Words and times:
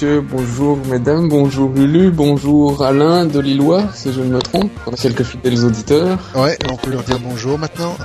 messieurs, 0.00 0.20
bonjour 0.20 0.78
mesdames, 0.86 1.28
bonjour 1.28 1.70
Lulu, 1.70 2.12
bonjour 2.12 2.84
Alain 2.84 3.26
de 3.26 3.40
Lillois, 3.40 3.82
si 3.94 4.12
je 4.12 4.20
ne 4.20 4.26
me 4.26 4.38
trompe. 4.38 4.70
On 4.86 4.92
a 4.92 4.96
quelques 4.96 5.24
fidèles 5.24 5.64
auditeurs. 5.64 6.18
Ouais, 6.36 6.56
on 6.70 6.76
peut 6.76 6.90
leur 6.92 7.02
dire 7.02 7.18
bonjour 7.18 7.58
maintenant. 7.58 7.96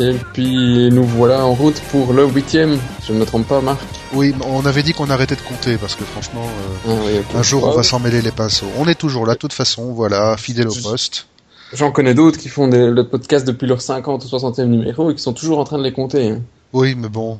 Et 0.00 0.14
puis 0.32 0.88
nous 0.90 1.04
voilà 1.04 1.44
en 1.44 1.52
route 1.52 1.78
pour 1.90 2.14
le 2.14 2.24
huitième, 2.28 2.78
je 3.06 3.12
ne 3.12 3.18
me 3.18 3.26
trompe 3.26 3.46
pas 3.46 3.60
Marc. 3.60 3.78
Oui, 4.14 4.34
on 4.46 4.64
avait 4.64 4.82
dit 4.82 4.94
qu'on 4.94 5.10
arrêtait 5.10 5.36
de 5.36 5.42
compter 5.42 5.76
parce 5.76 5.96
que 5.96 6.04
franchement, 6.04 6.46
euh, 6.88 6.94
Ah 6.96 7.02
oui, 7.04 7.38
un 7.38 7.42
jour 7.42 7.64
on 7.64 7.72
va 7.76 7.82
s'en 7.82 7.98
mêler 8.00 8.22
les 8.22 8.30
pinceaux. 8.30 8.66
On 8.78 8.86
est 8.88 8.94
toujours 8.98 9.26
là, 9.26 9.34
de 9.34 9.38
toute 9.38 9.52
façon, 9.52 9.92
voilà, 9.92 10.34
fidèle 10.38 10.68
au 10.68 10.74
poste. 10.82 11.26
J'en 11.74 11.90
connais 11.92 12.14
d'autres 12.14 12.38
qui 12.38 12.48
font 12.48 12.68
des- 12.68 12.86
le 12.88 13.06
podcast 13.06 13.46
depuis 13.46 13.66
leur 13.66 13.82
50 13.82 14.24
ou 14.24 14.28
60e 14.28 14.64
numéro 14.70 15.10
et 15.10 15.14
qui 15.14 15.22
sont 15.22 15.34
toujours 15.34 15.58
en 15.58 15.64
train 15.64 15.76
de 15.76 15.82
les 15.84 15.92
compter. 15.92 16.30
hein. 16.30 16.40
Oui, 16.72 16.94
mais 16.96 17.08
bon, 17.10 17.38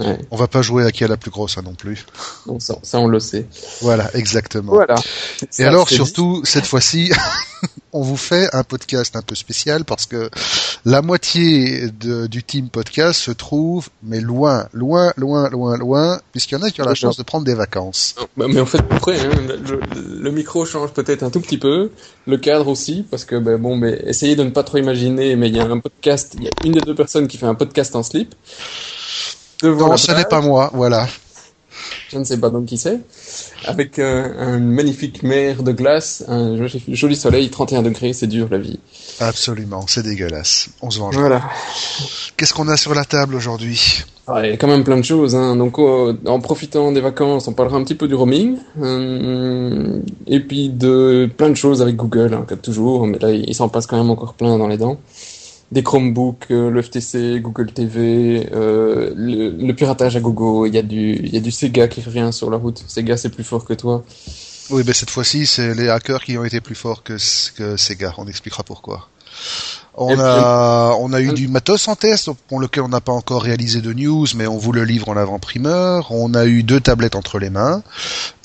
Ouais, 0.00 0.18
on 0.32 0.36
va 0.36 0.48
pas 0.48 0.60
jouer 0.62 0.84
à 0.84 0.90
qui 0.90 1.04
a 1.04 1.08
la 1.08 1.16
plus 1.16 1.30
grosse 1.30 1.56
hein, 1.56 1.62
non 1.64 1.74
plus. 1.74 2.04
ça, 2.58 2.74
ça 2.82 2.98
on 2.98 3.06
le 3.06 3.20
sait. 3.20 3.46
Voilà, 3.80 4.10
exactement. 4.14 4.72
Voilà. 4.72 4.96
Et 5.42 5.46
Ça, 5.50 5.68
alors 5.68 5.88
surtout 5.88 6.42
cette 6.44 6.66
fois-ci, 6.66 7.12
on 7.92 8.02
vous 8.02 8.16
fait 8.16 8.48
un 8.52 8.64
podcast 8.64 9.14
un 9.14 9.22
peu 9.22 9.36
spécial 9.36 9.84
parce 9.84 10.06
que 10.06 10.30
la 10.84 11.00
moitié 11.00 11.90
de- 11.90 12.26
du 12.26 12.42
team 12.42 12.70
podcast 12.70 13.20
se 13.20 13.30
trouve 13.30 13.88
mais 14.02 14.20
loin, 14.20 14.66
loin, 14.72 15.12
loin, 15.16 15.48
loin, 15.48 15.76
loin, 15.78 16.20
puisqu'il 16.32 16.54
y 16.54 16.58
en 16.58 16.62
a 16.62 16.70
qui 16.70 16.82
ont 16.82 16.86
la 16.86 16.94
chance 16.96 17.16
de 17.16 17.22
prendre 17.22 17.44
des 17.44 17.54
vacances. 17.54 18.16
dit. 18.18 18.24
Bah, 18.36 18.46
mais 18.48 18.60
en 18.60 18.66
fait, 18.66 18.78
après, 18.90 19.20
hein, 19.20 19.30
le, 19.46 19.80
le 20.20 20.30
micro 20.32 20.66
change 20.66 20.90
peut-être 20.92 21.22
un 21.22 21.30
tout 21.30 21.40
petit 21.40 21.58
peu, 21.58 21.92
le 22.26 22.36
cadre 22.36 22.66
aussi, 22.66 23.06
parce 23.08 23.24
que 23.24 23.36
ben 23.36 23.58
bon, 23.58 23.76
mais 23.76 24.02
essayez 24.06 24.34
de 24.34 24.42
ne 24.42 24.50
pas 24.50 24.64
trop 24.64 24.78
imaginer, 24.78 25.36
mais 25.36 25.48
il 25.48 25.56
y 25.56 25.60
a 25.60 25.64
un 25.64 25.78
podcast, 25.78 26.34
il 26.36 26.42
y 26.44 26.48
a 26.48 26.50
une 26.64 26.72
des 26.72 26.80
deux 26.80 26.94
personnes 26.96 27.28
qui 27.28 27.38
fait 27.38 27.46
un 27.46 27.54
podcast 27.54 27.94
en 27.94 28.02
slip. 28.02 28.34
Devant 29.64 29.88
Non, 29.88 29.96
ce 29.96 30.12
n'est 30.12 30.26
pas 30.26 30.42
moi, 30.42 30.70
voilà. 30.74 31.08
je 32.12 32.18
ne 32.18 32.24
sais 32.24 32.36
pas 32.38 32.50
donc 32.50 32.66
qui 32.66 32.76
c'est, 32.76 33.00
avec 33.64 33.98
euh, 33.98 34.58
une 34.58 34.70
magnifique 34.70 35.22
mer 35.22 35.62
de 35.62 35.72
glace, 35.72 36.22
un 36.28 36.66
joli, 36.88 37.16
soleil, 37.16 37.48
31 37.48 37.80
degrés, 37.80 38.12
c'est 38.12 38.26
dur 38.26 38.48
la 38.50 38.58
vie. 38.58 38.78
Absolument, 39.20 39.86
c'est 39.88 40.02
dégueulasse. 40.02 40.68
On 40.82 40.90
se 40.90 40.98
venge. 40.98 41.16
Voilà. 41.16 41.40
Qu'est-ce 42.36 42.52
qu'on 42.52 42.68
a 42.68 42.76
sur 42.76 42.94
la 42.94 43.06
table 43.06 43.34
aujourd'hui? 43.36 44.04
Il 44.28 44.50
y 44.50 44.52
a 44.52 44.56
quand 44.58 44.68
même 44.68 44.84
plein 44.84 44.98
de 44.98 45.02
choses. 45.02 45.34
Hein. 45.34 45.56
Donc, 45.56 45.78
euh, 45.78 46.14
en 46.26 46.40
profitant 46.40 46.92
des 46.92 47.00
vacances, 47.00 47.48
on 47.48 47.52
parlera 47.54 47.78
un 47.78 47.84
petit 47.84 47.94
peu 47.94 48.06
du 48.08 48.14
roaming. 48.14 48.58
euh, 48.82 49.98
et 50.26 50.40
puis 50.40 50.68
de 50.68 51.28
plein 51.36 51.48
de 51.48 51.54
choses 51.54 51.80
avec 51.80 51.96
Google, 51.96 52.34
hein, 52.34 52.44
comme 52.46 52.58
toujours. 52.58 53.06
Mais 53.06 53.18
là, 53.18 53.30
il 53.30 53.54
s'en 53.54 53.68
passe 53.70 53.86
quand 53.86 53.96
même 53.96 54.10
encore 54.10 54.34
plein 54.34 54.58
dans 54.58 54.68
les 54.68 54.76
dents. 54.78 54.98
Des 55.74 55.82
Chromebooks, 55.82 56.52
euh, 56.52 56.70
le 56.70 56.82
FTC, 56.82 57.40
Google 57.40 57.72
TV, 57.72 58.48
euh, 58.52 59.12
le, 59.16 59.72
piratage 59.72 60.14
à 60.14 60.20
Google. 60.20 60.68
Il 60.68 60.74
y 60.74 60.78
a 60.78 60.82
du, 60.82 61.26
y 61.26 61.36
a 61.36 61.40
du 61.40 61.50
Sega 61.50 61.88
qui 61.88 62.00
revient 62.00 62.28
sur 62.30 62.48
la 62.48 62.58
route. 62.58 62.84
Sega, 62.86 63.16
c'est 63.16 63.28
plus 63.28 63.42
fort 63.42 63.64
que 63.64 63.74
toi. 63.74 64.04
Oui, 64.70 64.84
ben 64.84 64.94
cette 64.94 65.10
fois-ci, 65.10 65.46
c'est 65.46 65.74
les 65.74 65.88
hackers 65.88 66.22
qui 66.22 66.38
ont 66.38 66.44
été 66.44 66.60
plus 66.60 66.76
forts 66.76 67.02
que, 67.02 67.18
Sega. 67.18 68.14
On 68.18 68.28
expliquera 68.28 68.62
pourquoi. 68.62 69.08
On 69.96 70.16
a, 70.20 70.96
on 71.00 71.12
a 71.12 71.20
eu 71.20 71.32
du 71.32 71.48
matos 71.48 71.88
en 71.88 71.96
test, 71.96 72.30
pour 72.48 72.60
lequel 72.60 72.84
on 72.84 72.88
n'a 72.88 73.00
pas 73.00 73.12
encore 73.12 73.42
réalisé 73.42 73.80
de 73.80 73.92
news, 73.92 74.26
mais 74.36 74.46
on 74.46 74.58
vous 74.58 74.70
le 74.70 74.84
livre 74.84 75.08
en 75.08 75.16
avant-primeur. 75.16 76.12
On 76.12 76.34
a 76.34 76.46
eu 76.46 76.62
deux 76.62 76.80
tablettes 76.80 77.16
entre 77.16 77.40
les 77.40 77.50
mains, 77.50 77.82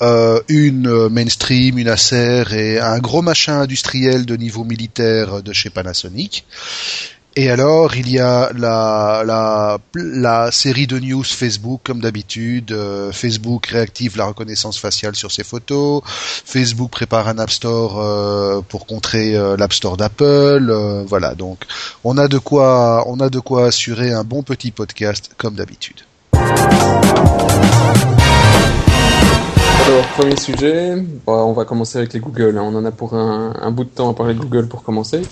euh, 0.02 0.40
une 0.48 1.08
mainstream, 1.08 1.78
une 1.78 1.88
Acer 1.88 2.52
et 2.52 2.80
un 2.80 2.98
gros 2.98 3.22
machin 3.22 3.60
industriel 3.60 4.26
de 4.26 4.36
niveau 4.36 4.64
militaire 4.64 5.44
de 5.44 5.52
chez 5.52 5.70
Panasonic. 5.70 6.44
Et 7.36 7.48
alors, 7.48 7.94
il 7.94 8.10
y 8.10 8.18
a 8.18 8.50
la, 8.56 9.22
la, 9.24 9.78
la 9.94 10.50
série 10.50 10.88
de 10.88 10.98
news 10.98 11.22
Facebook, 11.22 11.80
comme 11.84 12.00
d'habitude. 12.00 12.72
Euh, 12.72 13.12
Facebook 13.12 13.66
réactive 13.66 14.16
la 14.16 14.24
reconnaissance 14.26 14.78
faciale 14.78 15.14
sur 15.14 15.30
ses 15.30 15.44
photos. 15.44 16.02
Facebook 16.04 16.90
prépare 16.90 17.28
un 17.28 17.38
App 17.38 17.50
Store 17.50 18.00
euh, 18.00 18.60
pour 18.68 18.84
contrer 18.84 19.36
euh, 19.36 19.56
l'App 19.56 19.72
Store 19.72 19.96
d'Apple. 19.96 20.74
Voilà, 21.06 21.36
donc 21.36 21.62
on 22.02 22.18
a 22.18 22.26
de 22.26 22.38
quoi, 22.38 23.04
on 23.06 23.20
a 23.20 23.30
de 23.30 23.38
quoi 23.38 23.66
assurer 23.66 24.12
un 24.12 24.24
bon 24.24 24.42
petit 24.42 24.72
podcast, 24.72 25.30
comme 25.36 25.54
d'habitude. 25.54 26.00
Alors, 29.86 30.06
premier 30.16 30.36
sujet, 30.36 30.96
bon, 31.26 31.44
on 31.44 31.52
va 31.52 31.64
commencer 31.64 31.98
avec 31.98 32.12
les 32.12 32.20
Google. 32.20 32.58
hein. 32.58 32.62
On 32.64 32.74
en 32.76 32.84
a 32.84 32.90
pour 32.90 33.14
un, 33.14 33.54
un 33.60 33.70
bout 33.70 33.84
de 33.84 33.88
temps 33.90 34.10
à 34.10 34.14
parler 34.14 34.34
de 34.34 34.40
Google 34.40 34.66
pour 34.66 34.82
commencer. 34.82 35.22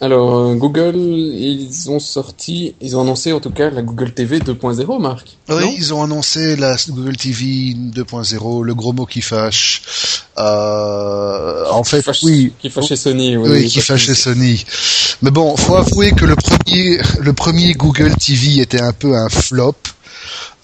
Alors, 0.00 0.36
euh, 0.36 0.54
Google, 0.54 0.96
ils 0.96 1.88
ont 1.90 2.00
sorti, 2.00 2.74
ils 2.80 2.96
ont 2.96 3.02
annoncé 3.02 3.32
en 3.32 3.40
tout 3.40 3.50
cas 3.50 3.70
la 3.70 3.80
Google 3.80 4.12
TV 4.12 4.38
2.0, 4.40 5.00
Marc. 5.00 5.36
Oui, 5.48 5.74
ils 5.78 5.94
ont 5.94 6.02
annoncé 6.02 6.56
la 6.56 6.76
Google 6.88 7.16
TV 7.16 7.74
2.0, 7.74 8.62
le 8.64 8.74
gros 8.74 8.92
mot 8.92 9.06
qui 9.06 9.22
fâche. 9.22 9.82
Euh, 10.38 11.64
en 11.70 11.84
fait, 11.84 11.98
Qui 11.98 12.02
fâche- 12.02 12.24
oui, 12.24 12.52
Qui 12.58 12.70
fâchait 12.70 12.96
Sony. 12.96 13.36
Oui, 13.36 13.48
Oui, 13.50 13.66
qui 13.68 13.80
fâchait 13.80 14.14
Sony. 14.14 14.64
Mais 15.22 15.30
bon, 15.30 15.56
faut 15.56 15.76
avouer 15.76 16.10
que 16.12 16.24
le 16.24 16.36
premier, 16.36 16.98
le 17.20 17.32
premier 17.32 17.72
Google 17.74 18.14
TV 18.16 18.60
était 18.60 18.80
un 18.80 18.92
peu 18.92 19.16
un 19.16 19.28
flop, 19.28 19.76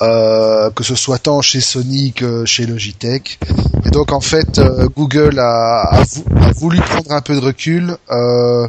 euh, 0.03 0.71
que 0.71 0.83
ce 0.85 0.95
soit 0.97 1.19
tant 1.19 1.41
chez 1.41 1.61
Sony 1.61 2.13
que 2.13 2.45
chez 2.45 2.67
Logitech. 2.67 3.39
Et 3.87 3.91
donc 3.91 4.13
en 4.13 4.21
fait, 4.21 4.59
euh, 4.59 4.89
Google 4.97 5.39
a, 5.39 5.83
a 6.01 6.53
voulu 6.57 6.79
prendre 6.81 7.13
un 7.13 7.21
peu 7.21 7.35
de 7.37 7.41
recul. 7.41 7.97
Euh, 8.11 8.67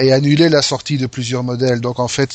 et 0.00 0.12
annuler 0.12 0.48
la 0.48 0.62
sortie 0.62 0.98
de 0.98 1.06
plusieurs 1.06 1.42
modèles. 1.42 1.80
Donc 1.80 1.98
en 2.00 2.08
fait, 2.08 2.30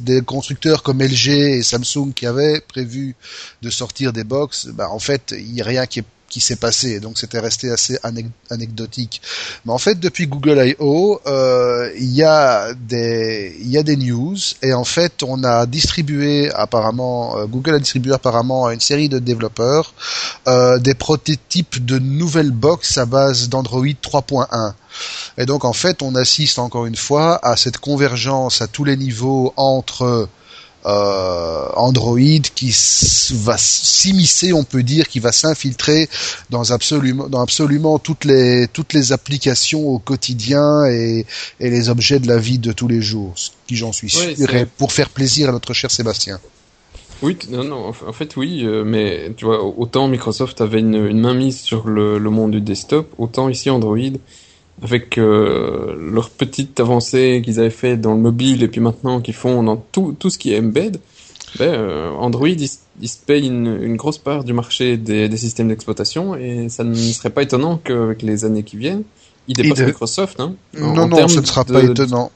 des 0.00 0.22
constructeurs 0.22 0.82
comme 0.82 1.02
LG 1.02 1.28
et 1.28 1.62
Samsung 1.62 2.12
qui 2.14 2.26
avaient 2.26 2.60
prévu 2.60 3.14
de 3.62 3.70
sortir 3.70 4.12
des 4.12 4.24
box, 4.24 4.68
bah, 4.68 4.88
en 4.90 4.98
fait, 4.98 5.34
il 5.36 5.52
n'y 5.52 5.62
a 5.62 5.64
rien 5.64 5.86
qui 5.86 6.00
est 6.00 6.04
qui 6.28 6.40
s'est 6.40 6.56
passé, 6.56 7.00
donc 7.00 7.18
c'était 7.18 7.38
resté 7.38 7.70
assez 7.70 7.94
anec- 8.02 8.30
anecdotique. 8.50 9.22
Mais 9.64 9.72
en 9.72 9.78
fait, 9.78 9.98
depuis 10.00 10.26
Google 10.26 10.58
I.O., 10.66 11.20
euh, 11.26 11.90
il 11.98 12.12
y 12.12 12.22
a 12.22 12.74
des 12.74 13.56
y 13.62 13.78
a 13.78 13.82
des 13.82 13.96
news 13.96 14.36
et 14.62 14.72
en 14.74 14.84
fait, 14.84 15.22
on 15.22 15.44
a 15.44 15.66
distribué 15.66 16.50
apparemment 16.52 17.38
euh, 17.38 17.46
Google 17.46 17.74
a 17.74 17.78
distribué 17.78 18.12
apparemment 18.12 18.66
à 18.66 18.74
une 18.74 18.80
série 18.80 19.08
de 19.08 19.18
développeurs 19.18 19.94
euh, 20.48 20.78
des 20.78 20.94
prototypes 20.94 21.84
de 21.84 21.98
nouvelles 21.98 22.50
box 22.50 22.98
à 22.98 23.06
base 23.06 23.48
d'Android 23.48 23.84
3.1. 23.84 24.72
Et 25.38 25.46
donc 25.46 25.64
en 25.64 25.72
fait, 25.72 26.02
on 26.02 26.14
assiste 26.14 26.58
encore 26.58 26.86
une 26.86 26.96
fois 26.96 27.38
à 27.46 27.56
cette 27.56 27.78
convergence 27.78 28.62
à 28.62 28.66
tous 28.66 28.84
les 28.84 28.96
niveaux 28.96 29.52
entre 29.56 30.28
euh, 30.86 31.68
Android 31.74 32.18
qui 32.54 32.74
va 33.34 33.56
s'immiscer, 33.58 34.52
on 34.52 34.64
peut 34.64 34.82
dire, 34.82 35.08
qui 35.08 35.18
va 35.20 35.32
s'infiltrer 35.32 36.08
dans 36.50 36.70
absolument, 36.72 37.28
dans 37.28 37.40
absolument 37.42 37.98
toutes 37.98 38.24
les 38.24 38.68
toutes 38.72 38.92
les 38.92 39.12
applications 39.12 39.86
au 39.88 39.98
quotidien 39.98 40.84
et, 40.86 41.26
et 41.60 41.70
les 41.70 41.88
objets 41.88 42.18
de 42.20 42.28
la 42.28 42.38
vie 42.38 42.58
de 42.58 42.72
tous 42.72 42.88
les 42.88 43.02
jours. 43.02 43.32
Ce 43.36 43.50
qui, 43.66 43.76
j'en 43.76 43.92
suis 43.92 44.10
sûr, 44.10 44.20
Ouais, 44.20 44.34
c'est- 44.36 44.54
est 44.54 44.66
pour 44.66 44.92
faire 44.92 45.10
plaisir 45.10 45.48
à 45.48 45.52
notre 45.52 45.72
cher 45.74 45.90
Sébastien. 45.90 46.38
Oui, 47.22 47.38
non, 47.48 47.64
non, 47.64 47.86
en 48.06 48.12
fait, 48.12 48.36
oui, 48.36 48.62
euh, 48.64 48.84
mais 48.84 49.32
tu 49.38 49.46
vois, 49.46 49.64
autant 49.64 50.06
Microsoft 50.06 50.60
avait 50.60 50.80
une, 50.80 51.06
une 51.06 51.18
main 51.20 51.32
mise 51.32 51.60
sur 51.60 51.88
le, 51.88 52.18
le 52.18 52.30
monde 52.30 52.50
du 52.50 52.60
desktop, 52.60 53.10
autant 53.16 53.48
ici 53.48 53.70
Android, 53.70 53.96
avec 54.82 55.16
euh, 55.18 55.94
leur 56.12 56.30
petite 56.30 56.78
avancée 56.80 57.40
qu'ils 57.44 57.58
avaient 57.60 57.70
fait 57.70 57.96
dans 57.96 58.14
le 58.14 58.20
mobile 58.20 58.62
et 58.62 58.68
puis 58.68 58.80
maintenant 58.80 59.20
qu'ils 59.20 59.34
font 59.34 59.62
dans 59.62 59.76
tout, 59.76 60.14
tout 60.18 60.28
ce 60.30 60.38
qui 60.38 60.52
est 60.52 60.58
embed, 60.60 60.98
ben, 61.58 61.68
euh, 61.72 62.10
Android, 62.10 62.48
il, 62.48 62.68
il 63.00 63.08
se 63.08 63.16
paye 63.24 63.46
une, 63.46 63.78
une 63.82 63.96
grosse 63.96 64.18
part 64.18 64.44
du 64.44 64.52
marché 64.52 64.96
des, 64.98 65.28
des 65.28 65.36
systèmes 65.38 65.68
d'exploitation 65.68 66.34
et 66.36 66.68
ça 66.68 66.84
ne 66.84 66.94
serait 66.94 67.30
pas 67.30 67.42
étonnant 67.42 67.78
qu'avec 67.78 68.20
les 68.22 68.44
années 68.44 68.62
qui 68.64 68.76
viennent, 68.76 69.04
il 69.48 69.54
dépasse 69.56 69.78
de- 69.78 69.84
Microsoft. 69.86 70.40
Hein, 70.40 70.54
non, 70.78 70.98
en 71.04 71.08
non, 71.08 71.28
ce 71.28 71.40
ne 71.40 71.46
sera 71.46 71.64
de- 71.64 71.72
pas 71.72 71.82
étonnant. 71.82 72.30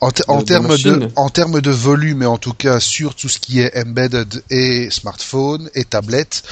En, 0.00 0.10
te- 0.10 0.22
en 0.28 0.42
termes 0.42 0.76
de, 0.76 1.08
en 1.16 1.30
termes 1.30 1.60
de 1.60 1.70
volume 1.70 2.22
et 2.22 2.26
en 2.26 2.36
tout 2.36 2.52
cas 2.52 2.78
sur 2.80 3.14
tout 3.14 3.28
ce 3.28 3.38
qui 3.38 3.60
est 3.60 3.74
embedded 3.78 4.42
et 4.50 4.88
smartphone 4.90 5.70
et 5.74 5.84
tablette, 5.84 6.42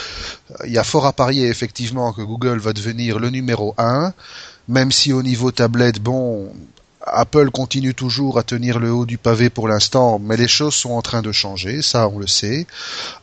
euh, 0.52 0.54
il 0.66 0.72
y 0.72 0.78
a 0.78 0.84
fort 0.84 1.04
à 1.06 1.12
parier 1.12 1.48
effectivement 1.48 2.12
que 2.12 2.22
Google 2.22 2.58
va 2.60 2.72
devenir 2.72 3.18
le 3.18 3.28
numéro 3.30 3.74
un, 3.78 4.12
même 4.68 4.92
si 4.92 5.12
au 5.12 5.22
niveau 5.22 5.50
tablette, 5.50 6.00
bon, 6.00 6.52
Apple 7.06 7.50
continue 7.50 7.94
toujours 7.94 8.38
à 8.38 8.42
tenir 8.42 8.78
le 8.78 8.92
haut 8.92 9.06
du 9.06 9.18
pavé 9.18 9.50
pour 9.50 9.68
l'instant, 9.68 10.18
mais 10.18 10.36
les 10.36 10.48
choses 10.48 10.74
sont 10.74 10.92
en 10.92 11.02
train 11.02 11.22
de 11.22 11.32
changer, 11.32 11.82
ça 11.82 12.08
on 12.08 12.18
le 12.18 12.26
sait. 12.26 12.66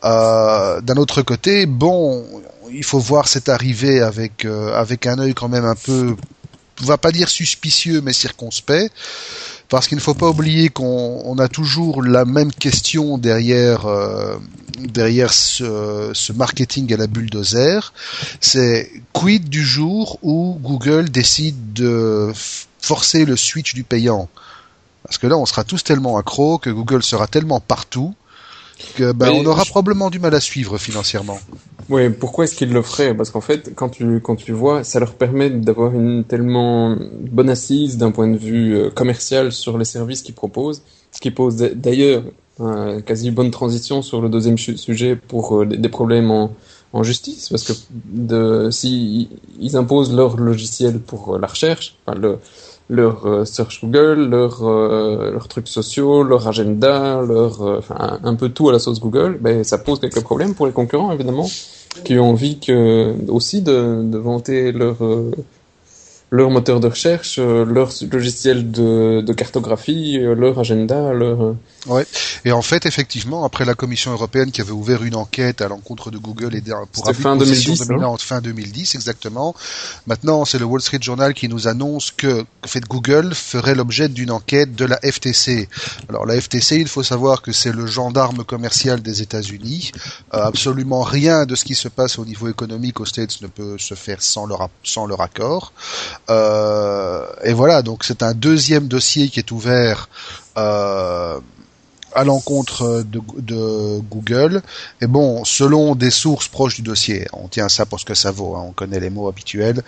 Euh, 0.03 0.81
D'un 0.81 0.95
autre 0.95 1.21
côté, 1.21 1.65
bon, 1.65 2.25
il 2.71 2.83
faut 2.83 2.99
voir 2.99 3.27
cette 3.27 3.49
arrivée 3.49 4.01
avec 4.01 4.45
euh, 4.45 4.73
avec 4.73 5.07
un 5.07 5.19
œil 5.19 5.33
quand 5.33 5.49
même 5.49 5.65
un 5.65 5.75
peu, 5.75 6.15
on 6.81 6.85
va 6.85 6.97
pas 6.97 7.11
dire 7.11 7.29
suspicieux, 7.29 8.01
mais 8.01 8.13
circonspect. 8.13 8.93
Parce 9.69 9.87
qu'il 9.87 9.97
ne 9.97 10.01
faut 10.01 10.15
pas 10.15 10.29
oublier 10.29 10.69
qu'on 10.69 11.21
on 11.25 11.37
a 11.37 11.47
toujours 11.47 12.01
la 12.03 12.25
même 12.25 12.51
question 12.51 13.17
derrière 13.19 13.85
euh, 13.85 14.35
derrière 14.79 15.31
ce, 15.31 16.09
ce 16.13 16.33
marketing 16.33 16.91
à 16.93 16.97
la 16.97 17.05
bulldozer. 17.07 17.93
C'est 18.41 18.91
quid 19.13 19.47
du 19.47 19.63
jour 19.63 20.17
où 20.23 20.57
Google 20.61 21.09
décide 21.09 21.73
de 21.73 22.31
forcer 22.79 23.25
le 23.25 23.35
switch 23.35 23.75
du 23.75 23.83
payant? 23.83 24.27
Parce 25.03 25.17
que 25.19 25.27
là, 25.27 25.37
on 25.37 25.45
sera 25.45 25.63
tous 25.63 25.83
tellement 25.83 26.17
accros 26.17 26.57
que 26.57 26.69
Google 26.69 27.03
sera 27.03 27.27
tellement 27.27 27.59
partout 27.59 28.15
que 28.95 29.11
ben, 29.11 29.29
on 29.29 29.45
aura 29.45 29.63
je- 29.65 29.69
probablement 29.69 30.09
du 30.09 30.19
mal 30.19 30.33
à 30.33 30.39
suivre 30.39 30.77
financièrement. 30.77 31.39
Ouais, 31.89 32.11
pourquoi 32.11 32.43
est-ce 32.43 32.55
qu'ils 32.55 32.71
le 32.71 32.83
feraient? 32.83 33.15
Parce 33.15 33.31
qu'en 33.31 33.41
fait, 33.41 33.73
quand 33.75 33.89
tu 33.89 34.19
quand 34.21 34.35
tu 34.35 34.51
vois, 34.51 34.83
ça 34.83 34.99
leur 34.99 35.13
permet 35.15 35.49
d'avoir 35.49 35.93
une 35.95 36.23
tellement 36.23 36.95
bonne 37.19 37.49
assise 37.49 37.97
d'un 37.97 38.11
point 38.11 38.27
de 38.27 38.37
vue 38.37 38.75
euh, 38.75 38.89
commercial 38.91 39.51
sur 39.51 39.77
les 39.77 39.85
services 39.85 40.21
qu'ils 40.21 40.35
proposent, 40.35 40.83
ce 41.11 41.19
qui 41.19 41.31
pose 41.31 41.55
d'ailleurs 41.55 42.23
euh, 42.59 43.01
quasi 43.01 43.31
bonne 43.31 43.49
transition 43.49 44.03
sur 44.03 44.21
le 44.21 44.29
deuxième 44.29 44.57
sujet 44.57 45.15
pour 45.15 45.61
euh, 45.61 45.65
des 45.65 45.89
problèmes 45.89 46.29
en, 46.29 46.51
en 46.93 47.01
justice, 47.01 47.49
parce 47.49 47.63
que 47.63 47.73
de, 48.05 48.69
si 48.69 49.29
ils 49.59 49.75
imposent 49.75 50.13
leur 50.13 50.37
logiciel 50.37 50.99
pour 50.99 51.39
la 51.39 51.47
recherche, 51.47 51.95
enfin 52.05 52.19
le, 52.19 52.37
leur 52.89 53.25
euh, 53.25 53.45
search 53.45 53.81
Google, 53.83 54.29
leurs 54.29 54.63
euh, 54.67 55.37
trucs 55.47 55.67
sociaux, 55.67 56.23
leur 56.23 56.47
agenda, 56.47 57.21
leur 57.21 57.61
euh, 57.61 57.79
un 58.23 58.35
peu 58.35 58.49
tout 58.49 58.69
à 58.69 58.71
la 58.73 58.79
sauce 58.79 58.99
Google, 58.99 59.37
ben 59.39 59.63
ça 59.63 59.77
pose 59.77 59.99
quelques 59.99 60.21
problèmes 60.21 60.55
pour 60.55 60.65
les 60.65 60.73
concurrents 60.73 61.11
évidemment 61.11 61.47
qui 62.03 62.17
ont 62.19 62.29
envie 62.29 62.59
que 62.59 63.15
aussi 63.27 63.61
de, 63.61 64.03
de 64.03 64.17
vanter 64.17 64.71
leur 64.71 64.97
leur 66.31 66.51
moteur 66.51 66.79
de 66.79 66.87
recherche, 66.87 67.37
euh, 67.39 67.65
leur 67.65 67.89
logiciel 68.11 68.69
de, 68.69 69.21
de 69.21 69.33
cartographie, 69.33 70.19
euh, 70.19 70.35
leur 70.35 70.59
agenda, 70.59 71.11
leur... 71.11 71.41
Euh, 71.41 71.57
ouais. 71.87 72.05
Et 72.45 72.51
en 72.51 72.61
fait, 72.61 72.85
effectivement, 72.85 73.43
après 73.45 73.65
la 73.65 73.73
Commission 73.73 74.11
européenne 74.11 74.51
qui 74.51 74.61
avait 74.61 74.71
ouvert 74.71 75.03
une 75.03 75.15
enquête 75.15 75.61
à 75.61 75.67
l'encontre 75.67 76.11
de 76.11 76.19
Google 76.19 76.55
et 76.55 76.63
pour 76.91 77.11
fin 77.15 77.35
2010, 77.35 77.87
dominante 77.87 78.21
fin 78.21 78.41
2010 78.41 78.95
exactement. 78.95 79.55
Maintenant, 80.05 80.45
c'est 80.45 80.59
le 80.59 80.65
Wall 80.65 80.81
Street 80.81 80.99
Journal 81.01 81.33
qui 81.33 81.49
nous 81.49 81.67
annonce 81.67 82.11
que 82.11 82.45
fait 82.65 82.83
Google 82.87 83.33
ferait 83.33 83.73
l'objet 83.73 84.07
d'une 84.07 84.29
enquête 84.29 84.75
de 84.75 84.85
la 84.85 84.97
FTC. 84.97 85.67
Alors 86.09 86.25
la 86.25 86.39
FTC, 86.39 86.75
il 86.75 86.87
faut 86.87 87.03
savoir 87.03 87.41
que 87.41 87.51
c'est 87.51 87.71
le 87.71 87.87
gendarme 87.87 88.43
commercial 88.43 89.01
des 89.01 89.21
États-Unis. 89.21 89.91
absolument 90.31 91.01
rien 91.01 91.45
de 91.45 91.55
ce 91.55 91.65
qui 91.65 91.75
se 91.75 91.87
passe 91.87 92.19
au 92.19 92.25
niveau 92.25 92.49
économique 92.49 92.99
aux 92.99 93.05
States 93.05 93.41
ne 93.41 93.47
peut 93.47 93.77
se 93.79 93.95
faire 93.95 94.21
sans 94.21 94.45
leur 94.45 94.69
sans 94.83 95.07
leur 95.07 95.21
accord. 95.21 95.73
Euh, 96.29 97.25
et 97.43 97.53
voilà, 97.53 97.81
donc 97.81 98.03
c'est 98.03 98.23
un 98.23 98.33
deuxième 98.33 98.87
dossier 98.87 99.29
qui 99.29 99.39
est 99.39 99.51
ouvert 99.51 100.09
euh, 100.57 101.39
à 102.13 102.23
l'encontre 102.23 103.03
de, 103.03 103.99
Google. 103.99 104.61
Et 105.01 105.07
bon, 105.07 105.43
selon 105.45 105.95
des 105.95 106.09
sources 106.11 106.47
proches 106.47 106.75
du 106.75 106.81
dossier, 106.81 107.27
on 107.33 107.47
tient 107.47 107.69
ça 107.69 107.85
pour 107.85 107.99
ce 107.99 108.05
que 108.05 108.15
ça 108.15 108.31
vaut, 108.31 108.55
hein, 108.55 108.65
on 108.67 108.71
connaît 108.71 108.99
les 108.99 109.09
mots 109.09 109.27
habituels, 109.27 109.81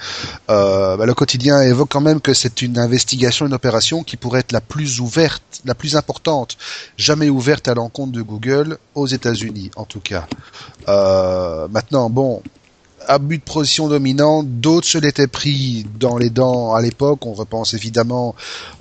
euh, 0.50 0.98
bah, 0.98 1.06
le 1.06 1.14
quotidien 1.14 1.62
évoque 1.62 1.90
quand 1.90 2.02
même 2.02 2.22
que 2.22 2.34
c'est 2.34 2.62
une 2.62 2.78
investigation, 2.78 3.48
une 3.48 3.54
opération 3.54 4.04
qui 4.04 4.18
pourrait 4.18 4.42
être 4.42 4.52
la 4.52 4.62
plus 4.62 5.00
ouverte, 5.00 5.62
la 5.66 5.76
plus 5.76 5.96
importante, 5.96 6.58
jamais 6.98 7.30
ouverte 7.30 7.68
à 7.68 7.74
l'encontre 7.74 8.12
de 8.12 8.22
Google 8.22 8.78
aux 8.96 9.08
États-Unis, 9.08 9.72
en 9.76 9.86
tout 9.86 10.02
cas. 10.02 10.28
maintenant, 11.70 12.10
bon, 12.10 12.42
abus 13.08 13.38
de 13.38 13.44
position 13.44 13.88
dominante, 13.88 14.48
d'autres 14.48 14.88
se 14.88 14.98
l'étaient 14.98 15.28
pris 15.28 15.86
dans 16.00 16.18
les 16.18 16.30
dents 16.30 16.74
à 16.74 16.82
l'époque. 16.82 17.26
On 17.26 17.34
repense 17.34 17.74
évidemment 17.74 18.36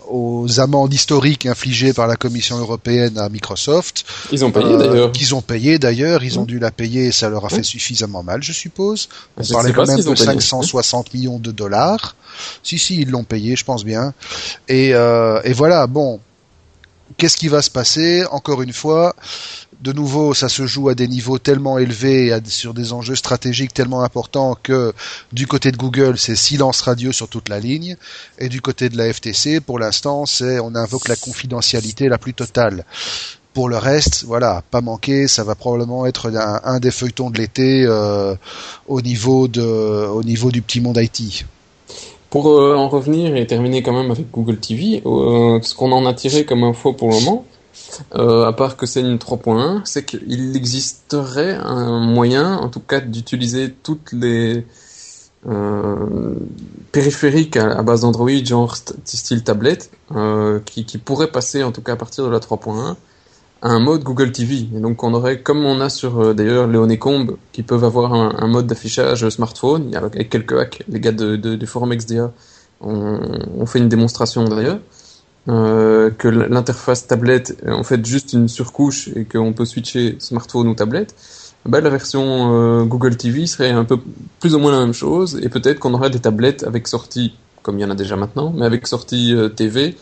aux 0.08 0.60
amendes 0.60 0.92
historiques 0.92 1.46
infligées 1.46 1.92
par 1.92 2.06
la 2.06 2.16
Commission 2.16 2.58
européenne 2.58 3.18
à 3.18 3.28
Microsoft. 3.28 4.04
Ils 4.32 4.44
ont 4.44 4.50
payé 4.50 4.76
d'ailleurs. 4.76 5.12
Qu'ils 5.12 5.34
ont 5.34 5.40
payé 5.40 5.78
d'ailleurs. 5.78 6.24
Ils 6.24 6.38
ont 6.38 6.44
dû 6.44 6.58
la 6.58 6.70
payer 6.70 7.06
et 7.06 7.12
ça 7.12 7.28
leur 7.28 7.44
a 7.44 7.48
fait 7.48 7.62
suffisamment 7.62 8.22
mal, 8.22 8.42
je 8.42 8.52
suppose. 8.52 9.08
On 9.36 9.44
parlait 9.44 9.72
quand 9.72 9.86
même 9.86 10.02
de 10.02 10.14
560 10.14 11.14
millions 11.14 11.38
de 11.38 11.52
dollars. 11.52 12.16
Si, 12.62 12.78
si, 12.78 13.00
ils 13.00 13.10
l'ont 13.10 13.24
payé, 13.24 13.56
je 13.56 13.64
pense 13.64 13.84
bien. 13.84 14.12
Et, 14.68 14.94
euh, 14.94 15.40
et 15.44 15.52
voilà, 15.52 15.86
bon. 15.86 16.20
Qu'est-ce 17.16 17.36
qui 17.36 17.48
va 17.48 17.60
se 17.60 17.70
passer? 17.70 18.24
Encore 18.30 18.62
une 18.62 18.72
fois, 18.72 19.14
de 19.80 19.92
nouveau, 19.92 20.34
ça 20.34 20.48
se 20.48 20.66
joue 20.66 20.88
à 20.88 20.94
des 20.94 21.08
niveaux 21.08 21.38
tellement 21.38 21.78
élevés, 21.78 22.38
sur 22.46 22.74
des 22.74 22.92
enjeux 22.92 23.16
stratégiques 23.16 23.72
tellement 23.72 24.02
importants 24.02 24.56
que 24.62 24.92
du 25.32 25.46
côté 25.46 25.72
de 25.72 25.76
Google, 25.76 26.18
c'est 26.18 26.36
silence 26.36 26.82
radio 26.82 27.12
sur 27.12 27.28
toute 27.28 27.48
la 27.48 27.60
ligne, 27.60 27.96
et 28.38 28.48
du 28.48 28.60
côté 28.60 28.88
de 28.88 28.98
la 28.98 29.12
FTC, 29.12 29.60
pour 29.60 29.78
l'instant, 29.78 30.24
on 30.62 30.74
invoque 30.74 31.08
la 31.08 31.16
confidentialité 31.16 32.08
la 32.08 32.18
plus 32.18 32.34
totale. 32.34 32.84
Pour 33.54 33.68
le 33.68 33.78
reste, 33.78 34.24
voilà, 34.24 34.62
pas 34.70 34.80
manquer, 34.80 35.26
ça 35.26 35.42
va 35.42 35.54
probablement 35.54 36.06
être 36.06 36.30
un, 36.64 36.78
des 36.78 36.92
feuilletons 36.92 37.30
de 37.30 37.38
l'été 37.38 37.84
euh, 37.84 38.36
au 38.86 39.00
niveau 39.00 39.48
de, 39.48 39.60
au 39.60 40.22
niveau 40.22 40.52
du 40.52 40.62
petit 40.62 40.80
monde 40.80 40.98
IT. 40.98 41.46
Pour 42.28 42.48
euh, 42.48 42.76
en 42.76 42.88
revenir 42.88 43.34
et 43.34 43.44
terminer 43.46 43.82
quand 43.82 43.92
même 43.92 44.12
avec 44.12 44.30
Google 44.30 44.58
TV, 44.58 45.02
euh, 45.04 45.58
ce 45.62 45.74
qu'on 45.74 45.90
en 45.90 46.06
a 46.06 46.14
tiré 46.14 46.44
comme 46.44 46.62
info 46.62 46.92
pour 46.92 47.08
le 47.08 47.14
moment, 47.14 47.44
euh, 48.14 48.46
à 48.46 48.52
part 48.52 48.76
que 48.76 48.86
c'est 48.86 49.00
une 49.00 49.16
3.1, 49.16 49.82
c'est 49.84 50.04
qu'il 50.04 50.56
existerait 50.56 51.54
un 51.54 52.00
moyen, 52.00 52.56
en 52.56 52.68
tout 52.68 52.80
cas, 52.80 53.00
d'utiliser 53.00 53.72
toutes 53.82 54.12
les 54.12 54.66
euh, 55.46 56.34
périphériques 56.92 57.56
à, 57.56 57.82
base 57.82 58.02
d'Android, 58.02 58.30
genre 58.44 58.76
style 58.76 59.44
tablette, 59.44 59.90
euh, 60.14 60.60
qui, 60.64 60.84
qui 60.84 60.98
pourraient 60.98 61.30
passer, 61.30 61.62
en 61.62 61.72
tout 61.72 61.82
cas 61.82 61.92
à 61.92 61.96
partir 61.96 62.24
de 62.24 62.30
la 62.30 62.38
3.1, 62.38 62.96
à 63.62 63.68
un 63.68 63.80
mode 63.80 64.02
Google 64.02 64.32
TV. 64.32 64.68
Et 64.74 64.80
donc 64.80 65.02
on 65.02 65.14
aurait, 65.14 65.40
comme 65.40 65.64
on 65.64 65.80
a 65.80 65.88
sur 65.88 66.34
d'ailleurs 66.34 66.66
les 66.66 66.78
Honeycomb, 66.78 67.36
qui 67.52 67.62
peuvent 67.62 67.84
avoir 67.84 68.14
un, 68.14 68.46
mode 68.46 68.66
d'affichage 68.66 69.28
smartphone, 69.28 69.94
avec 69.94 70.30
quelques 70.30 70.58
hacks, 70.58 70.82
les 70.88 71.00
gars 71.00 71.12
de, 71.12 71.36
du 71.36 71.66
forum 71.66 71.94
XDA 71.94 72.32
ont 72.82 73.66
fait 73.66 73.78
une 73.78 73.90
démonstration 73.90 74.44
d'ailleurs. 74.44 74.78
Euh, 75.48 76.10
que 76.10 76.28
l'interface 76.28 77.06
tablette 77.06 77.56
est 77.64 77.70
en 77.70 77.82
fait 77.82 78.04
juste 78.04 78.34
une 78.34 78.46
surcouche 78.46 79.08
et 79.16 79.24
qu'on 79.24 79.54
peut 79.54 79.64
switcher 79.64 80.16
smartphone 80.18 80.68
ou 80.68 80.74
tablette, 80.74 81.14
bah, 81.64 81.80
la 81.80 81.88
version 81.88 82.52
euh, 82.54 82.84
Google 82.84 83.16
TV 83.16 83.46
serait 83.46 83.70
un 83.70 83.84
peu 83.84 83.98
plus 84.38 84.54
ou 84.54 84.58
moins 84.58 84.72
la 84.72 84.80
même 84.80 84.92
chose 84.92 85.40
et 85.42 85.48
peut-être 85.48 85.78
qu'on 85.78 85.94
aurait 85.94 86.10
des 86.10 86.18
tablettes 86.18 86.64
avec 86.64 86.86
sortie, 86.86 87.34
comme 87.62 87.78
il 87.78 87.82
y 87.82 87.84
en 87.86 87.90
a 87.90 87.94
déjà 87.94 88.16
maintenant, 88.16 88.52
mais 88.54 88.66
avec 88.66 88.86
sortie 88.86 89.34
euh, 89.34 89.48
TV 89.48 89.96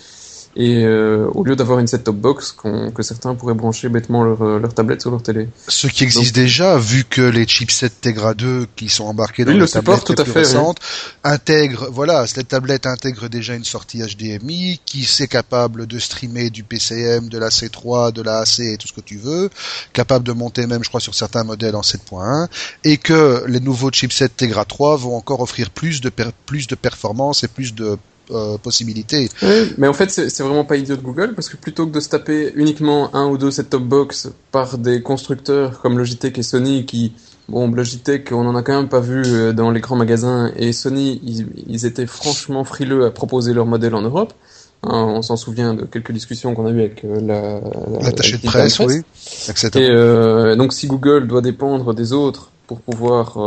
et 0.56 0.84
euh, 0.84 1.28
au 1.34 1.44
lieu 1.44 1.56
d'avoir 1.56 1.78
une 1.78 1.86
set-top 1.86 2.16
box 2.16 2.56
que 2.94 3.02
certains 3.02 3.34
pourraient 3.34 3.54
brancher 3.54 3.88
bêtement 3.88 4.24
leur, 4.24 4.42
euh, 4.42 4.58
leur 4.58 4.74
tablette 4.74 5.00
sur 5.00 5.10
leur 5.10 5.22
télé. 5.22 5.48
Ce 5.68 5.86
qui 5.86 6.04
existe 6.04 6.34
déjà, 6.34 6.78
vu 6.78 7.04
que 7.04 7.22
les 7.22 7.46
chipsets 7.46 7.90
Tegra 7.90 8.34
2 8.34 8.66
qui 8.74 8.88
sont 8.88 9.04
embarqués 9.04 9.44
dans 9.44 9.52
les 9.52 9.68
tablettes 9.68 10.04
tout 10.04 10.14
à 10.16 10.24
fait, 10.24 10.40
récentes 10.40 10.78
intègrent, 11.24 11.88
voilà, 11.92 12.26
cette 12.26 12.48
tablette 12.48 12.86
intègre 12.86 13.28
déjà 13.28 13.54
une 13.54 13.64
sortie 13.64 14.00
HDMI 14.00 14.80
qui 14.84 15.04
c'est 15.04 15.28
capable 15.28 15.86
de 15.86 15.98
streamer 15.98 16.50
du 16.50 16.64
PCM, 16.64 17.28
de 17.28 17.38
la 17.38 17.48
C3, 17.48 18.12
de 18.12 18.22
la 18.22 18.38
AC 18.38 18.60
et 18.60 18.76
tout 18.78 18.88
ce 18.88 18.92
que 18.92 19.00
tu 19.00 19.16
veux, 19.16 19.50
capable 19.92 20.26
de 20.26 20.32
monter 20.32 20.66
même, 20.66 20.82
je 20.82 20.88
crois, 20.88 21.00
sur 21.00 21.14
certains 21.14 21.44
modèles 21.44 21.76
en 21.76 21.82
7.1, 21.82 22.48
et 22.84 22.96
que 22.96 23.44
les 23.46 23.60
nouveaux 23.60 23.90
chipsets 23.90 24.28
Tegra 24.28 24.64
3 24.64 24.96
vont 24.96 25.16
encore 25.16 25.40
offrir 25.40 25.70
plus 25.70 26.00
de 26.00 26.10
plus 26.46 26.66
de 26.66 26.74
performance 26.74 27.44
et 27.44 27.48
plus 27.48 27.74
de 27.74 27.98
euh, 28.30 28.58
possibilités. 28.58 29.30
mais 29.78 29.88
en 29.88 29.94
fait, 29.94 30.10
c'est 30.10 30.42
vraiment 30.42 30.64
pas 30.64 30.76
idiot 30.76 30.96
de 30.96 31.00
Google 31.00 31.34
parce 31.34 31.48
que 31.48 31.56
plutôt 31.56 31.86
que 31.86 31.92
de 31.92 32.00
se 32.00 32.10
taper 32.10 32.52
uniquement 32.56 33.14
un 33.14 33.26
ou 33.26 33.38
deux 33.38 33.50
set-top 33.50 33.82
box 33.82 34.28
par 34.52 34.76
des 34.76 35.00
constructeurs 35.02 35.80
comme 35.80 35.96
Logitech 35.96 36.36
et 36.36 36.42
Sony 36.42 36.84
qui, 36.84 37.12
bon, 37.48 37.70
Logitech, 37.70 38.30
on 38.32 38.46
en 38.46 38.54
a 38.54 38.62
quand 38.62 38.74
même 38.74 38.90
pas 38.90 39.00
vu 39.00 39.22
euh, 39.24 39.52
dans 39.54 39.70
les 39.70 39.80
grands 39.80 39.96
magasins 39.96 40.52
et 40.56 40.74
Sony, 40.74 41.22
ils, 41.66 41.86
étaient 41.86 42.06
franchement 42.06 42.64
frileux 42.64 43.06
à 43.06 43.10
proposer 43.10 43.54
leur 43.54 43.64
modèle 43.64 43.94
en 43.94 44.02
Europe. 44.02 44.34
Hein, 44.82 45.06
on 45.08 45.22
s'en 45.22 45.36
souvient 45.36 45.72
de 45.72 45.86
quelques 45.86 46.12
discussions 46.12 46.54
qu'on 46.54 46.66
a 46.66 46.70
eues 46.70 46.80
avec 46.80 47.04
euh, 47.04 47.20
la, 47.22 47.60
l'attaché 48.02 48.36
de 48.36 48.42
presse, 48.42 48.78
oui, 48.80 49.00
etc. 49.48 49.70
Et 49.76 50.56
donc, 50.56 50.74
si 50.74 50.86
Google 50.86 51.26
doit 51.26 51.40
dépendre 51.40 51.94
des 51.94 52.12
autres 52.12 52.50
pour 52.66 52.80
pouvoir 52.82 53.38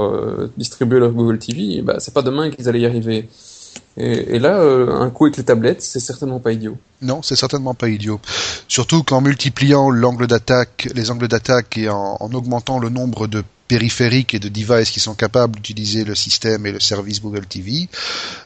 distribuer 0.58 1.00
leur 1.00 1.12
Google 1.12 1.38
TV, 1.38 1.84
bah, 1.84 1.98
c'est 2.00 2.16
pas 2.16 2.24
demain 2.24 2.50
qu'ils 2.50 2.68
allaient 2.68 2.82
y 2.82 2.86
arriver. 2.88 3.30
Et, 3.98 4.39
là, 4.39 4.60
euh, 4.60 4.89
un 4.89 5.10
coup 5.10 5.25
avec 5.25 5.38
les 5.38 5.43
tablettes, 5.43 5.81
c'est 5.81 6.00
certainement 6.00 6.39
pas 6.39 6.53
idiot. 6.53 6.77
Non, 7.01 7.21
c'est 7.21 7.36
certainement 7.36 7.74
pas 7.74 7.89
idiot. 7.89 8.21
Surtout 8.67 9.03
qu'en 9.03 9.21
multipliant 9.21 9.89
l'angle 9.89 10.27
d'attaque, 10.27 10.88
les 10.95 11.12
angles 11.12 11.27
d'attaque 11.27 11.77
et 11.77 11.89
en, 11.89 12.17
augmentant 12.33 12.79
le 12.79 12.89
nombre 12.89 13.27
de 13.27 13.43
périphériques 13.72 14.34
et 14.34 14.40
de 14.40 14.50
devices 14.50 14.92
qui 14.92 15.00
sont 15.00 15.16
capables 15.16 15.56
d'utiliser 15.56 16.04
le 16.04 16.13
système 16.13 16.66
et 16.66 16.74
le 16.74 16.82
service 16.82 17.22
Google 17.22 17.46
TV, 17.46 17.88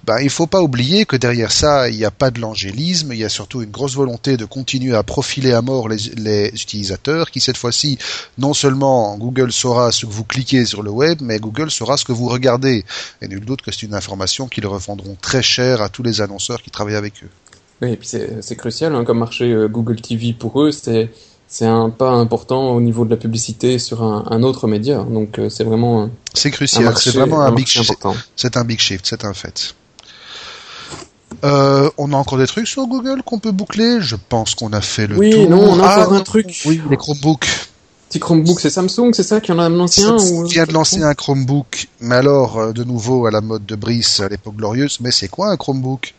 ben, 0.03 0.19
il 0.21 0.29
faut 0.29 0.45
pas 0.45 0.61
oublier 0.61 1.07
que 1.07 1.15
derrière 1.15 1.51
ça, 1.51 1.89
il 1.89 1.97
n'y 1.97 2.05
a 2.05 2.11
pas 2.11 2.29
de 2.29 2.39
l'angélisme, 2.39 3.11
il 3.11 3.17
y 3.17 3.23
a 3.23 3.29
surtout 3.29 3.63
une 3.63 3.71
grosse 3.71 3.95
volonté 3.95 4.37
de 4.37 4.45
continuer 4.45 4.95
à 4.95 5.01
profiler 5.01 5.51
à 5.53 5.63
mort 5.63 5.89
les, 5.89 5.97
les 6.17 6.49
utilisateurs 6.49 7.31
qui 7.31 7.39
cette 7.39 7.57
fois-ci, 7.57 7.97
non 8.37 8.53
seulement 8.53 9.17
Google 9.17 9.51
saura 9.51 9.91
ce 9.91 10.05
que 10.05 10.11
vous 10.11 10.25
cliquez 10.25 10.63
sur 10.63 10.83
le 10.83 10.91
web, 10.91 11.17
mais 11.23 11.39
Google 11.39 11.71
saura 11.71 11.97
ce 11.97 12.05
que 12.05 12.11
vous 12.11 12.27
regardez. 12.27 12.85
Et 13.23 13.27
nul 13.27 13.43
doute 13.43 13.63
que 13.63 13.71
c'est 13.71 13.87
une 13.87 13.95
information 13.95 14.47
qu'ils 14.47 14.67
revendront 14.67 15.17
très 15.19 15.41
cher 15.41 15.81
à 15.81 15.89
tous 15.89 16.03
les 16.03 16.21
annonceurs 16.21 16.61
qui 16.61 16.69
travaillent 16.69 17.01
avec 17.05 17.23
eux. 17.23 17.29
Oui, 17.81 17.93
et 17.93 17.97
puis 17.97 18.07
c'est 18.07 18.55
crucial 18.55 18.93
hein, 18.93 19.03
comme 19.03 19.19
marché 19.19 19.51
euh, 19.51 19.67
Google 19.67 19.99
TV 19.99 20.33
pour 20.33 20.61
eux, 20.61 20.71
c'est 20.71 21.09
c'est 21.47 21.65
un 21.65 21.89
pas 21.89 22.11
important 22.11 22.71
au 22.71 22.81
niveau 22.81 23.05
de 23.05 23.09
la 23.09 23.17
publicité 23.17 23.79
sur 23.79 24.03
un, 24.03 24.25
un 24.29 24.43
autre 24.43 24.67
média. 24.67 25.03
Donc 25.03 25.39
euh, 25.39 25.49
c'est 25.49 25.63
vraiment 25.63 26.09
c'est 26.33 26.51
crucial, 26.51 26.97
c'est 26.97 27.11
vraiment 27.11 27.41
un, 27.41 27.51
big 27.51 27.67
shift. 27.67 28.05
C'est 28.35 28.57
un 28.57 28.63
big 28.63 28.79
shift, 28.79 29.05
c'est 29.07 29.23
un 29.25 29.33
fait. 29.33 29.75
Euh, 31.43 31.89
on 31.97 32.13
a 32.13 32.15
encore 32.15 32.37
des 32.37 32.47
trucs 32.47 32.67
sur 32.67 32.87
Google 32.87 33.21
qu'on 33.23 33.39
peut 33.39 33.51
boucler? 33.51 34.01
Je 34.01 34.15
pense 34.15 34.55
qu'on 34.55 34.73
a 34.73 34.81
fait 34.81 35.07
le 35.07 35.17
oui, 35.17 35.29
tour. 35.31 35.41
Oui, 35.41 35.47
non, 35.47 35.59
on 35.59 35.79
a 35.79 36.01
encore 36.01 36.13
ah, 36.13 36.17
un 36.17 36.21
truc. 36.21 36.61
Oui, 36.65 36.81
les 36.89 36.97
Chromebooks. 36.97 37.47
Petit 38.09 38.19
Chromebook, 38.19 38.59
c'est 38.59 38.69
Samsung, 38.69 39.13
c'est 39.13 39.23
ça 39.23 39.41
qui 39.41 39.51
en 39.51 39.59
a 39.59 39.65
un 39.65 39.79
ou... 39.79 40.45
vient 40.45 40.65
de 40.65 40.73
lancer 40.73 41.03
un 41.03 41.13
Chromebook, 41.13 41.87
mais 42.01 42.15
alors 42.15 42.57
euh, 42.57 42.71
de 42.71 42.83
nouveau 42.83 43.25
à 43.25 43.31
la 43.31 43.41
mode 43.41 43.65
de 43.65 43.75
Brice 43.75 44.19
à 44.19 44.29
l'époque 44.29 44.55
glorieuse. 44.55 44.99
Mais 45.01 45.11
c'est 45.11 45.27
quoi 45.27 45.49
un 45.49 45.57
Chromebook? 45.57 46.13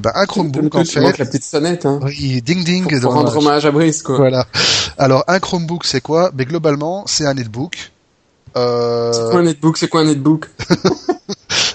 Ben, 0.00 0.12
un 0.14 0.26
Chromebook 0.26 0.74
en 0.74 0.84
fait. 0.84 1.18
la 1.18 1.24
petite 1.24 1.44
sonnette. 1.44 1.86
Hein. 1.86 2.00
Oui, 2.02 2.42
ding 2.42 2.64
ding. 2.64 2.88
Pour, 2.88 3.00
pour 3.00 3.14
rendre 3.14 3.36
hommage 3.36 3.66
à 3.66 3.70
Brice 3.70 4.02
quoi. 4.02 4.16
Voilà. 4.16 4.46
Alors 4.98 5.24
un 5.28 5.38
Chromebook 5.38 5.84
c'est 5.84 6.00
quoi? 6.00 6.30
Mais 6.36 6.44
globalement 6.44 7.04
c'est 7.06 7.26
un 7.26 7.34
netbook. 7.34 7.92
Euh... 8.56 9.12
C'est 9.12 9.30
quoi 9.30 9.40
un 9.40 9.44
netbook? 9.44 9.76
C'est 9.78 9.88
quoi 9.88 10.00
un 10.00 10.04
netbook? 10.04 10.48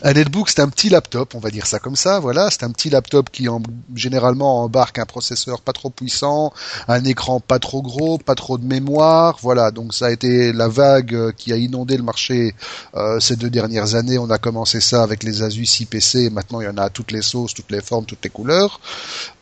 Un 0.04 0.13
netbook, 0.13 0.50
c'est 0.50 0.60
un 0.60 0.70
petit 0.70 0.89
laptop, 0.89 1.34
on 1.36 1.39
va 1.39 1.50
dire 1.50 1.66
ça 1.66 1.80
comme 1.80 1.96
ça. 1.96 2.20
Voilà, 2.20 2.50
c'est 2.51 2.63
un 2.63 2.72
petit 2.72 2.89
laptop 2.89 3.30
qui 3.32 3.50
en, 3.50 3.62
généralement 3.96 4.63
embarque 4.63 5.00
un 5.00 5.06
processeur 5.06 5.62
pas 5.62 5.74
trop 5.74 5.89
puissant, 5.89 6.54
un 6.88 7.04
écran 7.04 7.39
pas 7.39 7.60
trop 7.60 7.82
gros, 7.82 8.18
pas 8.18 8.36
trop 8.36 8.58
de 8.58 8.66
mémoire. 8.66 9.38
Voilà, 9.42 9.72
donc 9.72 9.94
ça 9.94 10.08
a 10.08 10.12
été 10.12 10.54
la 10.54 10.68
vague 10.68 11.13
euh, 11.13 11.32
qui 11.36 11.51
a 11.51 11.58
inondé 11.58 11.98
le 11.98 12.04
marché 12.04 12.54
euh, 12.96 13.20
ces 13.20 13.36
deux 13.36 13.50
dernières 13.50 13.96
années. 13.96 14.18
On 14.18 14.30
a 14.30 14.38
commencé 14.38 14.82
ça 14.82 15.04
avec 15.04 15.24
les 15.24 15.42
Asus 15.42 15.82
IPC. 15.82 16.32
Maintenant, 16.32 16.62
il 16.62 16.66
y 16.66 16.70
en 16.70 16.77
a 16.77 16.84
à 16.84 16.89
toutes 16.89 17.12
les 17.12 17.22
sauces, 17.22 17.54
toutes 17.54 17.72
les 17.72 17.82
formes, 17.82 18.06
toutes 18.06 18.24
les 18.24 18.30
couleurs. 18.30 18.80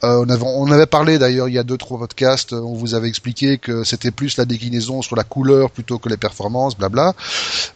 Euh, 0.03 0.24
on, 0.25 0.29
avait, 0.29 0.43
on 0.45 0.71
avait 0.71 0.85
parlé 0.85 1.17
d'ailleurs 1.17 1.50
il 1.50 1.55
y 1.55 1.59
a 1.59 1.63
deux 1.63 1.77
trois 1.77 2.00
podcasts. 2.00 2.53
On 2.53 2.74
vous 2.74 2.93
avait 2.93 3.09
expliqué 3.09 3.57
que 3.57 3.83
c'était 3.83 4.12
plus 4.12 4.38
la 4.38 4.45
déclinaison 4.45 5.01
sur 5.01 5.15
la 5.15 5.24
couleur 5.24 5.71
plutôt 5.71 6.00
que 6.00 6.09
les 6.09 6.17
performances, 6.17 6.77
blabla. 6.77 7.13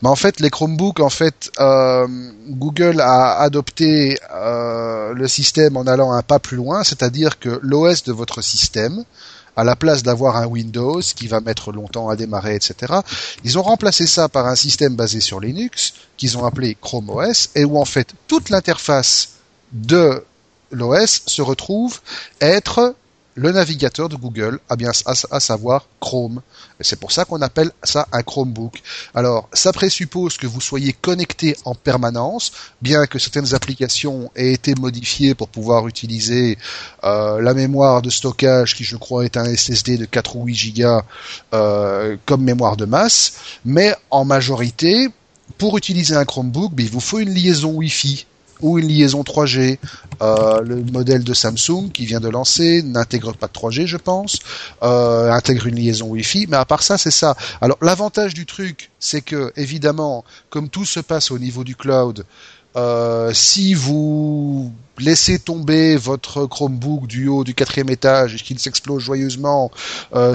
Mais 0.01 0.09
en 0.09 0.15
fait, 0.15 0.39
les 0.39 0.50
Chromebooks, 0.50 1.00
en 1.00 1.09
fait, 1.09 1.51
euh, 1.59 2.07
a 2.99 3.39
adopté 3.39 4.19
euh, 4.33 5.13
le 5.13 5.27
système 5.27 5.77
en 5.77 5.88
allant 5.88 6.11
un 6.11 6.21
pas 6.21 6.39
plus 6.39 6.57
loin, 6.57 6.83
c'est-à-dire 6.83 7.39
que 7.39 7.59
l'OS 7.61 8.03
de 8.03 8.11
votre 8.11 8.41
système, 8.41 9.03
à 9.55 9.63
la 9.63 9.75
place 9.75 10.03
d'avoir 10.03 10.38
un 10.38 10.45
Windows 10.45 11.01
qui 11.01 11.27
va 11.27 11.41
mettre 11.41 11.71
longtemps 11.71 12.09
à 12.09 12.15
démarrer, 12.15 12.55
etc., 12.55 12.93
ils 13.43 13.57
ont 13.57 13.63
remplacé 13.63 14.07
ça 14.07 14.29
par 14.29 14.47
un 14.47 14.55
système 14.55 14.95
basé 14.95 15.19
sur 15.19 15.39
Linux 15.39 15.93
qu'ils 16.17 16.38
ont 16.38 16.45
appelé 16.45 16.77
Chrome 16.79 17.09
OS 17.09 17.49
et 17.55 17.65
où 17.65 17.77
en 17.77 17.85
fait 17.85 18.13
toute 18.27 18.49
l'interface 18.49 19.31
de 19.71 20.23
l'OS 20.71 21.23
se 21.25 21.41
retrouve 21.41 21.99
être 22.41 22.95
le 23.39 23.53
navigateur 23.53 24.10
de 24.10 24.17
Google, 24.17 24.60
à 24.67 24.75
bien 24.75 24.91
à, 25.05 25.39
savoir 25.39 25.86
Chrome. 26.01 26.41
C'est 26.81 27.00
pour 27.00 27.13
ça 27.13 27.24
qu'on 27.24 27.41
appelle 27.41 27.72
ça 27.84 28.05
un 28.12 28.22
Chromebook. 28.22 28.81
Alors, 29.15 29.48
ça 29.53 29.72
présuppose 29.72 30.36
que 30.36 30.46
vous 30.46 30.60
soyez 30.60 30.91
connecté 30.91 31.55
en 31.63 31.74
permanence, 31.74 32.51
bien 32.81 33.05
que 33.05 33.17
certaines 33.17 33.55
applications 33.55 34.29
aient 34.36 34.51
été 34.51 34.75
modifiées 34.75 35.36
pour 35.36 35.48
pouvoir 35.48 35.88
utiliser 35.88 36.58
euh, 37.05 37.39
la 37.41 37.53
mémoire 37.53 38.01
de 38.01 38.10
stockage, 38.10 38.75
qui 38.75 38.84
je 38.84 38.98
crois 38.98 39.24
est 39.24 39.38
un 39.38 39.46
SSD 39.46 39.98
de 39.98 40.05
4 40.05 40.36
ou 40.36 40.43
8 40.46 40.55
gigas 40.55 41.03
euh, 41.53 42.17
comme 42.25 42.43
mémoire 42.43 42.75
de 42.75 42.86
masse. 42.86 43.36
Mais 43.63 43.96
en 44.12 44.25
majorité, 44.25 45.08
pour 45.58 45.77
utiliser 45.77 46.15
un 46.15 46.25
Chromebook, 46.25 46.74
ben, 46.74 46.86
il 46.86 46.91
vous 46.91 47.00
faut 47.00 47.19
une 47.19 47.34
liaison 47.34 47.72
Wi-Fi 47.72 48.25
ou 48.61 48.79
une 48.79 48.87
liaison 48.87 49.21
3G. 49.21 49.77
Euh, 50.21 50.61
le 50.61 50.83
modèle 50.83 51.23
de 51.23 51.33
Samsung 51.33 51.89
qui 51.93 52.05
vient 52.05 52.19
de 52.19 52.27
lancer 52.27 52.83
n'intègre 52.83 53.33
pas 53.33 53.47
de 53.47 53.53
3G, 53.53 53.85
je 53.85 53.97
pense, 53.97 54.39
euh, 54.83 55.31
intègre 55.31 55.67
une 55.67 55.75
liaison 55.75 56.07
Wi-Fi, 56.07 56.47
mais 56.49 56.57
à 56.57 56.65
part 56.65 56.83
ça, 56.83 56.97
c'est 56.97 57.11
ça. 57.11 57.35
Alors 57.61 57.77
l'avantage 57.81 58.33
du 58.33 58.45
truc, 58.45 58.91
c'est 58.99 59.21
que 59.21 59.53
évidemment, 59.55 60.25
comme 60.49 60.67
tout 60.69 60.85
se 60.85 60.99
passe 60.99 61.31
au 61.31 61.39
niveau 61.39 61.63
du 61.63 61.75
cloud, 61.75 62.25
euh, 62.75 63.33
si 63.33 63.73
vous 63.73 64.71
laissez 64.99 65.39
tomber 65.39 65.95
votre 65.95 66.45
Chromebook 66.45 67.07
du 67.07 67.29
haut 67.29 67.45
du 67.45 67.55
quatrième 67.55 67.89
étage 67.89 68.35
et 68.35 68.37
qu'il 68.37 68.59
s'explose 68.59 69.01
joyeusement 69.01 69.71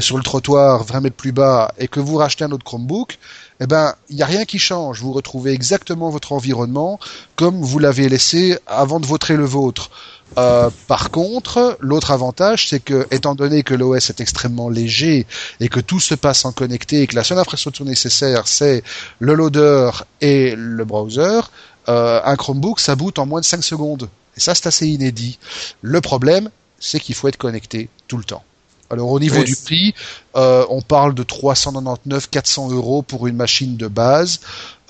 sur 0.00 0.16
le 0.16 0.22
trottoir 0.22 0.82
20 0.84 1.00
mètres 1.00 1.16
plus 1.16 1.32
bas 1.32 1.72
et 1.78 1.86
que 1.86 2.00
vous 2.00 2.16
rachetez 2.16 2.44
un 2.44 2.52
autre 2.52 2.64
Chromebook, 2.64 3.18
eh 3.61 3.66
ben, 3.66 3.94
il 4.11 4.16
n'y 4.16 4.23
a 4.23 4.26
rien 4.26 4.44
qui 4.44 4.58
change. 4.58 5.00
Vous 5.00 5.12
retrouvez 5.12 5.52
exactement 5.52 6.11
votre 6.11 6.32
environnement 6.32 6.99
comme 7.37 7.61
vous 7.61 7.78
l'avez 7.78 8.08
laissé 8.08 8.58
avant 8.66 9.00
de 9.00 9.06
voter 9.06 9.37
le 9.37 9.44
vôtre. 9.44 9.90
Euh, 10.38 10.70
par 10.88 11.11
contre, 11.11 11.76
l'autre 11.80 12.11
avantage, 12.11 12.68
c'est 12.68 12.80
que, 12.80 13.06
étant 13.11 13.34
donné 13.34 13.62
que 13.62 13.75
l'OS 13.75 14.11
est 14.11 14.20
extrêmement 14.20 14.68
léger 14.68 15.26
et 15.61 15.68
que 15.68 15.80
tout 15.80 16.00
se 16.00 16.14
passe 16.14 16.44
en 16.44 16.52
connecté 16.52 17.02
et 17.02 17.06
que 17.06 17.14
la 17.14 17.23
seule 17.23 17.38
infrastructure 17.38 17.84
nécessaire, 17.84 18.49
c'est 18.49 18.82
le 19.20 19.34
loader 19.34 19.90
et 20.20 20.54
le 20.56 20.84
browser, 20.84 21.40
euh, 21.88 22.20
un 22.25 22.37
Chromebook, 22.37 22.80
ça 22.80 22.96
boot 22.96 23.18
en 23.18 23.26
moins 23.26 23.40
de 23.40 23.46
5 23.46 23.62
secondes. 23.62 24.08
Et 24.37 24.40
ça, 24.40 24.54
c'est 24.54 24.66
assez 24.66 24.88
inédit. 24.88 25.38
Le 25.82 26.00
problème, 26.00 26.50
c'est 26.80 26.99
qu'il 26.99 27.14
faut 27.14 27.28
être 27.28 27.37
connecté 27.37 27.88
tout 28.08 28.16
le 28.16 28.25
temps. 28.25 28.42
Alors 28.90 29.10
au 29.10 29.18
niveau 29.18 29.42
du 29.42 29.56
prix, 29.56 29.94
euh, 30.36 30.64
on 30.68 30.82
parle 30.82 31.14
de 31.14 31.22
399, 31.22 32.28
400 32.30 32.70
euros 32.70 33.02
pour 33.02 33.26
une 33.26 33.36
machine 33.36 33.76
de 33.76 33.88
base. 33.88 34.40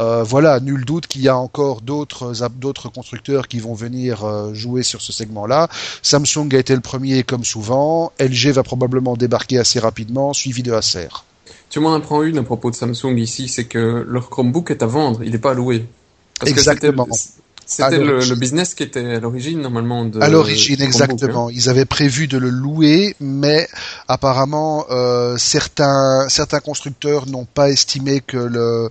Euh, 0.01 0.25
voilà, 0.25 0.59
nul 0.59 0.85
doute 0.85 1.07
qu'il 1.07 1.23
y 1.23 1.29
a 1.29 1.37
encore 1.37 1.81
d'autres 1.81 2.35
d'autres 2.57 2.89
constructeurs 2.89 3.47
qui 3.47 3.61
vont 3.61 3.75
venir 3.75 4.25
euh, 4.25 4.53
jouer 4.53 4.83
sur 4.83 5.01
ce 5.01 5.13
segment-là. 5.13 5.69
Samsung 6.03 6.49
a 6.53 6.59
été 6.59 6.75
le 6.75 6.81
premier 6.81 7.23
comme 7.23 7.45
souvent. 7.45 8.13
LG 8.19 8.49
va 8.49 8.65
probablement 8.65 9.17
débarquer 9.17 9.59
assez 9.59 9.79
rapidement, 9.79 10.33
suivi 10.33 10.63
de 10.63 10.73
Acer. 10.73 11.09
Tu 11.71 11.81
m'en 11.81 11.95
apprends 11.95 12.23
une 12.23 12.39
à 12.39 12.43
propos 12.43 12.71
de 12.71 12.77
Samsung 12.77 13.17
ici, 13.17 13.49
c'est 13.49 13.65
que 13.65 14.05
leur 14.09 14.29
Chromebook 14.31 14.71
est 14.71 14.83
à 14.83 14.87
vendre, 14.87 15.23
il 15.23 15.31
n'est 15.31 15.39
pas 15.39 15.53
à 15.53 15.55
louer. 15.55 15.87
Exactement. 16.45 17.07
C'était 17.77 17.99
le, 17.99 18.35
business 18.37 18.75
qui 18.75 18.85
était 18.85 19.17
à 19.17 19.21
l'origine 19.21 19.61
normalement 19.61 20.05
de. 20.05 20.21
À 20.21 20.29
l'origine, 20.29 20.81
exactement. 20.81 21.51
Ils 21.51 21.69
avaient 21.69 21.85
prévu 21.85 22.29
de 22.29 22.39
le 22.39 22.49
louer, 22.49 23.17
mais 23.21 23.69
apparemment 24.07 24.87
euh, 24.91 25.37
certains 25.39 26.29
certains 26.29 26.61
constructeurs 26.61 27.27
n'ont 27.27 27.47
pas 27.47 27.71
estimé 27.71 28.21
que 28.21 28.37
le 28.37 28.91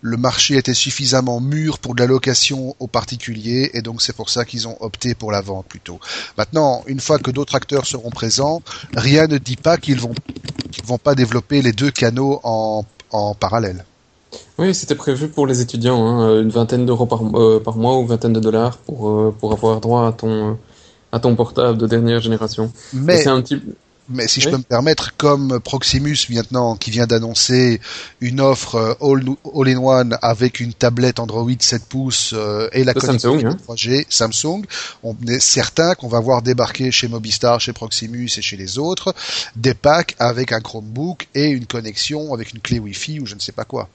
le 0.00 0.16
marché 0.16 0.56
était 0.56 0.74
suffisamment 0.74 1.40
mûr 1.40 1.78
pour 1.78 1.94
de 1.94 2.00
la 2.00 2.06
location 2.06 2.74
aux 2.78 2.86
particuliers, 2.86 3.70
et 3.72 3.82
donc 3.82 4.02
c'est 4.02 4.14
pour 4.14 4.28
ça 4.28 4.44
qu'ils 4.44 4.68
ont 4.68 4.76
opté 4.80 5.14
pour 5.14 5.32
la 5.32 5.40
vente 5.40 5.66
plutôt. 5.66 5.98
Maintenant, 6.36 6.82
une 6.86 7.00
fois 7.00 7.18
que 7.18 7.30
d'autres 7.30 7.54
acteurs 7.54 7.86
seront 7.86 8.10
présents, 8.10 8.62
rien 8.94 9.26
ne 9.26 9.38
dit 9.38 9.56
pas 9.56 9.78
qu'ils 9.78 10.00
vont 10.00 10.14
qu'ils 10.72 10.84
vont 10.84 10.98
pas 10.98 11.14
développer 11.14 11.62
les 11.62 11.72
deux 11.72 11.90
canaux 11.90 12.40
en 12.42 12.84
en 13.12 13.34
parallèle. 13.34 13.84
Oui, 14.58 14.74
c'était 14.74 14.94
prévu 14.94 15.28
pour 15.28 15.46
les 15.46 15.60
étudiants, 15.60 16.06
hein, 16.06 16.40
une 16.40 16.50
vingtaine 16.50 16.86
d'euros 16.86 17.06
par, 17.06 17.22
euh, 17.36 17.60
par 17.62 17.76
mois 17.76 17.96
ou 17.96 18.02
une 18.02 18.06
vingtaine 18.06 18.32
de 18.32 18.40
dollars 18.40 18.78
pour, 18.78 19.08
euh, 19.08 19.34
pour 19.38 19.52
avoir 19.52 19.80
droit 19.80 20.06
à 20.06 20.12
ton, 20.12 20.58
à 21.10 21.18
ton 21.18 21.34
portable 21.34 21.76
de 21.76 21.86
dernière 21.86 22.20
génération. 22.20 22.72
Mais, 22.92 23.26
un 23.26 23.42
mais 24.08 24.28
si 24.28 24.40
je 24.40 24.50
peux 24.50 24.58
me 24.58 24.62
permettre, 24.62 25.16
comme 25.16 25.60
Proximus 25.60 26.18
maintenant 26.28 26.76
qui 26.76 26.90
vient 26.90 27.06
d'annoncer 27.06 27.80
une 28.20 28.40
offre 28.40 28.98
all-in-one 29.00 30.18
avec 30.20 30.60
une 30.60 30.74
tablette 30.74 31.18
Android 31.20 31.50
7 31.58 31.86
pouces 31.86 32.32
euh, 32.34 32.68
et 32.72 32.84
la 32.84 32.92
connectivité 32.92 33.48
3G 33.66 34.00
hein. 34.00 34.04
Samsung, 34.10 34.64
on 35.02 35.16
est 35.26 35.40
certain 35.40 35.94
qu'on 35.94 36.08
va 36.08 36.20
voir 36.20 36.42
débarquer 36.42 36.90
chez 36.90 37.08
Mobistar, 37.08 37.60
chez 37.60 37.72
Proximus 37.72 38.28
et 38.36 38.42
chez 38.42 38.56
les 38.56 38.78
autres 38.78 39.14
des 39.56 39.74
packs 39.74 40.14
avec 40.18 40.52
un 40.52 40.60
Chromebook 40.60 41.28
et 41.34 41.48
une 41.48 41.66
connexion 41.66 42.34
avec 42.34 42.52
une 42.52 42.60
clé 42.60 42.78
Wi-Fi 42.78 43.20
ou 43.20 43.26
je 43.26 43.34
ne 43.34 43.40
sais 43.40 43.52
pas 43.52 43.64
quoi. 43.64 43.88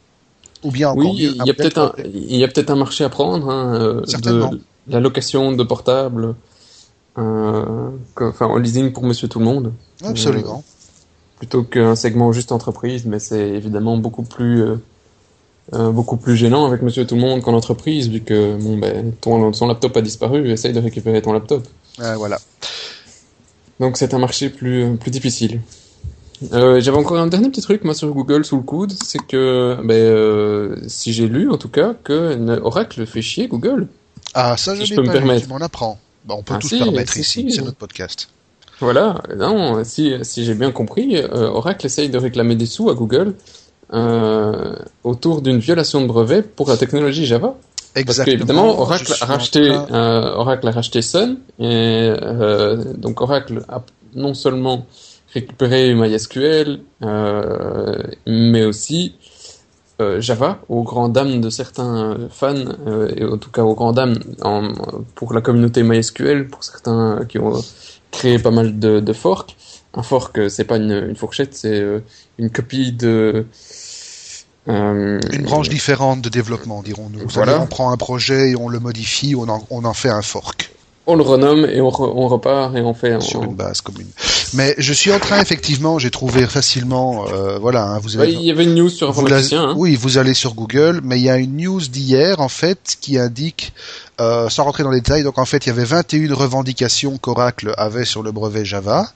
Ou 0.63 0.71
bien 0.71 0.93
oui, 0.93 1.09
il 1.15 1.45
y 1.45 1.49
a 1.49 1.53
peut-être 1.53 1.77
un, 1.77 1.93
il 2.03 2.35
y 2.35 2.43
a 2.43 2.47
peut-être 2.47 2.69
un 2.69 2.75
marché 2.75 3.03
à 3.03 3.09
prendre, 3.09 3.49
hein, 3.49 3.75
euh, 3.75 4.01
de 4.01 4.59
la 4.89 4.99
location 4.99 5.51
de 5.53 5.63
portables, 5.63 6.35
euh, 7.17 7.91
enfin 8.19 8.47
en 8.47 8.57
leasing 8.57 8.91
pour 8.91 9.03
Monsieur 9.03 9.27
Tout 9.27 9.39
le 9.39 9.45
Monde. 9.45 9.73
Absolument. 10.03 10.57
Euh, 10.57 11.37
plutôt 11.37 11.63
qu'un 11.63 11.95
segment 11.95 12.31
juste 12.33 12.51
entreprise, 12.51 13.05
mais 13.05 13.19
c'est 13.19 13.49
évidemment 13.49 13.97
beaucoup 13.97 14.23
plus 14.23 14.63
euh, 15.73 15.91
beaucoup 15.91 16.17
plus 16.17 16.35
gênant 16.35 16.65
avec 16.65 16.81
Monsieur 16.81 17.05
Tout 17.05 17.15
le 17.15 17.21
Monde 17.21 17.41
qu'en 17.41 17.53
entreprise, 17.53 18.09
vu 18.09 18.21
que 18.21 18.57
bon 18.57 18.77
ben 18.77 19.13
ton 19.21 19.53
son 19.53 19.67
laptop 19.67 19.95
a 19.95 20.01
disparu, 20.01 20.49
essaye 20.51 20.73
de 20.73 20.79
récupérer 20.79 21.21
ton 21.21 21.31
laptop. 21.31 21.65
voilà. 21.97 22.39
Donc 23.79 23.95
c'est 23.97 24.13
un 24.13 24.19
marché 24.19 24.49
plus 24.49 24.97
plus 24.97 25.11
difficile. 25.11 25.61
Euh, 26.53 26.79
J'avais 26.79 26.97
encore 26.97 27.17
un 27.17 27.27
dernier 27.27 27.49
petit 27.49 27.61
truc 27.61 27.83
moi 27.83 27.93
sur 27.93 28.09
Google 28.09 28.45
sous 28.45 28.55
le 28.55 28.63
coude, 28.63 28.93
c'est 29.03 29.25
que 29.25 29.77
ben, 29.83 29.93
euh, 29.93 30.75
si 30.87 31.11
j'ai 31.11 31.27
lu 31.27 31.49
en 31.49 31.57
tout 31.57 31.69
cas 31.69 31.93
que 32.03 32.59
Oracle 32.61 33.05
fait 33.05 33.21
chier 33.21 33.47
Google. 33.47 33.87
Ah 34.33 34.55
ça 34.57 34.75
je, 34.75 34.95
peux 34.95 35.01
me 35.01 35.11
permettre. 35.11 35.47
Tu 35.47 35.49
m'en 35.49 35.57
apprends. 35.57 35.99
Bon, 36.25 36.35
on 36.35 36.43
peut 36.43 36.53
ah, 36.55 36.59
tout 36.59 36.67
se 36.67 36.75
permettre 36.75 37.17
ici, 37.17 37.51
c'est 37.51 37.61
notre 37.61 37.77
podcast. 37.77 38.29
Voilà, 38.79 39.21
non, 39.35 39.83
si, 39.83 40.13
si 40.21 40.45
j'ai 40.45 40.53
bien 40.53 40.71
compris, 40.71 41.17
euh, 41.17 41.49
Oracle 41.49 41.85
essaye 41.85 42.07
de 42.07 42.17
réclamer 42.17 42.55
des 42.55 42.65
sous 42.65 42.89
à 42.89 42.93
Google 42.93 43.33
autour 45.03 45.41
d'une 45.41 45.57
violation 45.57 45.99
de 46.01 46.05
brevet 46.05 46.43
pour 46.43 46.69
la 46.69 46.77
technologie 46.77 47.25
Java. 47.25 47.55
Exactement. 47.95 48.05
Parce 48.05 48.25
qu'évidemment, 48.25 48.79
Oracle 48.79 49.13
a 49.19 49.25
racheté, 49.25 49.71
Oracle 49.91 50.67
a 50.67 50.71
racheté 50.71 51.01
Sun 51.01 51.39
et 51.59 52.13
donc 52.95 53.19
Oracle 53.19 53.65
a 53.67 53.81
non 54.15 54.33
seulement 54.33 54.85
récupérer 55.33 55.93
MySQL, 55.93 56.79
euh, 57.03 58.03
mais 58.25 58.65
aussi 58.65 59.15
euh, 60.01 60.21
Java, 60.21 60.59
aux 60.69 60.83
grandes 60.83 61.13
dames 61.13 61.41
de 61.41 61.49
certains 61.49 62.17
fans, 62.29 62.55
euh, 62.87 63.11
et 63.15 63.25
en 63.25 63.37
tout 63.37 63.51
cas 63.51 63.63
aux 63.63 63.75
grandes 63.75 63.95
dames 63.95 64.17
pour 65.15 65.33
la 65.33 65.41
communauté 65.41 65.83
MySQL, 65.83 66.47
pour 66.47 66.63
certains 66.63 67.25
qui 67.27 67.37
ont 67.37 67.61
créé 68.11 68.39
pas 68.39 68.51
mal 68.51 68.79
de, 68.79 68.99
de 68.99 69.13
forks. 69.13 69.55
un 69.93 70.03
fork, 70.03 70.49
c'est 70.49 70.65
pas 70.65 70.77
une, 70.77 70.91
une 71.09 71.15
fourchette, 71.15 71.53
c'est 71.53 71.83
une 72.37 72.49
copie 72.49 72.91
de 72.91 73.45
euh, 74.69 75.19
une 75.31 75.43
branche 75.43 75.69
différente 75.69 76.21
de 76.21 76.29
développement, 76.29 76.83
dirons-nous. 76.83 77.27
Voilà. 77.29 77.61
On 77.61 77.67
prend 77.67 77.91
un 77.91 77.97
projet 77.97 78.51
et 78.51 78.55
on 78.55 78.69
le 78.69 78.79
modifie, 78.79 79.35
on 79.35 79.47
en, 79.49 79.65
on 79.69 79.83
en 79.83 79.93
fait 79.93 80.09
un 80.09 80.21
fork. 80.21 80.71
On 81.09 81.15
le 81.15 81.23
renomme 81.23 81.65
et 81.65 81.81
on, 81.81 81.87
on 81.87 82.27
repart 82.27 82.75
et 82.75 82.81
on 82.81 82.93
fait 82.93 83.19
sur 83.21 83.43
une 83.43 83.55
base 83.55 83.81
commune. 83.81 84.07
Mais 84.53 84.75
je 84.77 84.93
suis 84.93 85.11
en 85.11 85.19
train 85.19 85.41
effectivement, 85.41 85.99
j'ai 85.99 86.11
trouvé 86.11 86.45
facilement, 86.45 87.25
euh, 87.27 87.57
voilà, 87.59 87.83
hein, 87.83 87.99
vous 87.99 88.17
avez. 88.17 88.31
il 88.31 88.41
y 88.41 88.51
avait 88.51 88.63
une 88.63 88.75
news 88.75 88.89
sur 88.89 89.09
informaticien. 89.09 89.69
Hein. 89.69 89.73
Oui, 89.77 89.95
vous 89.95 90.17
allez 90.17 90.33
sur 90.33 90.53
Google, 90.53 91.01
mais 91.03 91.19
il 91.19 91.23
y 91.23 91.29
a 91.29 91.37
une 91.37 91.57
news 91.57 91.81
d'hier 91.81 92.39
en 92.39 92.49
fait 92.49 92.97
qui 93.01 93.17
indique 93.17 93.73
euh, 94.21 94.49
sans 94.49 94.65
rentrer 94.65 94.83
dans 94.83 94.91
les 94.91 94.99
détails, 94.99 95.23
donc 95.23 95.37
en 95.37 95.45
fait, 95.45 95.65
il 95.65 95.69
y 95.69 95.71
avait 95.71 95.85
21 95.85 96.33
revendications 96.33 97.17
qu'Oracle 97.17 97.73
avait 97.77 98.03
sur 98.03 98.21
le 98.21 98.33
brevet 98.33 98.65
Java 98.65 99.07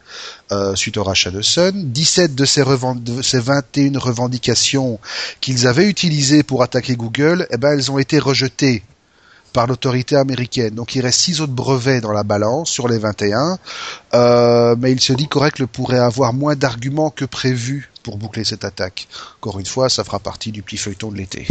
euh, 0.53 0.75
suite 0.75 0.95
au 0.95 1.03
rachat 1.03 1.29
de 1.29 1.41
Sun. 1.41 1.91
17 1.91 2.35
de 2.35 2.45
ces, 2.45 2.63
de 2.63 3.21
ces 3.21 3.39
21 3.39 3.99
revendications 3.99 4.99
qu'ils 5.41 5.67
avaient 5.67 5.89
utilisées 5.89 6.43
pour 6.43 6.63
attaquer 6.63 6.95
Google, 6.95 7.47
eh 7.51 7.57
ben, 7.57 7.71
elles 7.71 7.91
ont 7.91 7.97
été 7.97 8.17
rejetées 8.17 8.83
par 9.53 9.67
l'autorité 9.67 10.15
américaine. 10.15 10.75
Donc 10.75 10.95
il 10.95 11.01
reste 11.01 11.19
6 11.21 11.41
autres 11.41 11.53
brevets 11.53 12.01
dans 12.01 12.11
la 12.11 12.23
balance 12.23 12.69
sur 12.69 12.87
les 12.87 12.97
21, 12.97 13.57
euh, 14.13 14.75
mais 14.77 14.91
il 14.91 14.99
se 14.99 15.13
dit 15.13 15.27
qu'Oracle 15.27 15.67
pourrait 15.67 15.99
avoir 15.99 16.33
moins 16.33 16.55
d'arguments 16.55 17.11
que 17.11 17.25
prévu 17.25 17.91
pour 18.03 18.17
boucler 18.17 18.43
cette 18.43 18.65
attaque. 18.65 19.07
Encore 19.39 19.59
une 19.59 19.65
fois, 19.65 19.87
ça 19.89 20.03
fera 20.03 20.19
partie 20.19 20.51
du 20.51 20.61
petit 20.61 20.77
feuilleton 20.77 21.11
de 21.11 21.17
l'été. 21.17 21.47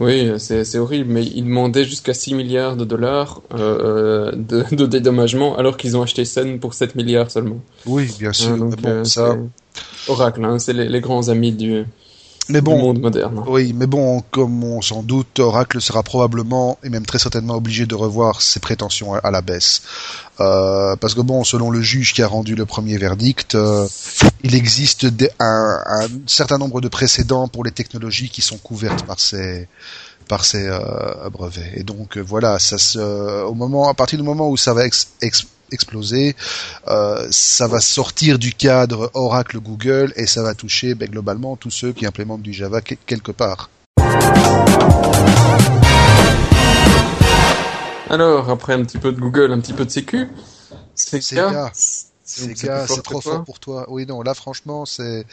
Oui, 0.00 0.28
c'est 0.38 0.76
horrible, 0.76 1.12
mais 1.12 1.24
ils 1.24 1.44
demandaient 1.44 1.84
jusqu'à 1.84 2.14
6 2.14 2.34
milliards 2.34 2.76
de 2.76 2.84
dollars 2.84 3.42
euh, 3.54 4.32
de, 4.32 4.64
de, 4.74 4.86
dédommagement 4.86 5.56
alors 5.56 5.76
qu'ils 5.76 5.96
ont 5.96 6.02
acheté 6.02 6.24
Sun 6.24 6.58
pour 6.58 6.74
7 6.74 6.96
milliards 6.96 7.30
seulement. 7.30 7.60
Oui, 7.86 8.10
bien 8.18 8.32
sûr. 8.32 8.56
Donc, 8.56 8.74
euh, 8.84 9.04
ça... 9.04 9.36
Oracle, 10.08 10.44
hein, 10.44 10.58
c'est 10.58 10.72
les, 10.72 10.88
les, 10.88 11.00
grands 11.00 11.28
amis 11.28 11.52
du, 11.52 11.84
mais 12.48 12.60
bon, 12.60 12.78
monde 12.78 13.00
moderne. 13.00 13.42
Oui, 13.46 13.72
mais 13.74 13.86
bon, 13.86 14.22
comme 14.30 14.64
on 14.64 14.82
s'en 14.82 15.02
doute, 15.02 15.38
Oracle 15.38 15.80
sera 15.80 16.02
probablement 16.02 16.78
et 16.82 16.90
même 16.90 17.06
très 17.06 17.18
certainement 17.18 17.54
obligé 17.54 17.86
de 17.86 17.94
revoir 17.94 18.42
ses 18.42 18.60
prétentions 18.60 19.14
à, 19.14 19.30
la 19.30 19.40
baisse. 19.40 19.82
Euh, 20.40 20.96
parce 20.96 21.14
que 21.14 21.20
bon, 21.20 21.44
selon 21.44 21.70
le 21.70 21.80
juge 21.80 22.12
qui 22.12 22.22
a 22.22 22.26
rendu 22.26 22.54
le 22.54 22.66
premier 22.66 22.98
verdict, 22.98 23.54
euh, 23.54 23.86
il 24.42 24.54
existe 24.54 25.06
un, 25.38 25.78
un, 25.86 26.06
certain 26.26 26.58
nombre 26.58 26.80
de 26.80 26.88
précédents 26.88 27.48
pour 27.48 27.64
les 27.64 27.72
technologies 27.72 28.28
qui 28.28 28.42
sont 28.42 28.58
couvertes 28.58 29.04
par 29.06 29.20
ces 29.20 29.68
par 30.28 30.44
ces 30.44 30.66
euh, 30.66 31.28
brevets. 31.30 31.72
Et 31.76 31.82
donc 31.82 32.16
voilà, 32.16 32.58
ça 32.58 32.78
se, 32.78 33.44
au 33.44 33.54
moment, 33.54 33.88
à 33.88 33.94
partir 33.94 34.18
du 34.18 34.24
moment 34.24 34.48
où 34.48 34.56
ça 34.56 34.72
va 34.72 34.86
ex, 34.86 35.08
exploser. 35.74 36.34
Euh, 36.88 37.26
ça 37.30 37.66
va 37.68 37.80
sortir 37.80 38.38
du 38.38 38.52
cadre 38.52 39.10
Oracle 39.14 39.58
Google 39.60 40.12
et 40.16 40.26
ça 40.26 40.42
va 40.42 40.54
toucher 40.54 40.94
ben, 40.94 41.08
globalement 41.08 41.56
tous 41.56 41.70
ceux 41.70 41.92
qui 41.92 42.06
implémentent 42.06 42.42
du 42.42 42.52
Java 42.52 42.80
quelque 42.80 43.32
part. 43.32 43.68
Alors, 48.10 48.48
après 48.50 48.74
un 48.74 48.84
petit 48.84 48.98
peu 48.98 49.12
de 49.12 49.20
Google, 49.20 49.52
un 49.52 49.60
petit 49.60 49.72
peu 49.72 49.84
de 49.84 49.90
Sécu, 49.90 50.28
c'est 50.94 51.20
c'est 52.26 53.02
trop 53.02 53.20
fort 53.20 53.44
pour 53.44 53.60
toi. 53.60 53.86
Oui, 53.88 54.06
non, 54.06 54.22
là, 54.22 54.34
franchement, 54.34 54.86
c'est 54.86 55.26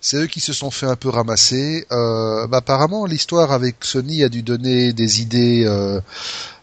c'est 0.00 0.16
eux 0.16 0.26
qui 0.26 0.40
se 0.40 0.52
sont 0.52 0.70
fait 0.70 0.86
un 0.86 0.96
peu 0.96 1.08
ramasser. 1.08 1.86
Euh, 1.92 2.46
bah, 2.46 2.58
apparemment, 2.58 3.06
l'histoire 3.06 3.52
avec 3.52 3.76
Sony 3.84 4.24
a 4.24 4.28
dû 4.28 4.42
donner 4.42 4.92
des 4.92 5.20
idées 5.20 5.64
euh, 5.66 6.00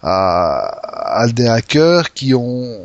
à, 0.01 1.21
à 1.21 1.27
des 1.27 1.47
hackers 1.47 2.13
qui 2.13 2.33
ont 2.33 2.77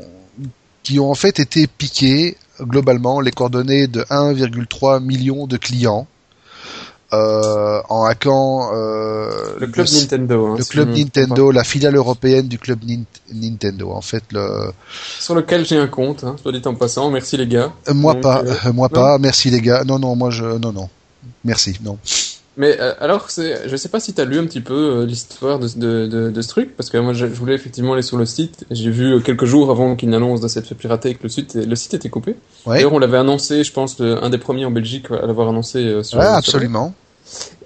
qui 0.84 1.00
ont 1.00 1.10
en 1.10 1.14
fait 1.14 1.40
été 1.40 1.66
piqués 1.66 2.36
globalement 2.60 3.20
les 3.20 3.32
coordonnées 3.32 3.88
de 3.88 4.02
1,3 4.02 5.02
million 5.02 5.48
de 5.48 5.56
clients 5.56 6.06
euh, 7.12 7.80
en 7.88 8.04
hackant 8.04 8.70
euh, 8.74 9.56
le 9.60 9.66
club 9.66 9.86
Nintendo. 9.92 10.46
Hein, 10.46 10.54
le 10.58 10.64
club 10.64 10.88
Nintendo, 10.90 11.50
la 11.50 11.64
filiale 11.64 11.96
européenne 11.96 12.48
du 12.48 12.58
club 12.58 12.80
Nintendo. 13.32 13.92
En 13.92 14.00
fait, 14.00 14.24
le 14.32 14.72
sur 15.20 15.34
lequel 15.34 15.64
j'ai 15.64 15.76
un 15.76 15.86
compte, 15.86 16.24
hein, 16.24 16.36
soit 16.40 16.52
dit 16.52 16.62
en 16.64 16.74
passant. 16.74 17.10
Merci 17.10 17.36
les 17.36 17.46
gars. 17.46 17.72
Euh, 17.88 17.94
moi 17.94 18.14
pas, 18.16 18.42
euh, 18.44 18.72
moi 18.72 18.88
pas. 18.88 19.18
Merci 19.18 19.50
les 19.50 19.60
gars. 19.60 19.84
Non 19.84 19.98
non, 19.98 20.16
moi 20.16 20.30
je 20.30 20.44
non 20.44 20.72
non. 20.72 20.88
Merci 21.44 21.76
non. 21.82 21.98
Mais 22.56 22.76
euh, 22.78 22.94
alors, 23.00 23.28
je 23.28 23.76
sais 23.76 23.88
pas 23.88 23.98
si 23.98 24.12
tu 24.12 24.20
as 24.20 24.24
lu 24.24 24.38
un 24.38 24.44
petit 24.44 24.60
peu 24.60 24.74
euh, 24.74 25.06
l'histoire 25.06 25.58
de, 25.58 25.66
de, 26.06 26.30
de, 26.30 26.42
ce 26.42 26.48
truc, 26.48 26.76
parce 26.76 26.88
que 26.88 26.98
moi 26.98 27.12
je, 27.12 27.26
voulais 27.26 27.54
effectivement 27.54 27.94
aller 27.94 28.02
sur 28.02 28.16
le 28.16 28.26
site. 28.26 28.64
J'ai 28.70 28.90
vu 28.90 29.14
euh, 29.14 29.20
quelques 29.20 29.44
jours 29.44 29.70
avant 29.70 29.96
qu'il 29.96 30.08
n'annonce 30.10 30.40
de 30.40 30.46
cette 30.46 30.66
fait 30.66 30.76
pirater 30.76 31.14
que 31.14 31.24
le 31.24 31.28
site, 31.28 31.54
le 31.54 31.74
site 31.74 31.94
était 31.94 32.10
coupé. 32.10 32.36
D'ailleurs, 32.66 32.92
on 32.92 33.00
l'avait 33.00 33.18
annoncé, 33.18 33.64
je 33.64 33.72
pense, 33.72 34.00
un 34.00 34.30
des 34.30 34.38
premiers 34.38 34.64
en 34.64 34.70
Belgique 34.70 35.10
à 35.10 35.26
l'avoir 35.26 35.48
annoncé 35.48 36.02
sur. 36.04 36.18
Ouais, 36.18 36.26
absolument. 36.26 36.94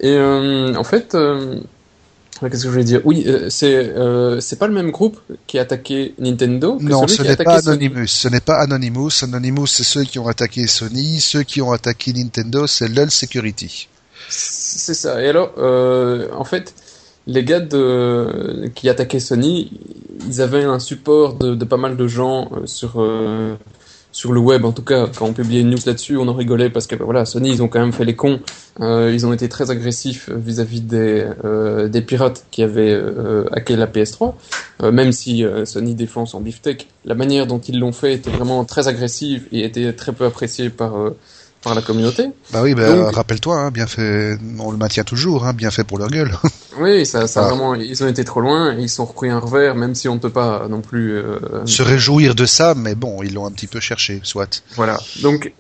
Et 0.00 0.18
en 0.18 0.84
fait, 0.84 1.12
qu'est-ce 1.12 2.48
que 2.48 2.56
je 2.56 2.68
voulais 2.68 2.84
dire? 2.84 3.02
Oui, 3.04 3.26
c'est 3.50 3.92
c'est 4.40 4.58
pas 4.58 4.68
le 4.68 4.74
même 4.74 4.90
groupe 4.90 5.20
qui 5.46 5.58
a 5.58 5.62
attaqué 5.62 6.14
Nintendo. 6.18 6.78
Que 6.78 6.84
non, 6.84 7.06
ce 7.06 7.22
n'est 7.22 7.36
pas 7.36 7.58
Anonymous. 7.58 8.06
Ce 8.06 8.28
n'est 8.28 8.40
pas 8.40 8.56
Anonymous. 8.56 9.22
Anonymous, 9.22 9.66
c'est 9.66 9.84
ceux 9.84 10.04
qui 10.04 10.18
ont 10.18 10.28
attaqué 10.28 10.66
Sony. 10.66 11.20
Ceux 11.20 11.42
qui 11.42 11.60
ont 11.60 11.72
attaqué 11.72 12.14
Nintendo, 12.14 12.66
c'est 12.66 12.88
LOL 12.88 13.10
Security. 13.10 13.88
C'est 14.28 14.94
ça. 14.94 15.22
Et 15.22 15.28
alors, 15.28 15.52
euh, 15.58 16.28
en 16.36 16.44
fait, 16.44 16.74
les 17.26 17.44
gars 17.44 17.60
de, 17.60 18.70
qui 18.74 18.88
attaquaient 18.88 19.20
Sony, 19.20 19.72
ils 20.26 20.40
avaient 20.40 20.64
un 20.64 20.78
support 20.78 21.34
de, 21.34 21.54
de 21.54 21.64
pas 21.64 21.76
mal 21.76 21.96
de 21.96 22.06
gens 22.06 22.50
euh, 22.52 22.66
sur 22.66 23.00
euh, 23.00 23.54
sur 24.12 24.32
le 24.32 24.40
web. 24.40 24.64
En 24.64 24.72
tout 24.72 24.82
cas, 24.82 25.06
quand 25.16 25.26
on 25.26 25.32
publiait 25.32 25.60
une 25.60 25.70
news 25.70 25.78
là-dessus, 25.86 26.16
on 26.16 26.26
en 26.28 26.34
rigolait 26.34 26.70
parce 26.70 26.86
que 26.86 26.96
ben, 26.96 27.04
voilà, 27.04 27.24
Sony, 27.24 27.50
ils 27.50 27.62
ont 27.62 27.68
quand 27.68 27.80
même 27.80 27.92
fait 27.92 28.04
les 28.04 28.16
cons. 28.16 28.40
Euh, 28.80 29.12
ils 29.12 29.26
ont 29.26 29.32
été 29.32 29.48
très 29.48 29.70
agressifs 29.70 30.30
vis-à-vis 30.30 30.80
des 30.80 31.26
euh, 31.44 31.88
des 31.88 32.00
pirates 32.00 32.44
qui 32.50 32.62
avaient 32.62 32.92
euh, 32.92 33.44
hacké 33.52 33.76
la 33.76 33.86
PS3. 33.86 34.34
même 34.92 35.12
si 35.12 35.44
Sony 35.64 35.94
défend 35.94 36.26
son 36.26 36.40
beefsteak, 36.40 36.88
la 37.04 37.14
manière 37.14 37.46
dont 37.46 37.58
ils 37.58 37.78
l'ont 37.78 37.92
fait 37.92 38.14
était 38.14 38.30
vraiment 38.30 38.64
très 38.64 38.88
agressive 38.88 39.46
et 39.52 39.64
était 39.64 39.92
très 39.92 40.12
peu 40.12 40.24
appréciée 40.24 40.70
par 40.70 40.94
par 41.68 41.74
la 41.74 41.82
communauté. 41.82 42.24
Bah 42.50 42.62
oui, 42.62 42.74
bah, 42.74 43.10
rappelle-toi, 43.10 43.54
hein, 43.54 43.70
bien 43.70 43.86
fait, 43.86 44.38
on 44.58 44.70
le 44.70 44.78
maintient 44.78 45.04
toujours, 45.04 45.46
hein, 45.46 45.52
bien 45.52 45.70
fait 45.70 45.84
pour 45.84 45.98
leur 45.98 46.08
gueule. 46.08 46.32
oui, 46.80 47.04
ça, 47.04 47.26
ça 47.26 47.44
ah. 47.44 47.48
vraiment, 47.48 47.74
ils 47.74 48.02
ont 48.02 48.08
été 48.08 48.24
trop 48.24 48.40
loin, 48.40 48.74
ils 48.74 48.88
sont 48.88 49.04
repris 49.04 49.28
un 49.28 49.38
revers, 49.38 49.74
même 49.74 49.94
si 49.94 50.08
on 50.08 50.14
ne 50.14 50.20
peut 50.20 50.30
pas 50.30 50.66
non 50.68 50.80
plus 50.80 51.12
euh, 51.12 51.66
se 51.66 51.82
réjouir 51.82 52.34
de 52.34 52.46
ça, 52.46 52.74
mais 52.74 52.94
bon, 52.94 53.22
ils 53.22 53.34
l'ont 53.34 53.46
un 53.46 53.50
petit 53.50 53.66
peu 53.66 53.80
cherché, 53.80 54.20
soit. 54.22 54.62
Voilà, 54.76 54.98
donc, 55.22 55.52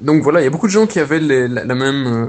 donc 0.00 0.22
voilà, 0.22 0.40
il 0.40 0.44
y 0.44 0.46
a 0.46 0.50
beaucoup 0.50 0.68
de 0.68 0.72
gens 0.72 0.86
qui 0.86 0.98
avaient 0.98 1.20
la, 1.20 1.74
même, 1.74 2.06
euh, 2.06 2.26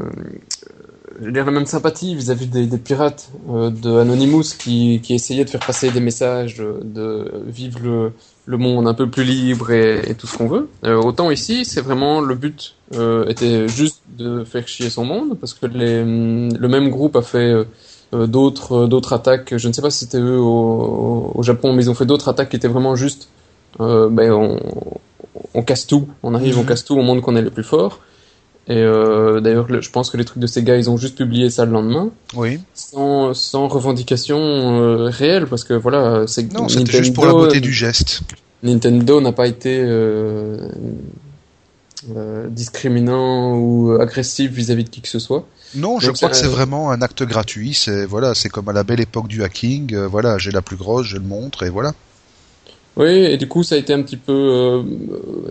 je 1.21 1.25
veux 1.25 1.31
dire 1.31 1.45
la 1.45 1.51
même 1.51 1.65
sympathie 1.65 2.15
vis-à-vis 2.15 2.47
des, 2.47 2.65
des, 2.65 2.77
pirates 2.77 3.29
euh, 3.49 3.69
de 3.69 3.99
Anonymous 3.99 4.55
qui, 4.59 4.99
qui 5.01 5.13
essayaient 5.13 5.45
de 5.45 5.49
faire 5.49 5.65
passer 5.65 5.91
des 5.91 6.01
messages, 6.01 6.57
de, 6.57 6.81
de 6.83 7.31
vivre 7.47 7.79
le 7.81 8.11
le 8.45 8.57
monde 8.57 8.87
un 8.87 8.93
peu 8.93 9.09
plus 9.09 9.23
libre 9.23 9.71
et, 9.71 10.15
tout 10.17 10.27
ce 10.27 10.37
qu'on 10.37 10.47
veut. 10.47 10.69
Euh, 10.83 10.95
autant 11.01 11.31
ici, 11.31 11.65
c'est 11.65 11.81
vraiment 11.81 12.21
le 12.21 12.35
but 12.35 12.75
euh, 12.93 13.27
était 13.27 13.67
juste 13.67 14.01
de 14.17 14.43
faire 14.43 14.67
chier 14.67 14.89
son 14.89 15.05
monde 15.05 15.37
parce 15.39 15.53
que 15.53 15.65
les, 15.65 16.03
le 16.03 16.67
même 16.67 16.89
groupe 16.89 17.15
a 17.15 17.21
fait 17.21 17.65
euh, 18.13 18.27
d'autres 18.27 18.87
d'autres 18.87 19.13
attaques. 19.13 19.55
Je 19.57 19.67
ne 19.67 19.73
sais 19.73 19.81
pas 19.81 19.89
si 19.89 19.99
c'était 19.99 20.19
eux 20.19 20.39
au, 20.39 21.31
au, 21.35 21.43
Japon, 21.43 21.73
mais 21.73 21.83
ils 21.83 21.89
ont 21.89 21.95
fait 21.95 22.05
d'autres 22.05 22.27
attaques 22.27 22.49
qui 22.49 22.57
étaient 22.57 22.67
vraiment 22.67 22.95
juste. 22.95 23.29
ben 23.79 24.31
on, 24.31 24.59
on, 25.53 25.63
casse 25.63 25.87
tout, 25.87 26.07
on 26.21 26.35
arrive, 26.35 26.57
on 26.57 26.61
mhm. 26.61 26.67
casse 26.67 26.83
tout, 26.83 26.95
on 26.95 27.03
montre 27.03 27.21
qu'on 27.21 27.35
est 27.35 27.41
le 27.41 27.49
plus 27.49 27.63
fort. 27.63 27.99
Et 28.67 28.77
euh, 28.77 29.41
d'ailleurs, 29.41 29.67
je 29.81 29.89
pense 29.89 30.09
que 30.09 30.15
les 30.15 30.23
trucs 30.23 30.39
de 30.39 30.47
ces 30.47 30.63
gars, 30.63 30.77
ils 30.77 30.89
ont 30.89 30.95
juste 30.95 31.17
publié 31.17 31.49
ça 31.49 31.65
le 31.65 31.71
lendemain. 31.71 32.11
Oui. 32.33 32.59
Sans, 32.73 33.33
sans 33.33 33.67
revendication 33.67 34.37
euh, 34.39 35.09
réelle, 35.09 35.47
parce 35.47 35.65
que 35.65 35.73
voilà, 35.73 36.23
c'est 36.27 36.51
Non, 36.53 36.69
c'était 36.69 36.97
juste 36.97 37.13
pour 37.13 37.25
la 37.25 37.33
beauté 37.33 37.59
du 37.59 37.73
geste. 37.73 38.21
Nintendo 38.63 39.19
n'a 39.19 39.33
pas 39.33 39.47
été 39.47 39.79
euh, 39.81 40.69
discriminant 42.49 43.57
ou 43.57 43.97
agressif 43.99 44.51
vis-à-vis 44.51 44.85
de 44.85 44.89
qui 44.89 45.01
que 45.01 45.09
ce 45.09 45.19
soit. 45.19 45.45
Non, 45.75 45.99
je 45.99 46.11
crois 46.11 46.29
que 46.29 46.35
c'est 46.37 46.47
vraiment 46.47 46.91
un 46.91 47.01
acte 47.01 47.23
gratuit. 47.23 47.73
C'est 47.73 48.05
voilà, 48.05 48.33
c'est 48.33 48.47
comme 48.47 48.69
à 48.69 48.73
la 48.73 48.83
belle 48.83 49.01
époque 49.01 49.27
du 49.27 49.43
hacking. 49.43 49.93
Voilà, 50.05 50.37
j'ai 50.37 50.51
la 50.51 50.61
plus 50.61 50.77
grosse, 50.77 51.07
je 51.07 51.17
le 51.17 51.23
montre 51.23 51.63
et 51.63 51.69
voilà. 51.69 51.93
Oui, 52.95 53.07
et 53.07 53.37
du 53.37 53.47
coup, 53.47 53.63
ça 53.63 53.75
a 53.75 53.77
été 53.77 53.91
un 53.93 54.03
petit 54.03 54.17
peu 54.17 54.33
euh, 54.33 54.83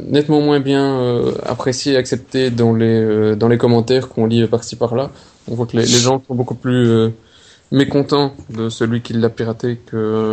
nettement 0.07 0.41
moins 0.41 0.61
bien 0.61 1.01
euh, 1.01 1.33
apprécié 1.45 1.95
et 1.95 1.97
accepté 1.97 2.51
dans 2.51 2.73
les 2.73 2.87
euh, 2.87 3.35
dans 3.35 3.49
les 3.49 3.59
commentaires 3.59 4.09
qu'on 4.09 4.27
lit 4.27 4.47
par-ci 4.47 4.77
par-là. 4.77 5.11
On 5.49 5.55
voit 5.57 5.67
que 5.67 5.77
les, 5.77 5.83
les, 5.83 5.99
gens 5.99 6.23
sont 6.27 6.37
beaucoup 6.37 6.55
plus 6.55 7.11
mécontents 7.73 8.33
de 8.49 8.69
celui 8.69 9.03
qui 9.03 9.13
l'a 9.15 9.29
piraté 9.29 9.81
que 9.87 10.33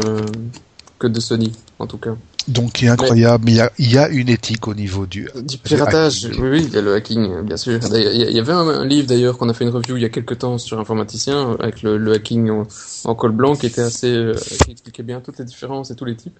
que 1.00 1.08
de 1.08 1.20
Sony, 1.20 1.52
en 1.80 1.88
tout 1.88 1.98
cas. 1.98 2.16
Donc, 2.48 2.82
il 2.82 2.90
incroyable, 2.90 3.46
mais 3.46 3.58
il 3.80 3.90
y 3.90 3.94
y 3.94 3.98
a 3.98 4.08
une 4.10 4.30
éthique 4.30 4.68
au 4.68 4.74
niveau 4.74 5.06
du, 5.06 5.30
du 5.36 5.58
piratage. 5.58 6.30
oui, 6.40 6.50
oui, 6.50 6.64
il 6.68 6.74
y 6.74 6.78
a 6.78 6.82
le 6.82 6.94
hacking, 6.94 7.42
bien 7.42 7.58
sûr. 7.58 7.80
Il 7.92 8.32
y 8.32 8.40
avait 8.40 8.54
un, 8.54 8.86
livre 8.86 9.08
d'ailleurs 9.08 9.38
qu'on 9.38 9.50
a 9.50 9.54
fait 9.54 9.66
une 9.66 9.70
review 9.72 9.98
il 9.98 10.02
y 10.02 10.06
a 10.06 10.10
quelques 10.10 10.40
temps 10.40 10.58
sur 10.58 10.80
informaticien 10.80 11.58
avec 11.60 11.82
le, 11.82 11.98
le 11.98 12.14
hacking 12.14 12.50
en, 12.50 12.68
en, 13.04 13.16
col 13.16 13.32
blanc 13.32 13.56
qui 13.56 13.68
était 13.68 13.82
assez, 13.82 14.32
qui 14.64 14.72
expliquait 14.72 15.04
bien 15.04 15.22
toutes 15.22 15.40
les 15.40 15.46
différences 15.46 15.92
et 15.92 15.96
tous 15.96 16.06
les 16.06 16.16
types. 16.16 16.38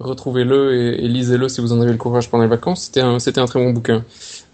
Retrouvez-le 0.00 0.74
et, 0.74 1.08
lisez-le 1.08 1.48
si 1.48 1.60
vous 1.60 1.72
en 1.72 1.80
avez 1.80 1.92
le 1.92 1.98
courage 1.98 2.30
pendant 2.30 2.44
les 2.44 2.50
vacances. 2.50 2.84
C'était 2.84 3.00
un, 3.00 3.18
c'était 3.18 3.40
un 3.40 3.46
très 3.46 3.58
bon 3.58 3.72
bouquin. 3.72 4.04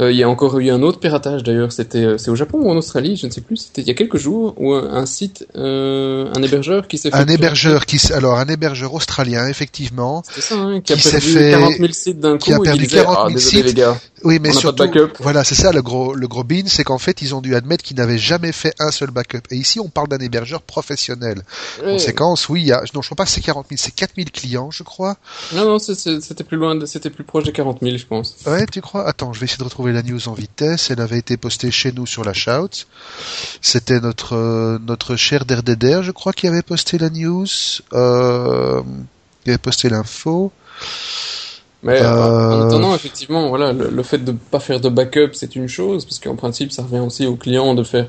Euh, 0.00 0.10
il 0.10 0.18
y 0.18 0.22
a 0.22 0.28
encore 0.28 0.58
eu 0.58 0.70
un 0.70 0.82
autre 0.82 0.98
piratage 0.98 1.42
d'ailleurs. 1.44 1.70
C'était, 1.72 2.04
euh, 2.04 2.18
c'est 2.18 2.30
au 2.30 2.34
Japon 2.34 2.58
ou 2.58 2.70
en 2.70 2.76
Australie, 2.76 3.16
je 3.16 3.26
ne 3.26 3.30
sais 3.30 3.40
plus. 3.40 3.56
C'était 3.56 3.82
il 3.82 3.88
y 3.88 3.90
a 3.90 3.94
quelques 3.94 4.16
jours 4.16 4.54
où 4.56 4.74
un, 4.74 5.06
site, 5.06 5.46
euh, 5.56 6.32
un 6.34 6.42
hébergeur 6.42 6.88
qui 6.88 6.98
s'est 6.98 7.10
fait. 7.10 7.16
Un 7.16 7.26
hébergeur 7.26 7.86
qui, 7.86 8.00
alors 8.12 8.38
un 8.38 8.46
hébergeur 8.46 8.92
australien 8.94 9.46
effectivement, 9.46 10.22
ça, 10.36 10.56
hein, 10.56 10.80
qui 10.80 10.92
a 10.92 10.96
qui 10.96 11.02
s'est 11.02 11.10
perdu 11.12 11.32
fait- 11.32 11.50
40 11.50 11.74
000 11.76 11.92
sites 11.92 12.20
d'un 12.20 12.32
coup. 12.32 12.44
qui 12.44 12.52
a 12.52 12.58
perdu 12.58 12.84
disait, 12.84 12.96
40 12.96 13.14
000 13.14 13.26
ah, 13.26 13.32
désolé 13.32 13.56
sites. 13.56 13.66
les 13.66 13.74
gars. 13.74 14.00
Oui, 14.24 14.38
mais 14.40 14.52
surtout, 14.52 14.84
voilà, 15.20 15.44
c'est 15.44 15.54
ça 15.54 15.70
le 15.70 15.82
gros, 15.82 16.14
le 16.14 16.26
gros 16.26 16.44
bean, 16.44 16.62
c'est 16.66 16.82
qu'en 16.82 16.98
fait, 16.98 17.20
ils 17.20 17.34
ont 17.34 17.42
dû 17.42 17.54
admettre 17.54 17.84
qu'ils 17.84 17.98
n'avaient 17.98 18.18
jamais 18.18 18.52
fait 18.52 18.74
un 18.78 18.90
seul 18.90 19.10
backup. 19.10 19.42
Et 19.50 19.56
ici, 19.56 19.80
on 19.80 19.88
parle 19.88 20.08
d'un 20.08 20.18
hébergeur 20.18 20.62
professionnel. 20.62 21.42
Ouais. 21.84 21.92
Conséquence, 21.92 22.48
oui, 22.48 22.62
il 22.62 22.66
y 22.68 22.72
a, 22.72 22.82
non, 22.94 23.02
je 23.02 23.08
crois 23.08 23.16
pas 23.16 23.24
que 23.24 23.30
c'est 23.30 23.42
40 23.42 23.66
000, 23.68 23.78
c'est 23.82 23.94
4 23.94 24.12
000 24.16 24.28
clients, 24.32 24.70
je 24.70 24.82
crois. 24.82 25.18
Non, 25.52 25.66
non, 25.66 25.78
c'était 25.78 26.44
plus 26.44 26.56
loin, 26.56 26.78
c'était 26.86 27.10
plus 27.10 27.24
proche 27.24 27.44
des 27.44 27.52
40 27.52 27.80
000, 27.82 27.98
je 27.98 28.06
pense. 28.06 28.36
Ouais, 28.46 28.64
tu 28.66 28.80
crois? 28.80 29.06
Attends, 29.06 29.34
je 29.34 29.40
vais 29.40 29.44
essayer 29.44 29.58
de 29.58 29.64
retrouver 29.64 29.83
la 29.92 30.02
news 30.02 30.28
en 30.28 30.32
vitesse. 30.32 30.90
Elle 30.90 31.00
avait 31.00 31.18
été 31.18 31.36
postée 31.36 31.70
chez 31.70 31.92
nous 31.92 32.06
sur 32.06 32.24
la 32.24 32.32
Shout. 32.32 32.86
C'était 33.60 34.00
notre, 34.00 34.34
euh, 34.34 34.78
notre 34.86 35.16
cher 35.16 35.44
DRDR, 35.44 36.02
je 36.02 36.12
crois, 36.12 36.32
qui 36.32 36.46
avait 36.46 36.62
posté 36.62 36.98
la 36.98 37.10
news, 37.10 37.46
euh, 37.92 38.82
qui 39.44 39.50
avait 39.50 39.58
posté 39.58 39.88
l'info. 39.88 40.52
Mais 41.82 42.00
Euh, 42.00 42.62
en 42.62 42.66
attendant, 42.66 42.94
effectivement, 42.94 43.48
voilà, 43.48 43.72
le, 43.72 43.90
le 43.90 44.02
fait 44.02 44.18
de 44.18 44.32
pas 44.32 44.60
faire 44.60 44.80
de 44.80 44.88
backup, 44.88 45.30
c'est 45.34 45.54
une 45.54 45.68
chose, 45.68 46.04
parce 46.06 46.18
qu'en 46.18 46.34
principe, 46.34 46.72
ça 46.72 46.82
revient 46.82 47.00
aussi 47.00 47.26
au 47.26 47.36
client 47.36 47.74
de 47.74 47.82
faire 47.84 48.08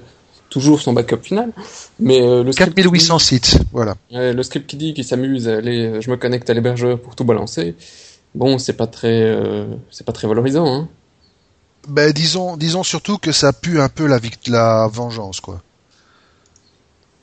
toujours 0.50 0.82
son 0.82 0.94
backup 0.94 1.22
final. 1.22 1.52
Mais 2.00 2.22
euh, 2.22 2.44
le 2.44 2.52
script, 2.52 2.76
4800 2.76 3.20
sites, 3.20 3.58
voilà. 3.74 3.96
Le 4.12 4.42
script 4.44 4.68
qui 4.70 4.78
dit 4.78 4.94
qu'il 4.94 5.04
s'amuse 5.04 5.48
euh, 5.48 6.00
je 6.02 6.10
me 6.10 6.16
connecte 6.16 6.50
à 6.50 6.54
l'hébergeur 6.54 7.00
pour 7.00 7.16
tout 7.16 7.26
balancer. 7.26 7.76
Bon, 8.34 8.58
c'est 8.58 8.74
pas 8.74 8.88
très, 8.88 9.22
euh, 9.24 9.66
c'est 9.92 10.06
pas 10.06 10.14
très 10.14 10.28
valorisant, 10.28 10.68
hein. 10.68 10.90
Ben, 11.88 12.12
disons, 12.12 12.58
disons 12.58 12.84
surtout 12.84 13.18
que 13.18 13.32
ça 13.32 13.54
pue 13.54 13.80
un 13.82 13.90
peu 13.90 14.06
la, 14.08 14.20
la 14.48 14.88
vengeance, 14.88 15.40
quoi. 15.40 15.62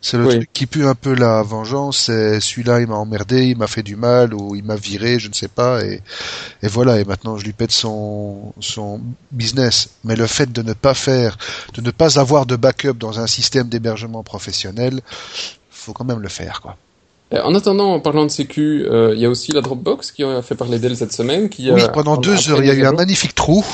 C'est 0.05 0.19
le 0.19 0.27
Oui. 0.27 0.29
truc 0.29 0.51
qui 0.53 0.67
pue 0.67 0.85
un 0.85 0.97
peu 0.97 1.15
la 1.15 1.43
vengeance, 1.45 1.97
c'est 2.07 2.41
celui-là 2.41 2.81
il 2.81 2.89
m'a 2.89 2.97
emmerdé, 2.97 3.47
il 3.47 3.57
m'a 3.57 3.69
fait 3.69 3.85
du 3.85 3.95
mal, 3.95 4.35
ou 4.35 4.57
il 4.57 4.65
m'a 4.65 4.75
viré, 4.75 5.21
je 5.21 5.29
ne 5.29 5.33
sais 5.33 5.47
pas, 5.47 5.85
et, 5.85 6.03
et 6.63 6.69
voilà, 6.69 6.99
et 7.01 7.05
maintenant 7.05 7.39
je 7.39 7.45
lui 7.45 7.53
pète 7.53 7.71
son, 7.73 8.53
son 8.61 9.01
business. 9.31 9.91
Mais 10.05 10.17
le 10.17 10.27
fait 10.27 10.53
de 10.53 10.63
ne 10.63 10.73
pas 10.73 10.95
faire, 10.95 11.39
de 11.75 11.81
ne 11.83 11.93
pas 11.93 12.19
avoir 12.19 12.47
de 12.47 12.57
backup 12.57 12.95
dans 12.95 13.21
un 13.21 13.29
système 13.29 13.69
d'hébergement 13.69 14.25
professionnel, 14.25 15.01
faut 15.71 15.93
quand 15.93 16.05
même 16.05 16.21
le 16.21 16.29
faire, 16.29 16.61
quoi. 16.63 16.77
En 17.33 17.55
attendant, 17.55 17.95
en 17.95 18.01
parlant 18.01 18.27
de 18.27 18.31
sécu, 18.31 18.85
euh, 18.87 19.15
il 19.15 19.21
y 19.21 19.25
a 19.25 19.31
aussi 19.31 19.53
la 19.53 19.63
Dropbox 19.63 20.13
qui 20.13 20.23
a 20.23 20.43
fait 20.43 20.55
parler 20.55 20.79
d'elle 20.79 20.97
cette 20.97 21.13
semaine, 21.15 21.49
qui 21.49 21.71
Oui, 21.71 21.89
a, 21.89 21.89
pendant 21.89 22.17
deux 22.17 22.51
heures, 22.51 22.63
il 22.63 22.67
y 22.67 22.71
a 22.71 22.75
eu 22.75 22.85
un 22.85 22.93
magnifique 22.93 23.35
trou, 23.35 23.65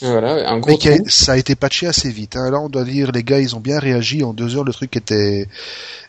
Voilà, 0.00 0.48
un 0.50 0.58
gros 0.58 0.78
mais 0.84 0.92
a- 0.92 0.98
ça 1.08 1.32
a 1.32 1.36
été 1.36 1.56
patché 1.56 1.86
assez 1.86 2.10
vite. 2.10 2.36
Hein. 2.36 2.50
Là, 2.50 2.60
on 2.60 2.68
doit 2.68 2.84
dire, 2.84 3.10
les 3.10 3.24
gars, 3.24 3.40
ils 3.40 3.56
ont 3.56 3.60
bien 3.60 3.78
réagi. 3.80 4.22
En 4.22 4.32
deux 4.32 4.56
heures, 4.56 4.64
le 4.64 4.72
truc 4.72 4.96
était, 4.96 5.48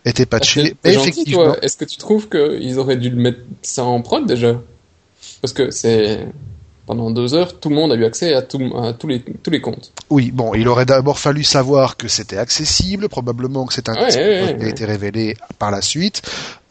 était 0.06 0.25
patché. 0.28 0.75
Mais 0.84 0.93
gentil, 0.93 1.10
effectivement. 1.10 1.56
Est-ce 1.62 1.75
que 1.78 1.86
tu 1.86 1.97
trouves 1.97 2.30
qu'ils 2.30 2.78
auraient 2.78 2.97
dû 2.97 3.10
le 3.10 3.15
mettre 3.15 3.39
ça 3.63 3.84
en 3.84 4.02
prod 4.02 4.25
déjà? 4.28 4.62
Parce 5.41 5.54
que 5.54 5.71
c'est 5.71 6.28
pendant 6.89 7.12
deux 7.12 7.36
heures, 7.36 7.60
tout 7.60 7.69
le 7.69 7.75
monde 7.75 7.91
a 7.91 7.95
eu 7.95 8.04
accès 8.04 8.34
à, 8.34 8.41
tout- 8.41 8.73
à 8.75 8.93
tous 8.93 9.06
les 9.08 9.21
tous 9.21 9.52
les 9.52 9.62
comptes. 9.62 9.91
oui, 10.10 10.32
bon, 10.32 10.56
il 10.56 10.67
aurait 10.67 10.88
d'abord 10.88 11.19
fallu 11.19 11.43
savoir 11.43 11.97
que 11.97 12.08
c'était 12.08 12.38
accessible, 12.38 13.10
probablement 13.10 13.67
que 13.67 13.75
c'est 13.75 13.89
un 13.89 13.93
Ouais, 13.93 14.10
qui 14.58 14.65
a 14.65 14.67
été 14.67 14.86
révélé 14.86 15.38
par 15.60 15.69
la 15.69 15.84
suite. 15.84 16.23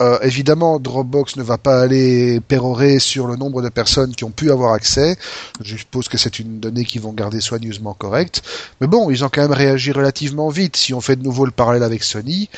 Euh, 0.03 0.19
évidemment, 0.23 0.81
Dropbox 0.81 1.37
ne 1.37 1.45
va 1.45 1.57
pas 1.57 1.81
aller 1.81 2.41
pérorer 2.41 2.99
sur 2.99 3.29
le 3.29 3.37
nombre 3.37 3.63
de 3.63 3.69
personnes 3.69 4.13
qui 4.13 4.25
ont 4.25 4.31
pu 4.33 4.51
avoir 4.51 4.73
accès. 4.73 5.17
Je 5.63 5.77
suppose 5.77 6.09
que 6.09 6.19
c'est 6.19 6.41
une 6.41 6.59
donnée 6.59 6.85
qu'ils 6.85 7.01
vont 7.01 7.13
garder 7.13 7.41
soigneusement 7.41 7.95
correcte. 7.95 8.43
Mais 8.81 8.89
bon, 8.89 9.11
ils 9.11 9.25
ont 9.25 9.29
quand 9.33 9.43
même 9.43 9.53
réagi 9.53 9.93
relativement 9.93 10.49
vite. 10.49 10.77
Si 10.77 10.95
on 10.95 11.01
fait 11.01 11.15
de 11.17 11.23
nouveau 11.23 11.45
le 11.45 11.53
parallèle 11.53 11.85
avec 11.85 12.03
Sony, 12.03 12.49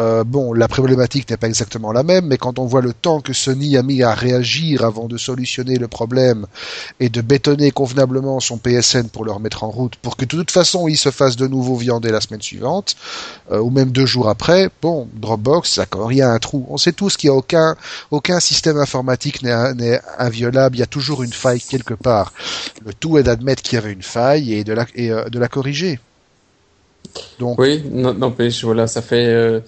euh, 0.00 0.24
bon, 0.24 0.52
la 0.52 0.66
problématique 0.66 1.30
n'est 1.30 1.36
pas 1.36 1.46
exactement 1.46 1.92
la 1.92 2.02
même, 2.02 2.26
mais 2.26 2.36
quand 2.36 2.58
on 2.58 2.64
voit 2.64 2.80
le 2.80 2.92
temps 2.92 3.20
que 3.20 3.32
Sony 3.32 3.76
a 3.76 3.82
mis 3.84 4.02
à 4.02 4.12
réagir 4.12 4.84
avant 4.84 5.06
de 5.06 5.16
solutionner 5.16 5.76
le 5.76 5.86
problème 5.86 6.46
et 6.98 7.08
de 7.08 7.20
bétonner 7.20 7.70
convenablement 7.70 8.40
son 8.40 8.58
PSN 8.58 9.08
pour 9.08 9.24
le 9.24 9.30
remettre 9.30 9.62
en 9.62 9.70
route, 9.70 9.94
pour 9.96 10.16
que 10.16 10.24
de 10.24 10.30
toute 10.30 10.50
façon 10.50 10.88
il 10.88 10.96
se 10.96 11.10
fasse 11.10 11.36
de 11.36 11.46
nouveau 11.46 11.76
viander 11.76 12.10
la 12.10 12.20
semaine 12.20 12.42
suivante, 12.42 12.96
euh, 13.52 13.60
ou 13.60 13.70
même 13.70 13.90
deux 13.90 14.06
jours 14.06 14.28
après, 14.28 14.68
bon, 14.82 15.08
Dropbox, 15.14 15.76
d'accord, 15.76 16.10
il 16.10 16.18
y 16.18 16.22
a 16.22 16.30
un 16.30 16.38
trou. 16.40 16.66
On 16.70 16.76
sait 16.76 16.92
tous 16.92 17.16
qu'il 17.16 17.30
n'y 17.30 17.36
a 17.36 17.38
aucun, 17.38 17.76
aucun 18.10 18.40
système 18.40 18.78
informatique 18.78 19.42
n'est 19.42 20.00
inviolable, 20.18 20.74
il 20.74 20.80
y 20.80 20.82
a 20.82 20.86
toujours 20.86 21.22
une 21.22 21.32
faille 21.32 21.60
quelque 21.60 21.94
part. 21.94 22.32
Le 22.84 22.92
tout 22.94 23.16
est 23.18 23.22
d'admettre 23.22 23.62
qu'il 23.62 23.76
y 23.76 23.78
avait 23.78 23.92
une 23.92 24.02
faille 24.02 24.54
et 24.54 24.64
de 24.64 24.72
la, 24.72 24.86
et, 24.96 25.12
euh, 25.12 25.28
de 25.28 25.38
la 25.38 25.46
corriger. 25.46 26.00
Donc, 27.38 27.60
Oui, 27.60 27.80
n'empêche, 27.92 28.64
voilà, 28.64 28.88
ça 28.88 29.00
fait. 29.00 29.62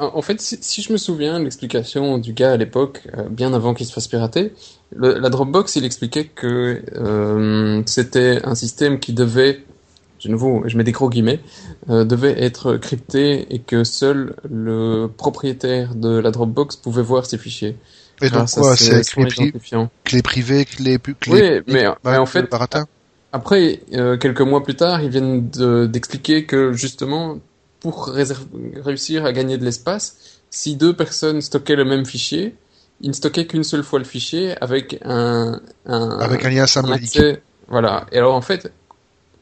En 0.00 0.22
fait, 0.22 0.40
si, 0.40 0.58
si 0.60 0.82
je 0.82 0.92
me 0.92 0.98
souviens, 0.98 1.38
l'explication 1.38 2.18
du 2.18 2.32
gars 2.32 2.52
à 2.52 2.56
l'époque, 2.56 3.02
euh, 3.16 3.28
bien 3.28 3.54
avant 3.54 3.74
qu'il 3.74 3.86
se 3.86 3.92
fasse 3.92 4.08
pirater, 4.08 4.52
le- 4.94 5.18
la 5.18 5.28
Dropbox, 5.30 5.76
il 5.76 5.84
expliquait 5.84 6.24
que 6.24 6.82
euh, 6.96 7.82
c'était 7.86 8.40
un 8.44 8.54
système 8.54 8.98
qui 8.98 9.12
devait, 9.12 9.64
de 10.24 10.30
nouveau, 10.30 10.62
je 10.66 10.76
mets 10.76 10.84
des 10.84 10.92
gros 10.92 11.08
guillemets, 11.08 11.40
euh, 11.90 12.04
devait 12.04 12.42
être 12.42 12.76
crypté 12.76 13.46
et 13.54 13.60
que 13.60 13.84
seul 13.84 14.34
le 14.50 15.06
propriétaire 15.06 15.94
de 15.94 16.18
la 16.18 16.30
Dropbox 16.32 16.76
pouvait 16.76 17.02
voir 17.02 17.24
ses 17.26 17.38
fichiers. 17.38 17.76
et 18.20 18.30
donc 18.40 18.50
quoi, 18.62 18.76
c'est 18.76 19.12
clé, 19.12 19.22
pri- 19.46 19.52
clé 20.04 20.22
privée, 20.22 20.64
clé, 20.64 20.98
clé 21.20 21.32
Oui, 21.32 21.62
mais, 21.68 21.84
bah, 21.84 21.98
mais 22.04 22.18
en 22.18 22.26
fait. 22.26 22.40
Après, 23.30 23.80
euh, 23.92 24.16
quelques 24.16 24.40
mois 24.40 24.64
plus 24.64 24.74
tard, 24.74 25.02
ils 25.02 25.10
viennent 25.10 25.48
de- 25.50 25.86
d'expliquer 25.86 26.46
que 26.46 26.72
justement, 26.72 27.38
pour 27.80 28.06
réussir 28.08 29.24
à 29.24 29.32
gagner 29.32 29.58
de 29.58 29.64
l'espace, 29.64 30.40
si 30.50 30.76
deux 30.76 30.94
personnes 30.94 31.40
stockaient 31.40 31.76
le 31.76 31.84
même 31.84 32.04
fichier, 32.06 32.54
ils 33.00 33.08
ne 33.08 33.14
stockaient 33.14 33.46
qu'une 33.46 33.64
seule 33.64 33.84
fois 33.84 33.98
le 33.98 34.04
fichier 34.04 34.56
avec 34.60 34.98
un, 35.04 35.60
un, 35.86 36.10
avec 36.18 36.44
un 36.44 36.50
lien 36.50 36.64
un 36.64 36.66
symbolique. 36.66 37.16
accès. 37.16 37.42
Voilà. 37.68 38.06
Et 38.12 38.18
alors 38.18 38.34
en 38.34 38.40
fait, 38.40 38.72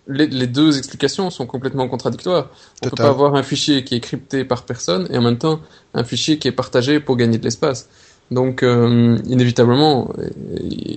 les, 0.09 0.27
les 0.27 0.47
deux 0.47 0.77
explications 0.79 1.31
sont 1.31 1.47
complètement 1.47 1.89
contradictoires. 1.89 2.51
On 2.83 2.85
peut 2.85 2.91
Total. 2.91 3.07
pas 3.07 3.11
avoir 3.11 3.35
un 3.35 3.43
fichier 3.43 3.85
qui 3.85 3.95
est 3.95 4.01
crypté 4.01 4.45
par 4.45 4.65
personne 4.65 5.07
et 5.11 5.17
en 5.19 5.23
même 5.23 5.39
temps 5.39 5.61
un 5.95 6.05
fichier 6.05 6.39
qui 6.39 6.49
est 6.49 6.53
partagé 6.53 7.01
pour 7.01 7.17
gagner 7.17 7.39
de 7.39 7.45
l'espace. 7.45 7.89
Donc 8.33 8.65
euh, 8.65 9.17
inévitablement, 9.27 10.11
euh, 10.19 10.29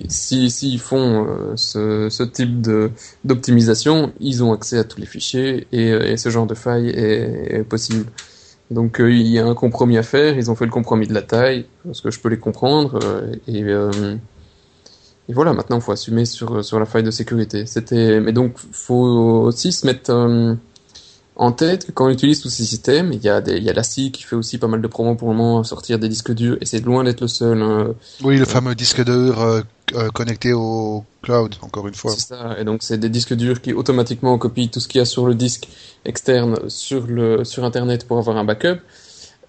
si 0.08 0.50
s'ils 0.50 0.80
font 0.80 1.26
euh, 1.28 1.52
ce, 1.54 2.08
ce 2.10 2.24
type 2.24 2.66
d'optimisation, 3.24 4.12
ils 4.18 4.42
ont 4.42 4.52
accès 4.52 4.78
à 4.78 4.84
tous 4.84 4.98
les 5.00 5.06
fichiers 5.06 5.66
et, 5.70 5.92
euh, 5.92 6.10
et 6.10 6.16
ce 6.16 6.28
genre 6.28 6.46
de 6.46 6.54
faille 6.54 6.88
est, 6.88 7.58
est 7.60 7.62
possible. 7.62 8.06
Donc 8.72 9.00
euh, 9.00 9.12
il 9.12 9.28
y 9.28 9.38
a 9.38 9.46
un 9.46 9.54
compromis 9.54 9.96
à 9.96 10.02
faire. 10.02 10.36
Ils 10.36 10.50
ont 10.50 10.56
fait 10.56 10.64
le 10.64 10.72
compromis 10.72 11.06
de 11.06 11.14
la 11.14 11.22
taille, 11.22 11.66
parce 11.84 12.00
que 12.00 12.10
je 12.10 12.18
peux 12.20 12.28
les 12.30 12.38
comprendre. 12.38 12.98
euh, 13.04 13.32
et, 13.46 13.60
et 15.28 15.32
voilà, 15.32 15.52
maintenant 15.52 15.76
il 15.76 15.82
faut 15.82 15.92
assumer 15.92 16.24
sur 16.24 16.64
sur 16.64 16.80
la 16.80 16.86
faille 16.86 17.04
de 17.04 17.12
sécurité. 17.12 17.64
C'était, 17.66 18.18
mais 18.20 18.32
donc 18.32 18.54
faut 18.72 18.94
aussi 19.46 19.70
se 19.70 19.86
mettre 19.86 20.10
en 21.40 21.52
tête 21.52 21.86
que 21.86 21.92
quand 21.92 22.04
on 22.04 22.10
utilise 22.10 22.42
tous 22.42 22.50
ces 22.50 22.64
systèmes, 22.64 23.14
il 23.14 23.22
y 23.22 23.28
a 23.30 23.40
des, 23.40 23.56
il 23.56 23.64
y 23.64 23.70
a 23.70 23.72
la 23.72 23.82
qui 23.82 24.22
fait 24.22 24.36
aussi 24.36 24.58
pas 24.58 24.66
mal 24.66 24.82
de 24.82 24.86
promos 24.86 25.14
pour 25.14 25.30
le 25.30 25.34
moment, 25.34 25.64
sortir 25.64 25.98
des 25.98 26.10
disques 26.10 26.34
durs, 26.34 26.58
et 26.60 26.66
c'est 26.66 26.84
loin 26.84 27.02
d'être 27.02 27.22
le 27.22 27.28
seul. 27.28 27.62
hein. 27.62 27.94
Oui, 28.22 28.36
le 28.36 28.44
fameux 28.44 28.74
disque 28.74 29.02
dur 29.02 29.40
euh, 29.40 29.62
euh, 29.94 30.10
connecté 30.10 30.52
au 30.52 31.02
cloud, 31.22 31.54
encore 31.62 31.88
une 31.88 31.94
fois. 31.94 32.12
C'est 32.12 32.28
ça. 32.28 32.56
Et 32.58 32.64
donc 32.64 32.82
c'est 32.82 32.98
des 32.98 33.08
disques 33.08 33.32
durs 33.32 33.62
qui 33.62 33.72
automatiquement 33.72 34.36
copient 34.36 34.68
tout 34.68 34.80
ce 34.80 34.86
qu'il 34.86 34.98
y 34.98 35.02
a 35.02 35.06
sur 35.06 35.26
le 35.26 35.34
disque 35.34 35.66
externe 36.04 36.56
sur 36.68 37.06
le 37.06 37.42
sur 37.44 37.64
Internet 37.64 38.06
pour 38.06 38.18
avoir 38.18 38.36
un 38.36 38.44
backup. 38.44 38.80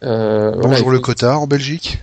Euh, 0.04 0.52
voilà, 0.52 0.70
Bonjour 0.78 0.92
le 0.92 1.00
quota 1.00 1.38
en 1.38 1.46
Belgique. 1.46 2.00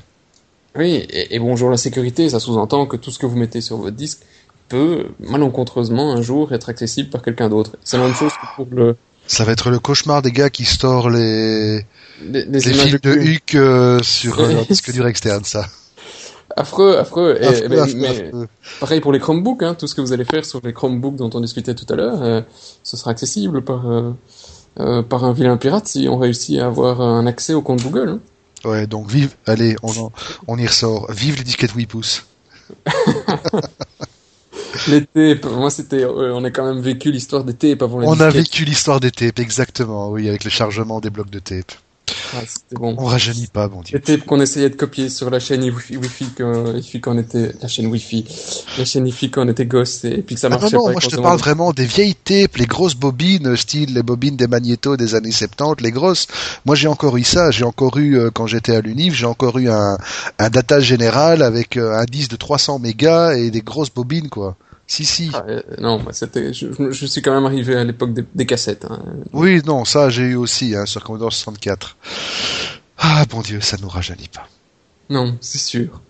Oui, 0.77 0.97
et, 1.09 1.35
et 1.35 1.39
bonjour 1.39 1.71
la 1.71 1.79
sécurité, 1.79 2.29
ça 2.29 2.41
sous-entend 2.41 2.85
que 2.85 2.99
tout 2.99 3.11
ce 3.11 3.19
que 3.19 3.25
vous 3.25 3.39
mettez 3.39 3.63
sur 3.63 3.79
votre 3.79 3.97
disque 3.97 4.21
peut 4.69 5.07
malencontreusement 5.19 6.13
un 6.13 6.21
jour 6.21 6.53
être 6.53 6.69
accessible 6.69 7.09
par 7.09 7.23
quelqu'un 7.23 7.49
d'autre. 7.49 7.73
C'est 7.83 7.97
la 7.97 8.05
même 8.05 8.15
chose 8.15 8.33
que 8.33 8.55
pour 8.55 8.67
le 8.71 8.97
Ça 9.29 9.45
va 9.45 9.53
être 9.53 9.71
le 9.71 9.79
cauchemar 9.79 10.23
des 10.23 10.33
gars 10.33 10.51
qui 10.51 10.65
storent 10.65 11.11
les, 11.11 11.85
des 12.23 12.45
les 12.47 12.69
images 12.71 12.93
de 12.93 12.99
cul. 12.99 13.35
HUC 13.35 13.55
euh, 13.55 14.03
sur 14.03 14.41
euh, 14.41 14.53
leur 14.53 14.67
disque 14.71 14.91
dur 14.91 15.07
externe, 15.07 15.45
ça. 15.45 15.67
Affreux, 16.57 16.97
affreux. 16.97 17.39
Et, 17.41 17.47
Affreux, 17.47 17.69
mais- 17.69 17.79
affreux, 17.79 17.95
mais 17.99 18.09
affreux. 18.09 18.49
pareil 18.81 19.01
pour 19.01 19.13
les 19.13 19.21
Chromebooks, 19.21 19.63
hein, 19.63 19.75
tout 19.75 19.87
ce 19.87 19.95
que 19.95 20.01
vous 20.01 20.13
allez 20.13 20.25
faire 20.25 20.45
sur 20.45 20.61
les 20.65 20.73
Chromebooks 20.73 21.15
dont 21.17 21.31
on 21.35 21.41
discutait 21.41 21.75
tout 21.75 21.87
à 21.91 21.95
l'heure, 21.95 22.23
euh, 22.23 22.41
ce 22.83 22.97
sera 22.97 23.11
accessible 23.13 23.63
par 23.63 23.85
par 25.09 25.25
un 25.25 25.33
vilain 25.33 25.57
pirate 25.57 25.89
si 25.89 26.07
on 26.09 26.19
réussit 26.19 26.59
à 26.61 26.67
avoir 26.67 27.01
un 27.01 27.27
accès 27.27 27.53
au 27.53 27.63
compte 27.63 27.83
Google. 27.83 28.09
hein. 28.09 28.21
Ouais, 28.69 28.87
donc 28.87 29.09
vive, 29.11 29.35
allez, 29.47 29.77
on, 29.83 29.91
en- 30.07 30.13
on 30.49 30.57
y 30.57 30.67
ressort. 30.67 31.11
Vive 31.13 31.37
les 31.37 31.45
disquettes 31.45 31.73
8 31.73 31.87
pouces. 31.87 32.25
Les 34.89 35.05
tapes, 35.07 35.51
moi 35.51 35.71
c'était, 35.71 36.05
euh, 36.05 36.35
on 36.35 36.45
a 36.45 36.51
quand 36.51 36.65
même 36.65 36.81
vécu 36.83 37.11
l'histoire 37.11 37.45
des 37.45 37.55
tapes 37.55 37.83
avant 37.83 38.01
les 38.01 38.07
On 38.07 38.21
a 38.21 38.31
vécu 38.31 38.65
l'histoire 38.65 39.01
des 39.01 39.11
tapes, 39.11 39.39
exactement, 39.39 40.11
oui, 40.11 40.29
avec 40.29 40.45
le 40.45 40.51
chargement 40.51 41.01
des 41.01 41.11
blocs 41.11 41.31
de 41.31 41.39
tape. 41.39 41.73
Ah, 42.35 42.41
bon. 42.73 42.95
On 42.99 43.05
rajeunit 43.05 43.49
pas, 43.49 43.69
bon 43.69 43.83
Dieu. 43.83 44.01
C'était 44.03 44.25
qu'on 44.25 44.41
essayait 44.41 44.71
de 44.71 44.77
copier 44.77 45.09
sur 45.09 45.31
la 45.31 45.41
chaîne 45.41 45.63
Wi-Fi, 45.63 46.27
quand, 46.37 47.13
on 47.13 47.19
était, 47.19 47.53
la 47.61 47.69
chaîne 47.69 47.87
Wi-Fi, 47.87 48.25
la 48.79 48.85
chaîne 48.85 49.05
Wi-Fi 49.05 49.31
quand 49.31 49.45
on 49.45 49.49
était 49.49 49.67
gosse 49.67 50.05
et 50.05 50.23
puis 50.23 50.35
que 50.35 50.41
ça 50.41 50.49
Ah 50.51 50.55
non, 50.55 50.61
marchait 50.61 50.77
non, 50.77 50.85
pas. 50.87 50.93
moi 50.93 51.01
je 51.03 51.09
te 51.09 51.17
parle 51.17 51.39
vraiment 51.39 51.73
des 51.73 51.85
vieilles 51.85 52.15
tapes, 52.15 52.57
les 52.57 52.67
grosses 52.67 52.95
bobines, 52.95 53.57
style 53.57 53.95
les 53.95 54.03
bobines 54.03 54.37
des 54.37 54.47
magnétos 54.47 54.97
des 54.97 55.15
années 55.15 55.33
70, 55.33 55.83
les 55.83 55.91
grosses. 55.93 56.27
Moi 56.65 56.75
j'ai 56.77 56.89
encore 56.89 57.17
eu 57.17 57.25
ça, 57.25 57.51
j'ai 57.51 57.65
encore 57.65 57.99
eu, 57.99 58.19
euh, 58.19 58.31
quand 58.33 58.47
j'étais 58.47 58.75
à 58.75 58.81
l'UNIF, 58.81 59.15
j'ai 59.15 59.27
encore 59.27 59.59
eu 59.59 59.69
un, 59.69 59.99
un 60.39 60.51
data 60.51 60.81
général 60.81 61.43
avec 61.43 61.77
euh, 61.77 61.95
un 61.95 62.05
disque 62.05 62.31
de 62.31 62.37
300 62.37 62.79
mégas 62.79 63.35
et 63.35 63.51
des 63.51 63.61
grosses 63.63 63.91
bobines, 63.93 64.29
quoi. 64.29 64.57
Si, 64.91 65.05
si. 65.05 65.31
Ah, 65.35 65.45
euh, 65.47 65.61
non, 65.79 66.03
c'était, 66.13 66.55
je, 66.55 67.07
suis 67.07 67.21
quand 67.21 67.35
même 67.35 67.45
arrivé 67.45 67.77
à 67.77 67.85
l'époque 67.85 68.15
des, 68.15 68.25
des 68.35 68.47
cassettes. 68.47 68.87
Hein. 68.87 69.01
Oui, 69.35 69.61
non, 69.67 69.85
ça 69.85 70.09
j'ai 70.09 70.23
eu 70.23 70.35
aussi, 70.35 70.75
hein, 70.75 70.87
sur 70.87 71.05
Commodore 71.05 71.33
64. 71.33 71.97
Ah, 72.97 73.25
bon 73.29 73.43
Dieu, 73.43 73.61
ça 73.61 73.77
nous 73.83 73.89
rajeunit 73.89 74.29
pas. 74.29 74.49
Non, 75.11 75.37
c'est 75.43 75.59
sûr. 75.59 76.01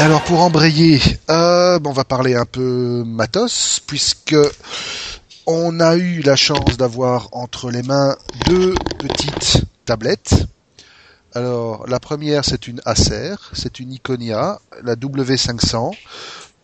Alors 0.00 0.22
pour 0.24 0.40
embrayer, 0.40 1.00
euh, 1.30 1.78
on 1.84 1.92
va 1.92 2.04
parler 2.04 2.34
un 2.34 2.44
peu 2.44 3.04
matos, 3.06 3.80
puisque 3.86 4.36
on 5.46 5.78
a 5.78 5.96
eu 5.96 6.22
la 6.22 6.34
chance 6.36 6.76
d'avoir 6.76 7.28
entre 7.32 7.70
les 7.70 7.82
mains 7.82 8.16
deux 8.46 8.74
petites 8.98 9.64
tablettes. 9.84 10.34
Alors 11.38 11.86
la 11.86 12.00
première 12.00 12.44
c'est 12.44 12.66
une 12.66 12.80
Acer, 12.84 13.34
c'est 13.52 13.78
une 13.80 13.92
Iconia, 13.92 14.60
la 14.82 14.94
W500, 14.96 15.92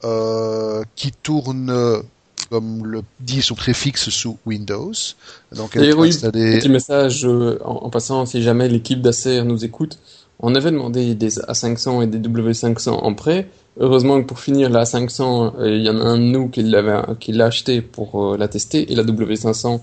euh, 0.05 0.83
qui 0.97 1.13
tourne 1.13 2.03
comme 2.51 2.85
le 2.87 3.03
dit 3.21 3.41
son 3.43 3.55
préfixe 3.55 4.11
sous 4.11 4.37
Windows. 4.47 4.93
Donc 5.57 5.77
elle 5.77 5.95
oui, 5.95 6.09
installer- 6.11 6.59
Petit 6.59 6.69
message 6.69 7.25
euh, 7.25 7.59
en, 7.65 7.85
en 7.87 7.91
passant, 7.91 8.27
si 8.27 8.43
jamais 8.43 8.69
l'équipe 8.69 9.01
d'Acer 9.01 9.43
nous 9.45 9.65
écoute, 9.65 9.99
on 10.41 10.55
avait 10.55 10.71
demandé 10.73 11.15
des 11.15 11.39
A500 11.39 12.03
et 12.03 12.07
des 12.07 12.19
W500 12.19 12.91
en 12.91 13.15
prêt. 13.15 13.49
Heureusement 13.79 14.21
que 14.21 14.27
pour 14.27 14.41
finir 14.41 14.69
la 14.71 14.83
A500, 14.85 15.53
euh, 15.59 15.77
il 15.77 15.83
y 15.85 15.89
en 15.91 15.99
a 16.01 16.05
un 16.05 16.19
de 16.19 16.23
nous 16.23 16.49
qui 16.49 16.63
l'a 16.63 17.45
acheté 17.47 17.81
pour 17.81 18.37
la 18.37 18.49
tester 18.49 18.91
et 18.93 18.95
la 18.95 19.05
W500 19.05 19.81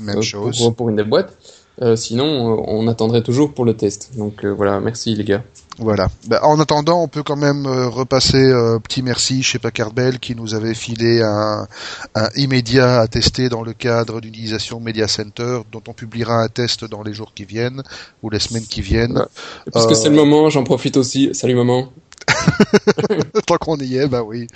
même 0.00 0.22
chose. 0.22 0.58
pour, 0.58 0.74
pour 0.74 0.88
une 0.90 0.96
des 0.96 1.04
boîtes. 1.04 1.32
Euh, 1.80 1.96
sinon, 1.96 2.24
euh, 2.24 2.62
on 2.66 2.86
attendrait 2.86 3.22
toujours 3.22 3.54
pour 3.54 3.64
le 3.64 3.74
test. 3.74 4.10
Donc 4.16 4.44
euh, 4.44 4.50
voilà, 4.50 4.78
merci 4.80 5.14
les 5.14 5.24
gars. 5.24 5.42
Voilà. 5.78 6.08
Ben, 6.28 6.38
en 6.42 6.60
attendant, 6.60 7.02
on 7.02 7.08
peut 7.08 7.22
quand 7.22 7.36
même 7.36 7.66
repasser 7.66 8.52
petit 8.82 9.02
merci 9.02 9.42
chez 9.42 9.58
Packard 9.58 9.92
Bell 9.92 10.18
qui 10.18 10.34
nous 10.34 10.54
avait 10.54 10.74
filé 10.74 11.22
un, 11.22 11.66
un 12.14 12.28
immédiat 12.36 13.00
à 13.00 13.08
tester 13.08 13.48
dans 13.48 13.62
le 13.62 13.72
cadre 13.72 14.20
d'utilisation 14.20 14.80
Media 14.80 15.08
Center, 15.08 15.60
dont 15.72 15.82
on 15.88 15.94
publiera 15.94 16.34
un 16.42 16.48
test 16.48 16.84
dans 16.84 17.02
les 17.02 17.14
jours 17.14 17.32
qui 17.34 17.46
viennent 17.46 17.82
ou 18.22 18.28
les 18.28 18.38
semaines 18.38 18.66
qui 18.66 18.82
viennent. 18.82 19.16
Ouais. 19.16 19.24
Et 19.66 19.70
puisque 19.70 19.92
Euh, 19.92 19.94
c'est 19.94 20.10
le 20.10 20.16
moment, 20.16 20.50
j'en 20.50 20.62
profite 20.62 20.98
aussi. 20.98 21.30
Salut 21.34 21.54
maman. 21.54 21.88
Tant 23.46 23.56
qu'on 23.56 23.78
y 23.78 23.96
est, 23.96 24.06
bah 24.06 24.22
oui, 24.22 24.46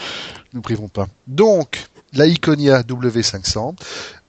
nous 0.52 0.61
privons 0.61 0.88
pas. 0.88 1.07
Donc, 1.26 1.88
la 2.14 2.27
Iconia 2.27 2.83
W500. 2.83 3.75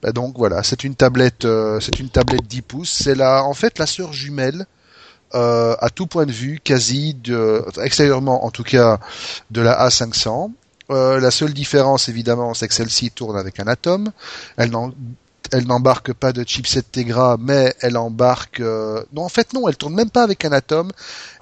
Bah 0.01 0.11
donc 0.11 0.37
voilà, 0.37 0.63
c'est 0.63 0.83
une 0.83 0.95
tablette, 0.95 1.45
euh, 1.45 1.79
c'est 1.79 1.99
une 1.99 2.09
tablette 2.09 2.47
10 2.47 2.61
pouces. 2.61 2.91
C'est 2.91 3.15
la, 3.15 3.43
en 3.43 3.53
fait, 3.53 3.79
la 3.79 3.85
sœur 3.87 4.13
jumelle. 4.13 4.65
euh, 5.35 5.75
à 5.79 5.89
tout 5.89 6.07
point 6.07 6.25
de 6.25 6.31
vue, 6.31 6.59
quasi 6.63 7.13
de, 7.15 7.63
extérieurement 7.83 8.45
en 8.45 8.51
tout 8.51 8.63
cas, 8.63 8.99
de 9.51 9.61
la 9.61 9.73
A500. 9.87 10.53
Euh, 10.91 11.19
la 11.19 11.31
seule 11.31 11.53
différence, 11.53 12.09
évidemment, 12.09 12.53
c'est 12.53 12.67
que 12.67 12.73
celle-ci 12.73 13.11
tourne 13.11 13.37
avec 13.37 13.59
un 13.59 13.67
Atom. 13.67 14.11
Elle 14.57 14.71
elle 15.53 15.65
n'embarque 15.65 16.13
pas 16.13 16.33
de 16.33 16.43
chipset 16.45 16.81
Tegra, 16.81 17.37
mais 17.39 17.73
elle 17.81 17.97
embarque. 17.97 18.59
euh, 18.59 19.01
Non, 19.13 19.23
en 19.23 19.29
fait, 19.29 19.53
non, 19.53 19.67
elle 19.67 19.77
tourne 19.77 19.93
même 19.95 20.09
pas 20.09 20.23
avec 20.23 20.43
un 20.43 20.51
Atom. 20.51 20.91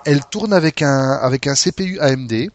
Elle 0.05 0.25
tourne 0.25 0.53
avec 0.53 0.81
un 0.81 1.11
avec 1.13 1.47
un 1.47 1.55
CPU 1.55 1.99
AMD. 1.99 2.49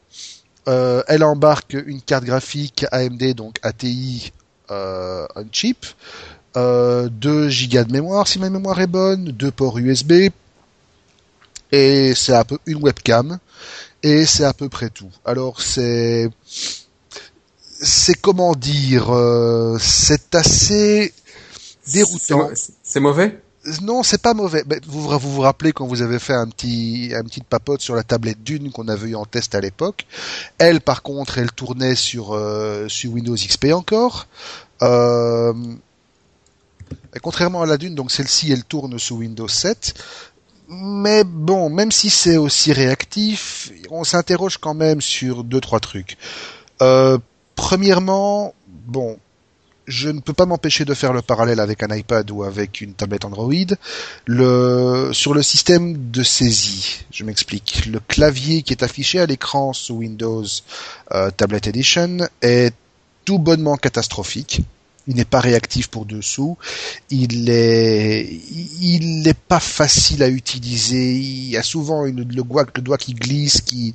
Euh, 0.71 1.03
elle 1.09 1.25
embarque 1.25 1.77
une 1.87 2.01
carte 2.01 2.25
graphique 2.25 2.87
AMD, 2.93 3.35
donc 3.35 3.57
ATI 3.63 4.33
euh, 4.71 5.27
on 5.35 5.45
chip. 5.51 5.85
Euh, 6.57 7.09
2 7.09 7.49
gigas 7.49 7.85
de 7.85 7.93
mémoire 7.93 8.27
si 8.27 8.39
ma 8.39 8.51
mémoire 8.51 8.81
est 8.81 8.89
bonne, 8.89 9.27
deux 9.27 9.53
ports 9.53 9.79
USB, 9.79 10.31
et 11.71 12.13
c'est 12.15 12.35
un 12.35 12.45
peu 12.45 12.59
une 12.67 12.83
webcam, 12.83 13.39
et 14.03 14.27
c'est 14.27 14.45
à 14.45 14.53
peu 14.53 14.69
près 14.69 14.91
tout. 14.91 15.11
Alors 15.25 15.61
c'est 15.61 16.29
c'est 17.83 18.15
comment 18.15 18.55
dire, 18.55 19.15
euh, 19.15 19.79
c'est 19.81 20.35
assez 20.35 21.15
déroutant. 21.93 22.51
C'est 22.83 23.01
mauvais? 23.01 23.41
Non, 23.83 24.03
c'est 24.03 24.23
pas 24.23 24.33
mauvais. 24.33 24.65
Vous, 24.87 25.19
vous 25.19 25.41
rappelez 25.43 25.73
quand 25.73 25.87
vous 25.87 26.01
avez 26.01 26.19
fait 26.19 26.33
un 26.33 26.49
petit, 26.49 27.13
un 27.15 27.23
papote 27.49 27.83
sur 27.83 27.95
la 27.95 28.03
tablette 28.03 28.43
d'une 28.43 28.73
qu'on 28.73 28.89
avait 28.89 29.11
eu 29.11 29.15
en 29.15 29.27
test 29.27 29.55
à 29.55 29.61
l'époque. 29.61 30.07
Elle, 30.57 30.81
par 30.81 31.03
contre, 31.03 31.37
elle 31.37 31.53
tournait 31.53 31.95
sur, 31.95 32.33
euh, 32.33 32.89
sur 32.89 33.13
Windows 33.13 33.35
XP 33.35 33.67
encore. 33.75 34.29
Euh, 34.83 35.53
contrairement 37.21 37.61
à 37.61 37.67
la 37.67 37.77
d'une, 37.77 37.95
donc 37.95 38.11
celle-ci, 38.11 38.51
elle 38.51 38.65
tourne 38.65 38.99
sous 38.99 39.17
Windows 39.17 39.49
7. 39.49 39.95
Mais 40.69 41.25
bon, 41.25 41.69
même 41.69 41.93
si 41.93 42.09
c'est 42.09 42.39
aussi 42.39 42.73
réactif, 42.73 43.73
on 43.91 44.05
s'interroge 44.05 44.57
quand 44.57 44.75
même 44.75 45.03
sur 45.03 45.45
deux, 45.45 45.61
trois 45.61 45.81
trucs. 45.81 46.17
Euh, 46.81 47.19
premièrement, 47.57 48.55
bon, 48.69 49.19
je 49.87 50.09
ne 50.09 50.21
peux 50.21 50.33
pas 50.33 50.47
m'empêcher 50.47 50.85
de 50.85 50.95
faire 50.95 51.13
le 51.13 51.23
parallèle 51.23 51.61
avec 51.61 51.83
un 51.83 51.95
iPad 51.95 52.31
ou 52.31 52.45
avec 52.45 52.81
une 52.81 52.95
tablette 52.95 53.25
Android. 53.25 53.53
Sur 54.27 55.35
le 55.35 55.43
système 55.43 56.11
de 56.11 56.23
saisie, 56.23 57.05
je 57.11 57.25
m'explique. 57.25 57.87
Le 57.87 58.01
clavier 58.01 58.63
qui 58.63 58.73
est 58.73 58.83
affiché 58.83 59.21
à 59.21 59.27
l'écran 59.27 59.73
sous 59.73 59.95
Windows 59.97 60.45
euh, 61.13 61.31
Tablet 61.31 61.61
Edition 61.65 62.19
est 62.41 62.75
tout 63.25 63.39
bonnement 63.39 63.77
catastrophique. 63.77 64.63
Il 65.09 65.17
n'est 65.17 65.25
pas 65.25 65.41
réactif 65.41 65.89
pour 65.89 66.05
dessous. 66.05 66.57
Il 67.11 67.49
est, 67.51 68.29
il 68.81 69.23
n'est 69.23 69.35
pas 69.35 69.59
facile 69.59 70.23
à 70.23 70.29
utiliser. 70.29 71.15
Il 71.15 71.49
y 71.49 71.57
a 71.57 71.63
souvent 71.63 72.05
le, 72.05 72.13
doigt, 72.13 72.99
qui 72.99 73.15
glisse, 73.15 73.61
qui 73.63 73.95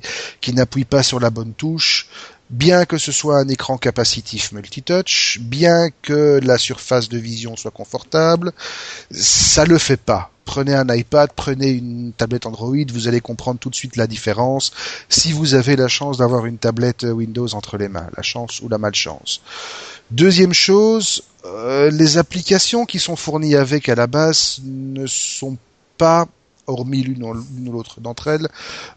n'appuie 0.52 0.84
pas 0.84 1.02
sur 1.02 1.20
la 1.20 1.30
bonne 1.30 1.54
touche 1.54 2.08
bien 2.50 2.84
que 2.84 2.98
ce 2.98 3.12
soit 3.12 3.38
un 3.38 3.48
écran 3.48 3.78
capacitif 3.78 4.52
multitouch, 4.52 5.38
bien 5.40 5.88
que 6.02 6.40
la 6.42 6.58
surface 6.58 7.08
de 7.08 7.18
vision 7.18 7.56
soit 7.56 7.70
confortable, 7.70 8.52
ça 9.10 9.64
le 9.64 9.78
fait 9.78 10.00
pas. 10.00 10.30
Prenez 10.44 10.74
un 10.74 10.86
iPad, 10.88 11.30
prenez 11.34 11.70
une 11.70 12.12
tablette 12.16 12.46
Android, 12.46 12.76
vous 12.92 13.08
allez 13.08 13.20
comprendre 13.20 13.58
tout 13.58 13.68
de 13.68 13.74
suite 13.74 13.96
la 13.96 14.06
différence 14.06 14.70
si 15.08 15.32
vous 15.32 15.54
avez 15.54 15.74
la 15.74 15.88
chance 15.88 16.18
d'avoir 16.18 16.46
une 16.46 16.58
tablette 16.58 17.02
Windows 17.02 17.52
entre 17.54 17.76
les 17.78 17.88
mains, 17.88 18.08
la 18.16 18.22
chance 18.22 18.60
ou 18.60 18.68
la 18.68 18.78
malchance. 18.78 19.40
Deuxième 20.12 20.52
chose, 20.52 21.24
euh, 21.44 21.90
les 21.90 22.16
applications 22.16 22.86
qui 22.86 23.00
sont 23.00 23.16
fournies 23.16 23.56
avec 23.56 23.88
à 23.88 23.96
la 23.96 24.06
base 24.06 24.60
ne 24.64 25.06
sont 25.08 25.56
pas 25.98 26.28
hormis 26.66 27.02
l'une 27.02 27.24
ou 27.24 27.72
l'autre 27.72 28.00
d'entre 28.00 28.28
elles, 28.28 28.48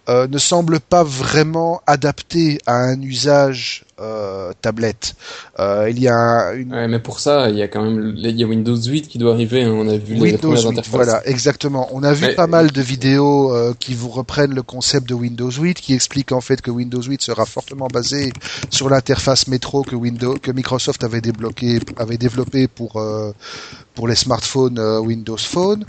euh, 0.10 0.28
ne 0.28 0.38
semble 0.38 0.80
pas 0.80 1.04
vraiment 1.04 1.82
adapté 1.88 2.60
à 2.66 2.76
un 2.76 3.02
usage 3.02 3.86
euh, 4.02 4.54
tablette. 4.62 5.16
Euh, 5.60 5.90
il 5.90 6.00
y 6.00 6.08
a 6.08 6.54
une... 6.54 6.74
ouais, 6.74 6.88
mais 6.88 7.00
pour 7.00 7.20
ça, 7.20 7.50
il 7.50 7.58
y 7.58 7.62
a 7.62 7.68
quand 7.68 7.84
même 7.84 8.14
il 8.16 8.40
y 8.40 8.44
a 8.44 8.48
Windows 8.48 8.78
8 8.82 9.08
qui 9.10 9.18
doit 9.18 9.34
arriver. 9.34 9.64
Hein, 9.64 9.74
on 9.74 9.90
a 9.90 9.98
vu 9.98 10.20
Windows 10.20 10.38
premières 10.38 10.62
8, 10.64 10.68
interfaces. 10.70 10.90
voilà, 10.92 11.28
exactement. 11.28 11.90
On 11.92 12.04
a 12.04 12.14
vu 12.14 12.28
Mais- 12.28 12.34
pas 12.36 12.48
mal 12.48 12.72
de 12.72 12.82
vidéos 12.82 13.54
euh, 13.54 13.74
qui 13.78 13.94
vous 13.94 14.10
reprennent 14.10 14.56
le 14.56 14.64
concept 14.64 15.10
de 15.10 15.14
Windows 15.14 15.52
8, 15.52 15.82
qui 15.82 15.94
expliquent 15.94 16.32
en 16.32 16.40
fait 16.42 16.62
que 16.62 16.72
Windows 16.72 17.02
8 17.02 17.22
sera 17.22 17.46
fortement 17.46 17.88
basé 17.92 18.32
sur 18.70 18.90
l'interface 18.90 19.48
métro 19.48 19.84
que 19.84 19.96
Windows, 19.96 20.38
que 20.42 20.52
Microsoft 20.52 21.04
avait 21.04 21.22
débloqué, 21.22 21.80
avait 21.98 22.18
développé 22.18 22.68
pour 22.70 23.02
pour 23.96 24.08
les 24.08 24.16
smartphones 24.16 24.80
Windows 25.00 25.38
Phone. 25.38 25.84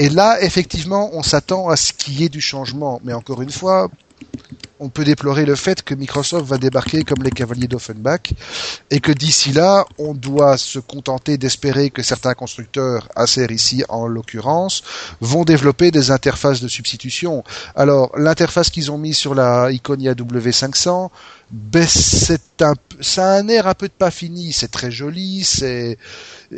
Et 0.00 0.08
là, 0.08 0.40
effectivement, 0.40 1.10
on 1.12 1.22
s'attend 1.22 1.68
à 1.68 1.76
ce 1.76 1.92
qu'il 1.92 2.18
y 2.18 2.24
ait 2.24 2.30
du 2.30 2.40
changement. 2.40 3.02
Mais 3.04 3.12
encore 3.12 3.42
une 3.42 3.50
fois, 3.50 3.90
on 4.78 4.88
peut 4.88 5.04
déplorer 5.04 5.44
le 5.44 5.56
fait 5.56 5.82
que 5.82 5.94
Microsoft 5.94 6.46
va 6.46 6.56
débarquer 6.56 7.04
comme 7.04 7.22
les 7.22 7.30
cavaliers 7.30 7.66
d'Offenbach 7.66 8.32
et 8.90 9.00
que 9.00 9.12
d'ici 9.12 9.52
là, 9.52 9.84
on 9.98 10.14
doit 10.14 10.56
se 10.56 10.78
contenter 10.78 11.36
d'espérer 11.36 11.90
que 11.90 12.02
certains 12.02 12.32
constructeurs, 12.32 13.08
Acer 13.14 13.46
ici 13.50 13.84
en 13.90 14.06
l'occurrence, 14.06 14.82
vont 15.20 15.44
développer 15.44 15.90
des 15.90 16.10
interfaces 16.10 16.62
de 16.62 16.68
substitution. 16.68 17.44
Alors, 17.76 18.10
l'interface 18.16 18.70
qu'ils 18.70 18.90
ont 18.90 18.96
mis 18.96 19.12
sur 19.12 19.34
la 19.34 19.70
Iconia 19.70 20.14
W500, 20.14 21.10
ben, 21.50 21.86
c'est 21.86 22.62
un, 22.62 22.74
ça 23.00 23.32
a 23.32 23.38
un 23.38 23.48
air 23.48 23.66
un 23.66 23.74
peu 23.74 23.88
de 23.88 23.92
pas 23.92 24.10
fini. 24.10 24.52
C'est 24.52 24.68
très 24.68 24.90
joli, 24.90 25.44
c'est 25.44 25.98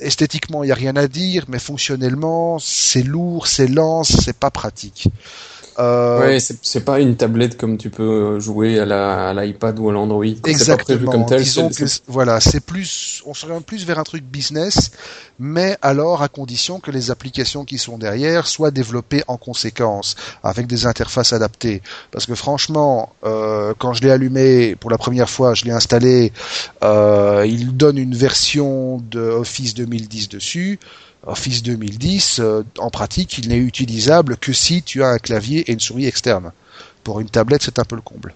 esthétiquement 0.01 0.65
il 0.65 0.69
y 0.69 0.73
a 0.73 0.75
rien 0.75 0.97
à 0.97 1.09
dire, 1.09 1.45
mais 1.49 1.59
fonctionnellement 1.59 2.59
c'est 2.59 3.03
lourd, 3.03 3.47
c'est 3.47 3.69
lent, 3.69 4.05
c'est 4.05 4.37
pas 4.39 4.51
pratique. 4.51 5.09
Euh... 5.79 6.21
Ouais, 6.21 6.39
c'est 6.41 6.85
pas 6.85 7.01
une 7.01 7.17
tablette 7.17 7.57
comme 7.57 7.79
tu 7.79 7.91
peux 7.91 8.39
jouer 8.41 8.79
à 8.79 9.33
l'iPad 9.33 9.79
ou 9.79 9.89
à 9.89 9.93
l'Android. 9.93 10.25
Exactement. 10.45 11.07
Pas 11.07 11.13
comme 11.13 11.27
tel, 11.27 11.43
Disons 11.43 11.69
que, 11.71 11.85
voilà, 12.09 12.41
c'est 12.41 12.61
plus, 12.61 13.23
on 13.27 13.35
serait 13.35 13.59
plus 13.61 13.87
vers 13.87 13.99
un 13.99 14.03
truc 14.03 14.25
business, 14.25 14.91
mais 15.39 15.77
alors 15.83 16.23
à 16.23 16.29
condition 16.29 16.81
que 16.81 16.91
les 16.91 17.11
applications 17.11 17.65
qui 17.65 17.79
sont 17.79 17.99
derrière 17.99 18.47
soient 18.47 18.71
développées 18.71 19.23
en 19.29 19.37
conséquence, 19.37 20.17
avec 20.43 20.67
des 20.67 20.87
interfaces 20.87 21.33
adaptées. 21.33 21.83
Parce 22.11 22.27
que 22.27 22.35
franchement, 22.35 23.13
euh, 23.25 23.75
quand 23.79 23.95
je 23.95 24.03
l'ai 24.03 24.11
allumé 24.11 24.77
pour 24.77 24.91
la 24.91 24.99
première 24.99 25.31
fois, 25.31 25.55
je 25.55 25.65
l'ai 25.65 25.73
installé, 25.73 26.33
euh, 26.83 27.45
il 27.47 27.77
donne 27.77 27.99
une 27.99 28.15
version 28.15 29.01
de 29.11 29.21
Office 29.21 29.75
2010 29.75 30.29
dessus. 30.29 30.79
Office 31.27 31.63
2010, 31.63 32.41
euh, 32.41 32.63
en 32.79 32.91
pratique, 32.91 33.39
il 33.39 33.49
n'est 33.49 33.59
utilisable 33.59 34.37
que 34.37 34.53
si 34.53 34.83
tu 34.83 35.03
as 35.03 35.09
un 35.09 35.19
clavier 35.19 35.61
et 35.61 35.73
une 35.73 35.81
souris 35.81 36.07
externe. 36.07 36.53
Pour 37.05 37.21
une 37.21 37.29
tablette, 37.29 37.63
c'est 37.63 37.79
un 37.79 37.85
peu 37.85 37.97
le 37.97 38.03
comble. 38.03 38.35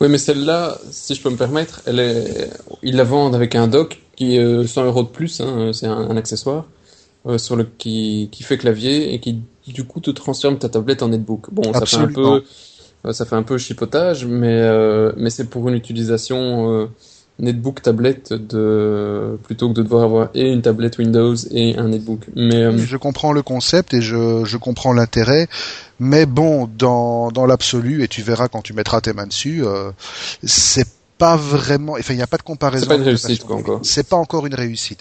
Oui, 0.00 0.08
mais 0.08 0.18
celle-là, 0.18 0.78
si 0.90 1.14
je 1.14 1.22
peux 1.22 1.30
me 1.30 1.36
permettre, 1.36 1.82
elle 1.86 2.00
est... 2.00 2.50
ils 2.82 2.96
la 2.96 3.04
vendent 3.04 3.34
avec 3.34 3.54
un 3.54 3.68
dock 3.68 4.00
qui 4.16 4.36
est 4.36 4.66
100 4.66 4.84
euros 4.84 5.02
de 5.02 5.08
plus, 5.08 5.40
hein, 5.40 5.72
c'est 5.74 5.86
un, 5.86 6.16
accessoire, 6.16 6.64
euh, 7.26 7.36
sur 7.36 7.56
le... 7.56 7.64
qui... 7.64 8.30
qui 8.32 8.42
fait 8.42 8.56
clavier 8.56 9.12
et 9.12 9.20
qui, 9.20 9.42
du 9.66 9.84
coup, 9.84 10.00
te 10.00 10.10
transforme 10.10 10.58
ta 10.58 10.70
tablette 10.70 11.02
en 11.02 11.08
netbook. 11.08 11.52
Bon, 11.52 11.74
ça 11.74 11.84
fait 11.84 11.96
un 11.96 12.08
peu, 12.08 12.42
euh, 13.04 13.12
ça 13.12 13.26
fait 13.26 13.36
un 13.36 13.42
peu 13.42 13.58
chipotage, 13.58 14.24
mais, 14.24 15.12
mais 15.16 15.28
c'est 15.28 15.50
pour 15.50 15.68
une 15.68 15.74
utilisation 15.74 16.88
netbook 17.38 17.82
tablette 17.82 18.32
de 18.32 19.38
plutôt 19.42 19.68
que 19.68 19.74
de 19.74 19.82
devoir 19.82 20.04
avoir 20.04 20.28
et 20.34 20.50
une 20.50 20.62
tablette 20.62 20.98
Windows 20.98 21.34
et 21.50 21.76
un 21.76 21.88
netbook. 21.88 22.20
Mais 22.34 22.64
euh, 22.64 22.78
je 22.78 22.96
comprends 22.96 23.32
le 23.32 23.42
concept 23.42 23.92
et 23.94 24.00
je, 24.00 24.44
je 24.44 24.56
comprends 24.56 24.92
l'intérêt, 24.92 25.48
mais 25.98 26.26
bon 26.26 26.68
dans 26.78 27.30
dans 27.30 27.46
l'absolu 27.46 28.02
et 28.02 28.08
tu 28.08 28.22
verras 28.22 28.48
quand 28.48 28.62
tu 28.62 28.72
mettras 28.72 29.00
tes 29.00 29.12
mains 29.12 29.26
dessus, 29.26 29.64
euh, 29.64 29.90
c'est 30.42 30.88
pas 31.18 31.36
vraiment, 31.36 31.92
enfin 31.92 32.12
il 32.12 32.16
n'y 32.16 32.22
a 32.22 32.26
pas 32.26 32.36
de 32.36 32.42
comparaison. 32.42 32.82
C'est 32.84 32.88
pas 32.88 32.96
une 32.96 33.02
réussite 33.02 33.44
quoi, 33.44 33.56
encore. 33.56 33.80
C'est 33.82 34.08
pas 34.08 34.16
encore 34.16 34.46
une 34.46 34.54
réussite. 34.54 35.00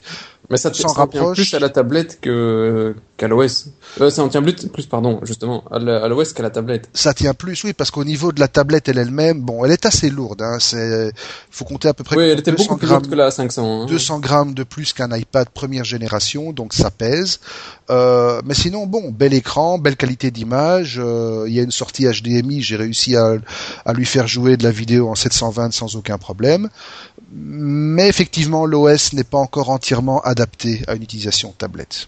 Mais 0.50 0.58
ça, 0.58 0.74
s'en 0.74 0.90
rapproche 0.90 1.38
plus 1.38 1.54
à 1.56 1.60
la 1.60 1.70
tablette 1.70 2.20
que 2.22 2.96
qu'à 3.18 3.28
l'OS. 3.28 3.68
Euh, 4.02 4.10
ça 4.10 4.24
en 4.24 4.30
tient 4.30 4.42
plus, 4.42 4.54
plus 4.54 4.86
pardon, 4.86 5.20
justement, 5.24 5.64
à 5.72 5.80
l'OS 5.80 6.34
qu'à 6.34 6.44
la 6.44 6.50
tablette. 6.50 6.90
Ça 6.94 7.14
tient 7.14 7.34
plus, 7.34 7.64
oui, 7.64 7.74
parce 7.74 7.92
qu'au 7.92 8.04
niveau 8.04 8.32
de 8.32 8.40
la 8.40 8.48
tablette 8.48 8.90
elle-même, 8.90 9.42
bon, 9.42 9.64
elle 9.64 9.72
est 9.72 9.86
assez 9.86 10.10
lourde. 10.10 10.42
Hein, 10.42 10.58
c'est, 10.60 11.12
faut 11.50 11.66
compter 11.66 11.88
à 11.88 11.94
peu 11.94 12.04
près. 12.04 12.18
Oui, 12.18 12.24
elle 12.24 12.40
était 12.40 12.52
beaucoup 12.52 12.76
plus 12.76 12.88
lourde 12.88 13.10
que 13.10 13.16
la 13.16 13.32
500. 13.32 13.84
Hein. 13.84 13.86
200 13.86 14.20
grammes 14.20 14.54
de 14.54 14.64
plus 14.64 14.92
qu'un 14.94 15.16
iPad 15.16 15.50
première 15.50 15.86
génération, 15.86 16.52
donc 16.52 16.74
ça 16.74 16.92
pèse. 16.92 17.40
Euh, 17.90 18.42
mais 18.46 18.54
sinon, 18.54 18.86
bon, 18.86 19.12
bel 19.12 19.34
écran, 19.34 19.78
belle 19.78 19.96
qualité 19.96 20.32
d'image. 20.32 21.00
Euh, 21.02 21.46
il 21.48 21.54
y 21.54 21.60
a 21.60 21.64
une 21.64 21.72
sortie 21.72 22.06
HDMI, 22.06 22.62
j'ai 22.62 22.76
réussi 22.76 23.16
à, 23.16 23.36
à 23.86 23.94
lui 23.94 24.06
faire 24.06 24.28
jouer 24.28 24.58
de 24.58 24.64
la 24.64 24.72
vidéo 24.72 25.10
en 25.10 25.16
720 25.16 25.72
sans 25.72 25.96
aucun 25.96 26.18
problème. 26.18 26.70
Mais 27.32 28.08
effectivement, 28.08 28.66
l'OS 28.66 29.14
n'est 29.14 29.24
pas 29.24 29.38
encore 29.38 29.70
entièrement 29.70 30.22
adapté 30.22 30.82
à 30.88 30.96
une 30.96 31.04
utilisation 31.04 31.54
tablette. 31.58 32.08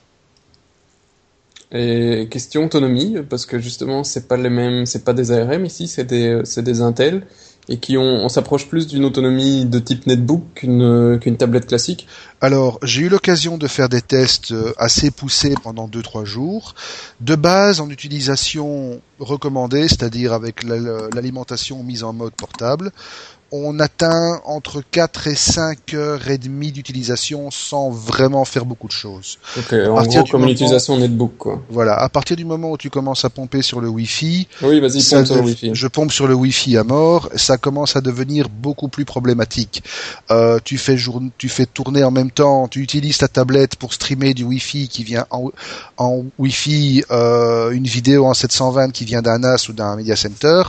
Et 1.71 2.27
question 2.31 2.65
autonomie, 2.65 3.17
parce 3.29 3.45
que 3.45 3.59
justement, 3.59 4.03
c'est 4.03 4.27
pas 4.27 4.37
les 4.37 4.49
mêmes, 4.49 4.85
c'est 4.85 5.03
pas 5.03 5.13
des 5.13 5.31
ARM 5.31 5.65
ici, 5.65 5.87
c'est 5.87 6.05
des, 6.05 6.41
c'est 6.45 6.63
des 6.63 6.81
Intel 6.81 7.23
et 7.69 7.77
qui 7.77 7.97
ont, 7.97 8.03
on 8.23 8.29
s'approche 8.29 8.67
plus 8.67 8.87
d'une 8.87 9.03
autonomie 9.03 9.65
de 9.65 9.79
type 9.79 10.07
netbook 10.07 10.41
qu'une 10.55 11.19
qu'une 11.19 11.35
tablette 11.35 11.67
classique. 11.67 12.07
Alors, 12.39 12.79
j'ai 12.83 13.01
eu 13.01 13.09
l'occasion 13.09 13.57
de 13.57 13.67
faire 13.67 13.89
des 13.89 14.01
tests 14.01 14.51
euh, 14.51 14.73
assez 14.77 15.11
poussés 15.11 15.55
pendant 15.63 15.87
2-3 15.87 16.23
jours. 16.23 16.75
De 17.19 17.35
base, 17.35 17.81
en 17.81 17.89
utilisation 17.89 19.01
recommandée, 19.19 19.87
c'est-à-dire 19.87 20.33
avec 20.33 20.63
l'alimentation 20.63 21.83
mise 21.83 22.03
en 22.03 22.13
mode 22.13 22.33
portable, 22.33 22.91
on 23.51 23.79
atteint 23.79 24.41
entre 24.45 24.81
4 24.91 25.27
et 25.27 25.35
5 25.35 25.93
heures 25.93 26.29
et 26.29 26.37
demie 26.37 26.71
d'utilisation 26.71 27.49
sans 27.51 27.89
vraiment 27.89 28.45
faire 28.45 28.65
beaucoup 28.65 28.87
de 28.87 28.93
choses. 28.93 29.37
Ok, 29.57 29.73
en 29.73 30.03
gros, 30.03 30.23
comme 30.25 30.43
une 30.43 30.49
utilisation 30.49 30.97
netbook, 30.97 31.37
quoi. 31.37 31.61
Voilà, 31.69 31.95
à 31.95 32.09
partir 32.09 32.35
du 32.35 32.45
moment 32.45 32.71
où 32.71 32.77
tu 32.77 32.89
commences 32.89 33.25
à 33.25 33.29
pomper 33.29 33.61
sur 33.61 33.79
le 33.79 33.87
Wi-Fi, 33.87 34.47
oui, 34.63 34.79
vas-y, 34.79 35.03
pompe 35.03 35.25
sur 35.25 35.35
le 35.35 35.41
Wi-Fi. 35.41 35.71
Je 35.73 35.87
pompe 35.87 36.11
sur 36.11 36.27
le 36.27 36.33
Wi-Fi 36.33 36.77
à 36.77 36.83
mort, 36.83 37.29
ça 37.35 37.57
commence 37.57 37.95
à 37.95 38.01
devenir 38.01 38.49
beaucoup 38.49 38.89
plus 38.89 39.05
problématique. 39.05 39.83
Euh, 40.31 40.59
tu 40.63 40.77
fais 40.77 40.97
jour... 40.97 41.21
tu 41.37 41.49
fais 41.49 41.65
tourner 41.65 42.03
en 42.03 42.11
même 42.11 42.31
temps, 42.31 42.67
tu 42.67 42.81
utilises 42.81 43.19
ta 43.19 43.27
tablette 43.27 43.75
pour 43.75 43.93
streamer 43.93 44.33
du 44.33 44.43
Wi-Fi 44.43 44.89
qui 44.89 45.03
vient 45.03 45.25
en, 45.31 45.51
en 45.97 46.23
Wi-Fi 46.37 47.05
euh, 47.11 47.71
une 47.71 47.85
vidéo 47.85 48.25
en 48.25 48.33
720 48.33 48.91
qui 48.91 49.05
vient 49.05 49.21
d'un 49.21 49.39
NAS 49.39 49.69
ou 49.69 49.73
d'un 49.73 49.95
Media 49.95 50.15
Center. 50.15 50.63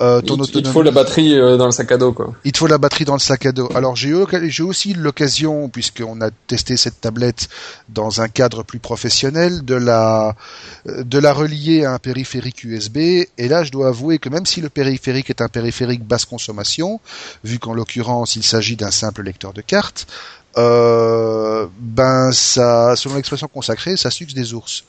Euh, 0.00 0.20
ton 0.20 0.36
il, 0.36 0.42
autonomie... 0.42 0.68
il 0.68 0.72
faut 0.72 0.82
la 0.82 0.90
batterie 0.90 1.34
euh, 1.38 1.56
dans 1.56 1.66
le 1.66 1.72
sac 1.72 1.90
à 1.92 1.98
dos 1.98 2.11
il 2.44 2.52
te 2.52 2.58
faut 2.58 2.66
la 2.66 2.78
batterie 2.78 3.04
dans 3.04 3.14
le 3.14 3.20
sac 3.20 3.46
à 3.46 3.52
dos. 3.52 3.68
Alors 3.74 3.96
j'ai 3.96 4.12
aussi 4.12 4.94
l'occasion, 4.94 5.68
puisqu'on 5.68 6.20
a 6.20 6.30
testé 6.46 6.76
cette 6.76 7.00
tablette 7.00 7.48
dans 7.88 8.20
un 8.20 8.28
cadre 8.28 8.62
plus 8.62 8.78
professionnel, 8.78 9.64
de 9.64 9.74
la 9.74 10.34
de 10.86 11.18
la 11.18 11.32
relier 11.32 11.84
à 11.84 11.92
un 11.94 11.98
périphérique 11.98 12.64
USB. 12.64 12.96
Et 12.96 13.48
là, 13.48 13.64
je 13.64 13.70
dois 13.70 13.88
avouer 13.88 14.18
que 14.18 14.28
même 14.28 14.46
si 14.46 14.60
le 14.60 14.68
périphérique 14.68 15.30
est 15.30 15.40
un 15.40 15.48
périphérique 15.48 16.04
basse 16.04 16.24
consommation, 16.24 17.00
vu 17.44 17.58
qu'en 17.58 17.74
l'occurrence 17.74 18.36
il 18.36 18.42
s'agit 18.42 18.76
d'un 18.76 18.90
simple 18.90 19.22
lecteur 19.22 19.52
de 19.52 19.60
cartes, 19.60 20.06
euh, 20.58 21.66
ben 21.78 22.30
ça, 22.32 22.94
selon 22.96 23.14
l'expression 23.16 23.48
consacrée, 23.48 23.96
ça 23.96 24.10
suce 24.10 24.34
des 24.34 24.52
ours. 24.54 24.84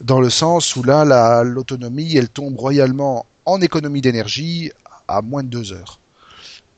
Dans 0.00 0.20
le 0.20 0.30
sens 0.30 0.74
où 0.76 0.82
là, 0.82 1.44
l'autonomie, 1.44 2.16
elle 2.16 2.28
tombe 2.28 2.58
royalement 2.58 3.26
en 3.44 3.60
économie 3.60 4.00
d'énergie 4.00 4.72
à 5.06 5.22
moins 5.22 5.42
de 5.42 5.48
deux 5.48 5.72
heures. 5.72 5.98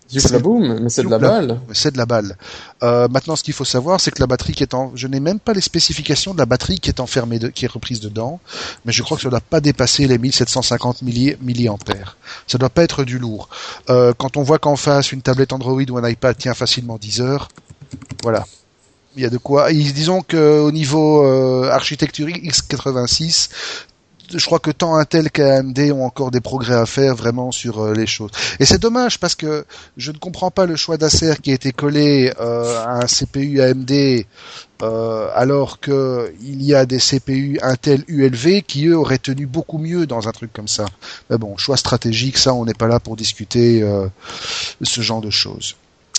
C'est 0.09 0.40
boum, 0.40 0.81
mais 0.81 0.88
c'est 0.88 1.03
de 1.03 1.09
la 1.09 1.19
balle. 1.19 1.61
C'est 1.73 1.92
de 1.92 1.99
la 1.99 2.07
balle. 2.07 2.37
Euh, 2.83 3.09
maintenant, 3.09 3.35
ce 3.35 3.42
qu'il 3.42 3.55
faut 3.55 3.64
savoir, 3.64 4.01
c'est 4.01 4.11
que 4.12 4.21
la 4.21 4.27
batterie 4.27 4.53
qui 4.53 4.62
est 4.62 4.75
en, 4.75 4.92
je 4.95 5.07
n'ai 5.09 5.19
même 5.21 5.40
pas 5.40 5.53
les 5.53 5.61
spécifications 5.61 6.33
de 6.33 6.38
la 6.38 6.47
batterie 6.47 6.79
qui 6.79 6.90
est 6.90 7.01
enfermée, 7.01 7.40
qui 7.53 7.64
est 7.64 7.69
reprise 7.69 8.01
dedans, 8.01 8.40
mais 8.85 8.92
je 8.92 9.03
crois 9.03 9.16
que 9.16 9.23
ça 9.23 9.29
ne 9.29 9.33
doit 9.33 9.40
pas 9.40 9.61
dépasser 9.61 10.07
les 10.07 10.19
1750 10.19 11.03
milliampères. 11.03 12.16
Ça 12.47 12.59
doit 12.59 12.71
pas 12.71 12.85
être 12.85 13.05
du 13.05 13.19
lourd. 13.19 13.49
Euh, 13.90 14.12
quand 14.16 14.37
on 14.37 14.42
voit 14.42 14.59
qu'en 14.59 14.77
face 14.77 15.11
une 15.12 15.23
tablette 15.23 15.53
Android 15.53 15.83
ou 15.88 15.99
un 15.99 16.09
iPad 16.09 16.37
tient 16.37 16.55
facilement 16.55 16.99
10 16.99 17.21
heures, 17.21 17.49
voilà. 18.23 18.45
Il 19.16 19.23
y 19.23 19.27
a 19.27 19.31
de 19.31 19.38
quoi. 19.38 19.73
disons 19.73 20.23
qu'au 20.23 20.71
niveau 20.71 21.25
euh, 21.25 21.71
architecture 21.71 22.27
x86, 22.27 23.49
je 24.35 24.45
crois 24.45 24.59
que 24.59 24.71
tant 24.71 24.97
Intel 24.97 25.31
qu'AMD 25.31 25.79
ont 25.93 26.05
encore 26.05 26.31
des 26.31 26.41
progrès 26.41 26.75
à 26.75 26.87
faire 26.87 27.15
vraiment 27.15 27.53
sur 27.53 27.81
euh, 27.81 27.95
les 27.95 28.07
choses. 28.07 28.31
Et 28.61 28.65
c'est 28.65 28.79
dommage 28.79 29.19
parce 29.19 29.35
que 29.35 29.65
je 29.97 30.12
ne 30.12 30.19
comprends 30.19 30.51
pas 30.51 30.67
le 30.67 30.77
choix 30.77 30.97
d'Acer 30.97 31.35
qui 31.43 31.51
a 31.51 31.55
été 31.55 31.73
collé 31.73 32.33
euh, 32.41 32.85
à 32.85 33.03
un 33.03 33.07
CPU 33.07 33.61
AMD 33.61 34.25
euh, 34.83 35.29
alors 35.35 35.81
que 35.81 36.35
il 36.43 36.62
y 36.62 36.75
a 36.75 36.85
des 36.85 36.99
CPU 36.99 37.59
Intel 37.62 38.05
ULV 38.09 38.62
qui 38.62 38.87
eux 38.87 38.97
auraient 38.97 39.19
tenu 39.19 39.47
beaucoup 39.47 39.79
mieux 39.79 40.07
dans 40.07 40.29
un 40.29 40.33
truc 40.33 40.53
comme 40.53 40.69
ça. 40.69 40.87
Mais 41.31 41.39
bon, 41.39 41.57
choix 41.57 41.77
stratégique, 41.77 42.39
ça 42.39 42.53
on 42.55 42.65
n'est 42.65 42.75
pas 42.75 42.89
là 42.89 43.01
pour 43.01 43.17
discuter 43.17 43.83
ce 44.83 45.01
genre 45.01 45.21
de 45.21 45.31
choses. 45.31 45.77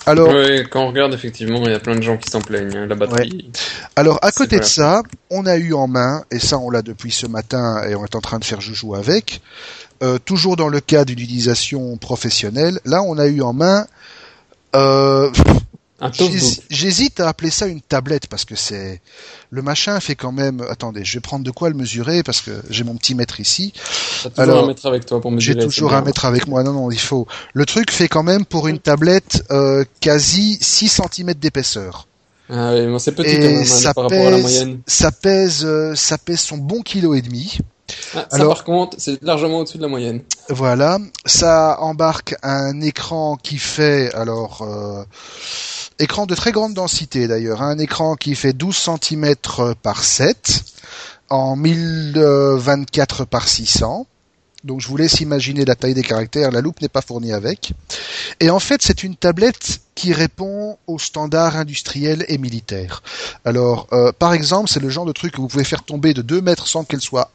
Alors, 0.08 0.34
quand 0.72 0.84
on 0.84 0.88
regarde, 0.88 1.14
effectivement, 1.14 1.62
il 1.66 1.72
y 1.72 1.76
a 1.76 1.80
plein 1.80 1.96
de 1.96 2.02
gens 2.02 2.18
qui 2.18 2.30
s'en 2.30 2.42
plaignent. 2.42 2.76
Hein, 2.76 2.88
la 2.88 2.96
batterie. 2.96 3.52
Alors, 3.96 4.20
à 4.22 4.32
côté 4.32 4.60
de 4.60 4.64
ça, 4.64 5.04
on 5.30 5.46
a 5.46 5.58
eu 5.58 5.74
en 5.74 5.88
main, 5.88 6.24
et 6.32 6.40
ça, 6.40 6.58
on 6.58 6.70
l'a 6.70 6.82
depuis 6.82 7.12
ce 7.12 7.28
matin, 7.28 7.84
et 7.88 7.94
on 7.96 8.06
est 8.06 8.16
en 8.16 8.22
train 8.22 8.40
de 8.40 8.46
faire 8.46 8.62
joujou 8.62 8.96
avec, 8.96 9.42
euh, 10.04 10.18
toujours 10.24 10.56
dans 10.56 10.70
le 10.70 10.80
cas 10.80 11.06
d'une 11.06 11.20
utilisation 11.20 11.98
professionnelle, 11.98 12.80
là, 12.86 13.02
on 13.04 13.18
a 13.18 13.28
eu 13.28 13.42
en 13.42 13.54
main 13.54 13.86
euh, 14.76 15.30
J'hésite 16.70 17.20
à 17.20 17.28
appeler 17.28 17.50
ça 17.50 17.66
une 17.66 17.82
tablette 17.82 18.28
parce 18.28 18.46
que 18.46 18.56
c'est 18.56 19.02
le 19.50 19.62
machin 19.62 20.00
fait 20.00 20.16
quand 20.16 20.32
même. 20.32 20.62
Attendez, 20.70 21.04
je 21.04 21.14
vais 21.14 21.22
prendre 21.22 21.44
de 21.44 21.52
quoi 21.52 21.70
le 21.70 21.76
mesurer 21.76 22.22
parce 22.22 22.42
que 22.42 22.52
j'ai 22.70 22.84
mon 22.84 22.96
petit 22.96 23.16
mètre 23.16 23.40
ici. 23.40 23.74
As 24.26 24.30
toujours 24.30 24.64
un 24.64 24.68
mètre 24.68 24.86
avec 24.86 25.06
toi 25.06 25.20
pour 25.20 25.32
mesurer. 25.32 25.60
J'ai 25.60 25.68
toujours 25.68 25.94
un 25.94 26.02
mètre 26.04 26.26
avec 26.26 26.48
moi. 26.48 26.64
Non, 26.64 26.74
non, 26.74 26.92
il 26.92 27.00
faut. 27.00 27.28
Le 27.54 27.66
truc 27.66 27.92
fait 27.92 28.08
quand 28.08 28.24
même 28.24 28.46
pour 28.46 28.68
une 28.68 28.80
tablette 28.80 29.44
euh, 29.50 29.86
quasi 30.00 30.58
6 30.62 31.02
cm 31.14 31.34
d'épaisseur. 31.34 32.08
Ah 32.50 32.74
oui, 32.74 33.00
c'est 33.00 33.12
petit 33.12 33.36
quand 33.36 33.42
même, 33.42 33.64
hein, 33.64 33.92
par 33.94 34.04
rapport 34.06 34.28
à 34.28 34.32
la 34.32 34.38
moyenne. 34.38 34.80
Ça 34.88 35.12
pèse, 35.12 35.66
euh, 35.66 35.96
ça 35.96 36.18
pèse 36.18 36.40
son 36.40 36.58
bon 36.58 36.82
kilo 36.82 37.14
et 37.14 37.22
demi. 37.22 37.58
Ah, 38.16 38.26
ça 38.30 38.46
par 38.46 38.64
contre, 38.64 38.98
c'est 39.00 39.22
largement 39.22 39.60
au-dessus 39.60 39.78
de 39.78 39.84
la 39.84 39.90
moyenne. 39.90 40.22
Voilà, 40.50 41.00
ça 41.26 41.78
embarque 41.82 42.36
un 42.44 42.80
écran 42.82 43.38
qui 43.42 43.58
fait 43.58 44.14
alors 44.14 44.62
euh, 44.62 45.04
écran 46.00 46.26
de 46.26 46.36
très 46.36 46.52
grande 46.52 46.74
densité 46.74 47.28
d'ailleurs, 47.28 47.62
un 47.62 47.78
écran 47.80 48.16
qui 48.16 48.36
fait 48.36 48.54
12 48.54 48.90
cm 49.02 49.36
par 49.82 50.04
7 50.04 50.64
en 51.30 51.56
1024 51.56 53.26
par 53.26 53.48
600. 53.48 54.08
Donc 54.64 54.82
je 54.82 54.88
vous 54.88 54.98
laisse 54.98 55.22
imaginer 55.22 55.66
la 55.66 55.76
taille 55.76 55.94
des 55.94 56.04
caractères, 56.04 56.52
la 56.52 56.62
loupe 56.62 56.82
n'est 56.82 56.90
pas 56.90 57.02
fournie 57.02 57.32
avec. 57.32 57.74
Et 58.40 58.50
en 58.50 58.60
fait, 58.60 58.82
c'est 58.82 59.04
une 59.04 59.16
tablette 59.16 59.80
qui 59.96 60.14
répond 60.14 60.78
aux 60.88 61.00
standards 61.00 61.56
industriels 61.56 62.26
et 62.28 62.38
militaires. 62.38 63.02
Alors, 63.46 63.88
euh, 63.94 64.12
par 64.12 64.34
exemple, 64.34 64.70
c'est 64.70 64.80
le 64.80 64.90
genre 64.90 65.06
de 65.06 65.12
truc 65.12 65.34
que 65.34 65.42
vous 65.42 65.48
pouvez 65.48 65.64
faire 65.64 65.84
tomber 65.84 66.14
de 66.14 66.22
2 66.22 66.42
mètres 66.42 66.68
sans 66.68 66.84
qu'elle 66.84 67.02
soit 67.02 67.32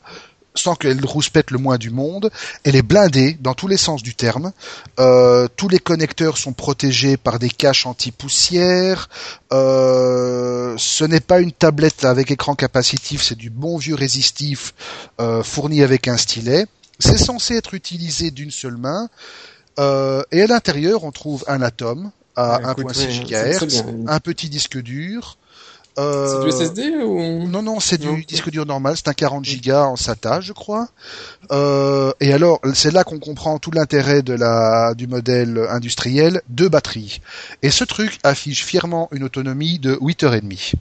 sans 0.54 0.74
qu'elle 0.74 1.04
rouspète 1.04 1.50
le 1.50 1.58
moins 1.58 1.78
du 1.78 1.90
monde. 1.90 2.30
Elle 2.64 2.76
est 2.76 2.82
blindée 2.82 3.36
dans 3.40 3.54
tous 3.54 3.68
les 3.68 3.76
sens 3.76 4.02
du 4.02 4.14
terme. 4.14 4.52
Euh, 5.00 5.48
tous 5.56 5.68
les 5.68 5.78
connecteurs 5.78 6.38
sont 6.38 6.52
protégés 6.52 7.16
par 7.16 7.38
des 7.38 7.50
caches 7.50 7.86
anti-poussière. 7.86 9.08
Euh, 9.52 10.74
ce 10.78 11.04
n'est 11.04 11.20
pas 11.20 11.40
une 11.40 11.52
tablette 11.52 12.04
avec 12.04 12.30
écran 12.30 12.54
capacitif, 12.54 13.22
c'est 13.22 13.38
du 13.38 13.50
bon 13.50 13.76
vieux 13.76 13.94
résistif 13.94 14.74
euh, 15.20 15.42
fourni 15.42 15.82
avec 15.82 16.08
un 16.08 16.16
stylet. 16.16 16.66
C'est 16.98 17.18
censé 17.18 17.56
être 17.56 17.74
utilisé 17.74 18.30
d'une 18.30 18.50
seule 18.50 18.76
main. 18.76 19.08
Euh, 19.78 20.22
et 20.30 20.42
à 20.42 20.46
l'intérieur, 20.46 21.04
on 21.04 21.10
trouve 21.10 21.44
un 21.48 21.62
atome 21.62 22.10
à 22.36 22.58
Ouais, 22.58 22.72
écoute, 22.72 22.96
1.6 22.96 23.30
ouais, 23.30 23.52
c'est 23.52 23.66
très 23.66 23.66
GHz, 23.66 23.84
un 24.06 24.20
petit 24.20 24.48
disque 24.48 24.78
dur. 24.78 25.36
C'est 25.96 26.02
Euh, 26.02 26.42
du 26.44 26.50
SSD 26.50 26.90
ou 27.04 27.46
non, 27.48 27.62
non, 27.62 27.78
c'est 27.78 28.02
Non. 28.02 28.14
du 28.14 28.24
disque 28.24 28.48
dur 28.50 28.64
normal, 28.64 28.94
c'est 28.96 29.08
un 29.08 29.12
40 29.12 29.44
gigas 29.44 29.84
en 29.84 29.96
SATA, 29.96 30.40
je 30.40 30.52
crois. 30.52 30.88
Euh, 31.50 32.12
et 32.20 32.32
alors, 32.32 32.60
c'est 32.74 32.90
là 32.92 33.04
qu'on 33.04 33.18
comprend 33.18 33.58
tout 33.58 33.70
l'intérêt 33.72 34.22
de 34.22 34.32
la 34.32 34.94
du 34.94 35.06
modèle 35.06 35.66
industriel, 35.68 36.40
deux 36.48 36.68
batteries. 36.70 37.20
Et 37.62 37.70
ce 37.70 37.84
truc 37.84 38.18
affiche 38.24 38.64
fièrement 38.64 39.08
une 39.12 39.22
autonomie 39.24 39.78
de 39.78 39.96
8h30. 40.00 40.74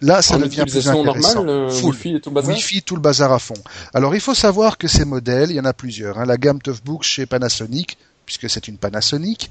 Là, 0.00 0.22
ça 0.22 0.34
en 0.36 0.38
devient 0.38 0.64
plus 0.68 0.88
intéressant. 0.88 1.04
normale, 1.44 1.48
euh, 1.48 1.70
Full. 1.70 1.90
Wi-Fi 1.90 2.14
et 2.16 2.20
tout 2.20 2.30
le 2.30 2.34
bazar 2.34 2.54
Wi-Fi, 2.54 2.82
tout 2.82 2.94
le 2.96 3.00
bazar 3.02 3.32
à 3.32 3.38
fond. 3.38 3.54
Alors, 3.94 4.14
il 4.14 4.20
faut 4.20 4.34
savoir 4.34 4.78
que 4.78 4.86
ces 4.88 5.04
modèles, 5.04 5.50
il 5.50 5.56
y 5.56 5.60
en 5.60 5.64
a 5.64 5.72
plusieurs. 5.72 6.18
hein. 6.18 6.24
La 6.24 6.36
gamme 6.36 6.60
Toughbook 6.60 7.02
chez 7.02 7.26
Panasonic, 7.26 7.98
puisque 8.24 8.48
c'est 8.48 8.68
une 8.68 8.78
Panasonic, 8.78 9.50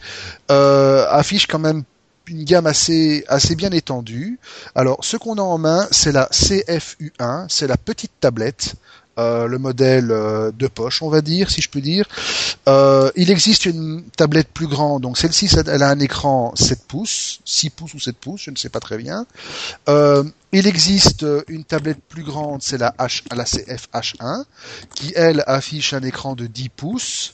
euh, 0.52 1.06
affiche 1.10 1.48
quand 1.48 1.60
même 1.60 1.84
une 2.28 2.44
gamme 2.44 2.68
assez 2.68 3.24
assez 3.28 3.56
bien 3.56 3.72
étendue. 3.72 4.40
Alors, 4.76 5.04
ce 5.04 5.18
qu'on 5.18 5.38
a 5.38 5.42
en 5.42 5.58
main, 5.58 5.88
c'est 5.92 6.12
la 6.12 6.28
CFU1, 6.32 7.48
c'est 7.50 7.68
la 7.68 7.78
petite 7.78 8.12
tablette. 8.20 8.76
Euh, 9.18 9.48
le 9.48 9.58
modèle 9.58 10.12
euh, 10.12 10.52
de 10.52 10.68
poche, 10.68 11.02
on 11.02 11.10
va 11.10 11.22
dire, 11.22 11.50
si 11.50 11.62
je 11.62 11.70
peux 11.70 11.82
dire. 11.82 12.06
Euh, 12.68 13.10
il 13.16 13.32
existe 13.32 13.66
une 13.66 14.04
tablette 14.16 14.50
plus 14.50 14.68
grande, 14.68 15.02
donc 15.02 15.18
celle-ci, 15.18 15.50
elle 15.66 15.82
a 15.82 15.90
un 15.90 16.00
écran 16.00 16.54
7 16.56 16.86
pouces, 16.88 17.40
6 17.44 17.70
pouces 17.72 17.94
ou 17.96 18.00
7 18.00 18.16
pouces, 18.16 18.42
je 18.44 18.52
ne 18.52 18.56
sais 18.56 18.70
pas 18.70 18.80
très 18.80 18.98
bien. 18.98 19.26
Il 20.54 20.66
existe 20.66 21.26
une 21.50 21.66
tablette 21.66 22.00
plus 22.08 22.24
grande, 22.24 22.62
c'est 22.64 22.78
la, 22.78 22.96
la 22.98 23.44
CFH1, 23.44 24.44
qui 24.96 25.12
elle 25.16 25.44
affiche 25.46 25.94
un 25.94 26.04
écran 26.04 26.36
de 26.36 26.46
10 26.48 26.70
pouces. 26.70 27.34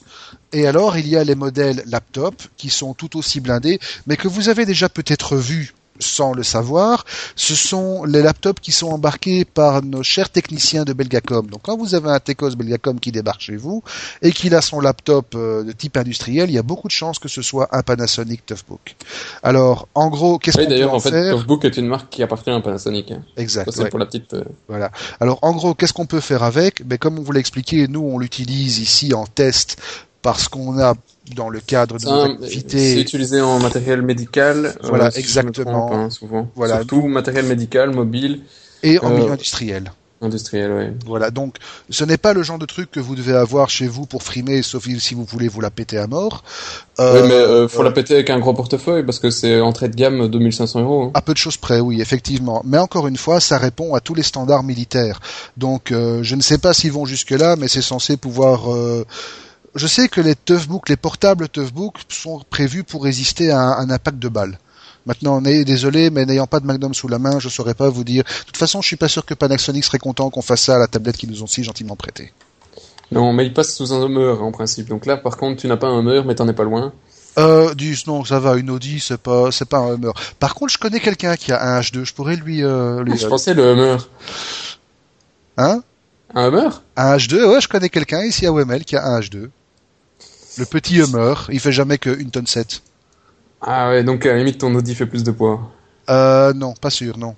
Et 0.51 0.67
alors 0.67 0.97
il 0.97 1.07
y 1.07 1.15
a 1.17 1.23
les 1.23 1.35
modèles 1.35 1.83
laptop 1.85 2.41
qui 2.57 2.69
sont 2.69 2.93
tout 2.93 3.17
aussi 3.17 3.39
blindés, 3.39 3.79
mais 4.07 4.17
que 4.17 4.27
vous 4.27 4.49
avez 4.49 4.65
déjà 4.65 4.89
peut-être 4.89 5.35
vus 5.35 5.73
sans 5.99 6.33
le 6.33 6.43
savoir, 6.43 7.05
ce 7.35 7.55
sont 7.55 8.03
les 8.03 8.21
laptops 8.21 8.59
qui 8.61 8.71
sont 8.71 8.87
embarqués 8.89 9.45
par 9.45 9.83
nos 9.83 10.03
chers 10.03 10.29
techniciens 10.29 10.83
de 10.85 10.93
Belgacom. 10.93 11.45
Donc 11.47 11.61
quand 11.63 11.77
vous 11.77 11.95
avez 11.95 12.09
un 12.09 12.19
Tecos 12.19 12.55
Belgacom 12.55 12.99
qui 12.99 13.11
débarque 13.11 13.41
chez 13.41 13.55
vous 13.55 13.83
et 14.21 14.31
qu'il 14.31 14.55
a 14.55 14.61
son 14.61 14.79
laptop 14.79 15.33
euh, 15.35 15.63
de 15.63 15.71
type 15.71 15.97
industriel, 15.97 16.49
il 16.49 16.53
y 16.53 16.57
a 16.57 16.63
beaucoup 16.63 16.87
de 16.87 16.93
chances 16.93 17.19
que 17.19 17.27
ce 17.29 17.41
soit 17.41 17.67
un 17.71 17.83
Panasonic 17.83 18.45
Toughbook. 18.45 18.95
Alors 19.43 19.87
en 19.95 20.09
gros, 20.09 20.39
qu'est-ce 20.39 20.57
Oui, 20.57 20.65
qu'on 20.65 20.69
peut 20.71 20.85
en 20.89 20.95
en 20.95 20.99
fait, 20.99 21.11
faire 21.11 21.35
Toughbook 21.35 21.65
est 21.65 21.77
une 21.77 21.87
marque 21.87 22.09
qui 22.09 22.23
appartient 22.23 22.49
à 22.49 22.59
Panasonic. 22.59 23.11
hein. 23.11 23.23
Exact. 23.37 23.65
Ça, 23.65 23.71
c'est 23.71 23.83
ouais. 23.83 23.89
pour 23.89 23.99
la 23.99 24.05
petite. 24.05 24.33
euh, 24.33 24.43
Voilà. 24.67 24.91
Alors 25.19 25.39
en 25.41 25.53
gros, 25.53 25.73
qu'est-ce 25.73 25.93
qu'on 25.93 26.05
peut 26.05 26.19
faire 26.21 26.43
avec? 26.43 26.85
Ben, 26.85 26.97
Comme 26.97 27.19
on 27.19 27.21
vous 27.21 27.31
l'a 27.31 27.39
expliqué, 27.39 27.87
nous 27.87 28.01
on 28.01 28.17
l'utilise 28.17 28.79
ici 28.79 29.13
en 29.13 29.25
test 29.25 29.77
parce 30.23 30.47
qu'on 30.47 30.79
a 30.79 30.95
dans 31.35 31.49
le 31.49 31.59
cadre 31.59 31.99
de 31.99 32.05
nos 32.05 32.47
C'est 32.47 32.99
utilisé 32.99 33.39
en 33.41 33.59
matériel 33.59 34.01
médical. 34.01 34.73
Voilà, 34.81 35.11
si 35.11 35.21
je 35.21 35.39
me 35.41 35.47
exactement. 35.49 35.85
trompe, 35.87 35.93
hein, 35.93 36.09
souvent. 36.09 36.49
Voilà. 36.55 36.77
Surtout 36.77 37.07
matériel 37.07 37.45
médical, 37.45 37.91
mobile, 37.91 38.41
Et 38.81 38.97
en 38.99 39.11
Euh, 39.11 39.17
milieu 39.17 39.31
industriel. 39.31 39.91
industriel, 40.21 40.71
ouais. 40.71 40.93
Voilà, 41.05 41.31
donc 41.31 41.57
ce 41.89 42.03
n'est 42.05 42.17
pas 42.17 42.33
le 42.33 42.43
genre 42.43 42.57
de 42.57 42.65
truc 42.65 42.89
que 42.91 43.01
vous 43.01 43.15
devez 43.15 43.33
avoir 43.33 43.69
chez 43.69 43.87
vous 43.87 44.05
pour 44.05 44.23
frimer, 44.23 44.61
sauf 44.61 44.87
si 44.99 45.13
vous 45.15 45.25
voulez 45.25 45.49
vous 45.49 45.59
la 45.59 45.69
péter 45.69 45.97
à 45.97 46.07
mort. 46.07 46.43
oui, 46.97 47.05
Euh, 47.05 47.27
mais 47.27 47.33
euh, 47.33 47.67
faut 47.67 47.81
euh, 47.81 47.83
la 47.85 47.91
péter 47.91 48.13
avec 48.15 48.29
un 48.29 48.39
gros 48.39 48.53
portefeuille 48.53 49.03
parce 49.03 49.19
que 49.19 49.29
c'est 49.29 49.59
entrée 49.59 49.89
de 49.89 49.95
gamme 49.95 50.27
2500 50.29 50.81
euros. 50.81 51.03
hein. 51.07 51.11
À 51.13 51.21
peu 51.21 51.33
de 51.33 51.37
choses 51.37 51.57
près, 51.57 51.81
oui, 51.81 52.01
effectivement. 52.01 52.61
Mais 52.65 52.77
encore 52.77 53.07
une 53.07 53.17
fois, 53.17 53.41
ça 53.41 53.57
répond 53.57 53.95
à 53.95 53.99
tous 53.99 54.13
les 54.13 54.23
standards 54.23 54.63
militaires. 54.63 55.19
Donc, 55.57 55.91
euh, 55.91 56.23
je 56.23 56.35
ne 56.35 56.41
sais 56.41 56.57
pas 56.57 56.73
s'ils 56.73 56.93
vont 56.93 57.05
jusque-là, 57.05 57.55
mais 57.57 57.67
c'est 57.67 57.81
censé 57.81 58.15
pouvoir... 58.17 58.59
Je 59.75 59.87
sais 59.87 60.07
que 60.07 60.21
les 60.21 60.35
Toughbook, 60.35 60.89
les 60.89 60.97
portables 60.97 61.49
Toughbook 61.49 61.95
sont 62.09 62.41
prévus 62.49 62.83
pour 62.83 63.03
résister 63.03 63.51
à 63.51 63.59
un, 63.59 63.71
un 63.79 63.89
impact 63.89 64.19
de 64.19 64.27
balle. 64.29 64.59
Maintenant, 65.05 65.37
on 65.41 65.45
est 65.45 65.65
désolé, 65.65 66.09
mais 66.11 66.25
n'ayant 66.25 66.47
pas 66.47 66.59
de 66.59 66.65
Magnum 66.65 66.93
sous 66.93 67.07
la 67.09 67.19
main, 67.19 67.39
je 67.39 67.49
saurais 67.49 67.73
pas 67.73 67.89
vous 67.89 68.03
dire. 68.05 68.23
De 68.23 68.45
toute 68.45 68.57
façon, 68.57 68.81
je 68.81 68.87
suis 68.87 68.95
pas 68.95 69.09
sûr 69.09 69.25
que 69.25 69.33
Panasonic 69.33 69.83
serait 69.83 69.99
content 69.99 70.29
qu'on 70.29 70.41
fasse 70.41 70.61
ça 70.61 70.75
à 70.75 70.79
la 70.79 70.87
tablette 70.87 71.17
qu'ils 71.17 71.29
nous 71.29 71.43
ont 71.43 71.47
si 71.47 71.63
gentiment 71.63 71.95
prêtée. 71.95 72.31
Non, 73.11 73.33
mais 73.33 73.45
il 73.45 73.53
passe 73.53 73.75
sous 73.75 73.91
un 73.93 74.01
Hummer 74.05 74.37
en 74.41 74.51
principe. 74.51 74.87
Donc 74.87 75.05
là, 75.05 75.17
par 75.17 75.35
contre, 75.37 75.59
tu 75.61 75.67
n'as 75.67 75.75
pas 75.77 75.87
un 75.87 75.99
Hummer, 75.99 76.23
mais 76.25 76.35
t'en 76.35 76.47
es 76.47 76.53
pas 76.53 76.63
loin. 76.63 76.93
Euh, 77.37 77.73
dis, 77.73 78.01
non, 78.07 78.23
ça 78.23 78.39
va, 78.39 78.55
une 78.55 78.69
Audi, 78.69 78.99
c'est 78.99 79.17
pas, 79.17 79.51
c'est 79.51 79.67
pas 79.67 79.79
un 79.79 79.95
Hummer. 79.95 80.11
Par 80.39 80.53
contre, 80.55 80.71
je 80.71 80.77
connais 80.77 80.99
quelqu'un 80.99 81.35
qui 81.35 81.51
a 81.51 81.61
un 81.61 81.81
H2, 81.81 82.05
je 82.05 82.13
pourrais 82.13 82.35
lui, 82.37 82.63
euh, 82.63 83.03
lui, 83.03 83.17
Je 83.17 83.27
pensais 83.27 83.53
le 83.53 83.71
Hummer. 83.71 83.97
hein? 85.57 85.81
Un 86.33 86.45
Hummer 86.47 86.69
Un 86.95 87.17
H2, 87.17 87.43
ouais, 87.45 87.59
je 87.61 87.67
connais 87.67 87.89
quelqu'un 87.89 88.23
ici 88.23 88.45
à 88.47 88.51
Wemel 88.53 88.85
qui 88.85 88.95
a 88.95 89.05
un 89.05 89.19
H2. 89.19 89.49
Le 90.57 90.65
petit 90.65 90.97
Hummer, 90.97 91.33
il 91.49 91.59
fait 91.59 91.71
jamais 91.71 91.97
que 91.97 92.09
une 92.09 92.29
tonne 92.31 92.47
7. 92.47 92.81
Ah 93.61 93.89
ouais, 93.89 94.03
donc 94.03 94.25
à 94.25 94.33
la 94.33 94.39
limite, 94.39 94.59
ton 94.59 94.73
Audi 94.75 94.93
fait 94.93 95.05
plus 95.05 95.23
de 95.23 95.31
poids. 95.31 95.71
Euh, 96.09 96.53
non, 96.53 96.73
pas 96.73 96.89
sûr, 96.89 97.17
non. 97.17 97.35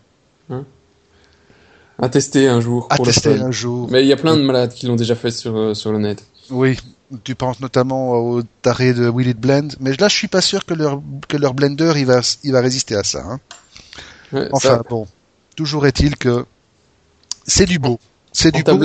À 1.97 2.09
tester 2.09 2.47
un 2.47 2.59
jour. 2.59 2.87
À 2.89 2.97
pour 2.97 3.05
tester 3.05 3.39
un 3.39 3.51
jour. 3.51 3.87
Mais 3.89 4.01
il 4.01 4.07
y 4.07 4.13
a 4.13 4.17
plein 4.17 4.35
de 4.35 4.41
malades 4.41 4.73
qui 4.73 4.85
l'ont 4.85 4.97
déjà 4.97 5.15
fait 5.15 5.31
sur, 5.31 5.55
euh, 5.55 5.73
sur 5.73 5.91
le 5.93 5.99
net. 5.99 6.25
Oui, 6.49 6.77
tu 7.23 7.35
penses 7.35 7.59
notamment 7.61 8.11
au 8.13 8.41
taré 8.61 8.93
de 8.93 9.07
Will 9.07 9.29
It 9.29 9.39
Blend, 9.39 9.69
mais 9.79 9.93
là, 9.93 10.07
je 10.09 10.15
suis 10.15 10.27
pas 10.27 10.41
sûr 10.41 10.65
que 10.65 10.73
leur, 10.73 11.01
que 11.27 11.37
leur 11.37 11.53
blender, 11.53 11.93
il 11.95 12.05
va, 12.05 12.19
il 12.43 12.51
va 12.51 12.59
résister 12.61 12.95
à 12.95 13.03
ça, 13.03 13.23
hein. 13.25 13.39
Ouais, 14.33 14.49
Enfin, 14.51 14.77
ça, 14.77 14.83
bon. 14.89 15.07
Toujours 15.55 15.85
est-il 15.87 16.17
que 16.17 16.45
c'est 17.47 17.65
du 17.65 17.79
beau. 17.79 17.99
C'est 18.33 18.51
du 18.51 18.63
beau. 18.63 18.77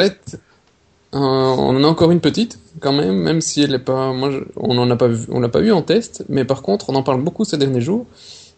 Euh, 1.14 1.18
on 1.18 1.76
en 1.76 1.84
a 1.84 1.86
encore 1.86 2.10
une 2.12 2.20
petite, 2.20 2.58
quand 2.80 2.92
même, 2.92 3.16
même 3.16 3.40
si 3.40 3.62
elle 3.62 3.74
est 3.74 3.78
pas, 3.80 4.12
moi, 4.12 4.30
je- 4.30 4.38
on 4.56 4.78
en 4.78 4.90
a 4.90 4.96
pas 4.96 5.08
vu, 5.08 5.26
on 5.30 5.40
l'a 5.40 5.48
pas 5.48 5.60
eu 5.60 5.72
en 5.72 5.82
test, 5.82 6.24
mais 6.28 6.44
par 6.44 6.62
contre, 6.62 6.90
on 6.90 6.94
en 6.94 7.02
parle 7.02 7.22
beaucoup 7.22 7.44
ces 7.44 7.56
derniers 7.58 7.80
jours. 7.80 8.06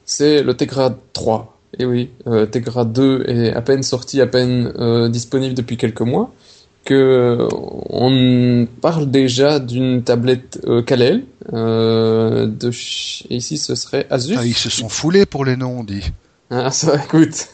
C'est 0.04 0.42
le 0.42 0.54
Tegra 0.54 0.94
3. 1.12 1.58
Et 1.78 1.86
oui, 1.86 2.10
euh, 2.26 2.44
Tegra 2.44 2.84
2 2.84 3.24
est 3.26 3.52
à 3.54 3.62
peine 3.62 3.82
sorti, 3.82 4.20
à 4.20 4.26
peine 4.26 4.72
euh, 4.78 5.08
disponible 5.08 5.54
depuis 5.54 5.76
quelques 5.78 6.02
mois. 6.02 6.32
Que 6.84 7.46
on 7.52 8.66
parle 8.80 9.08
déjà 9.08 9.60
d'une 9.60 10.02
tablette 10.02 10.58
Kalel, 10.84 11.22
euh, 11.52 12.46
de 12.46 12.72
ch- 12.72 13.24
et 13.30 13.36
ici 13.36 13.56
ce 13.56 13.76
serait 13.76 14.06
Asus. 14.10 14.34
Ah, 14.36 14.44
ils 14.44 14.52
se 14.52 14.68
sont 14.68 14.88
foulés 14.88 15.24
pour 15.24 15.44
les 15.44 15.54
noms, 15.56 15.78
on 15.78 15.84
dit. 15.84 16.10
Ah, 16.50 16.72
ça, 16.72 16.96
écoute. 17.04 17.48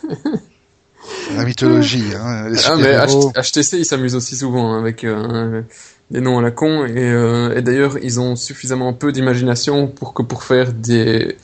La 1.37 1.45
mythologie, 1.45 2.05
hein. 2.19 2.49
Les 2.49 2.59
Ah, 2.67 2.77
mais 2.77 2.97
HTC, 3.41 3.79
ils 3.79 3.85
s'amusent 3.85 4.15
aussi 4.17 4.37
souvent 4.37 4.73
hein, 4.73 4.79
avec 4.81 5.05
euh, 5.05 5.63
des 6.11 6.21
noms 6.21 6.39
à 6.39 6.43
la 6.43 6.51
con. 6.51 6.87
Et, 6.87 6.93
euh, 6.97 7.55
et 7.57 7.63
d'ailleurs, 7.63 7.99
ils 8.03 8.19
ont 8.21 8.35
suffisamment 8.37 8.93
peu 8.93 9.13
d'imagination 9.13 9.87
pour 9.89 10.15
que 10.15 10.23
pour 10.23 10.43
faire 10.43 10.73
des 10.73 11.37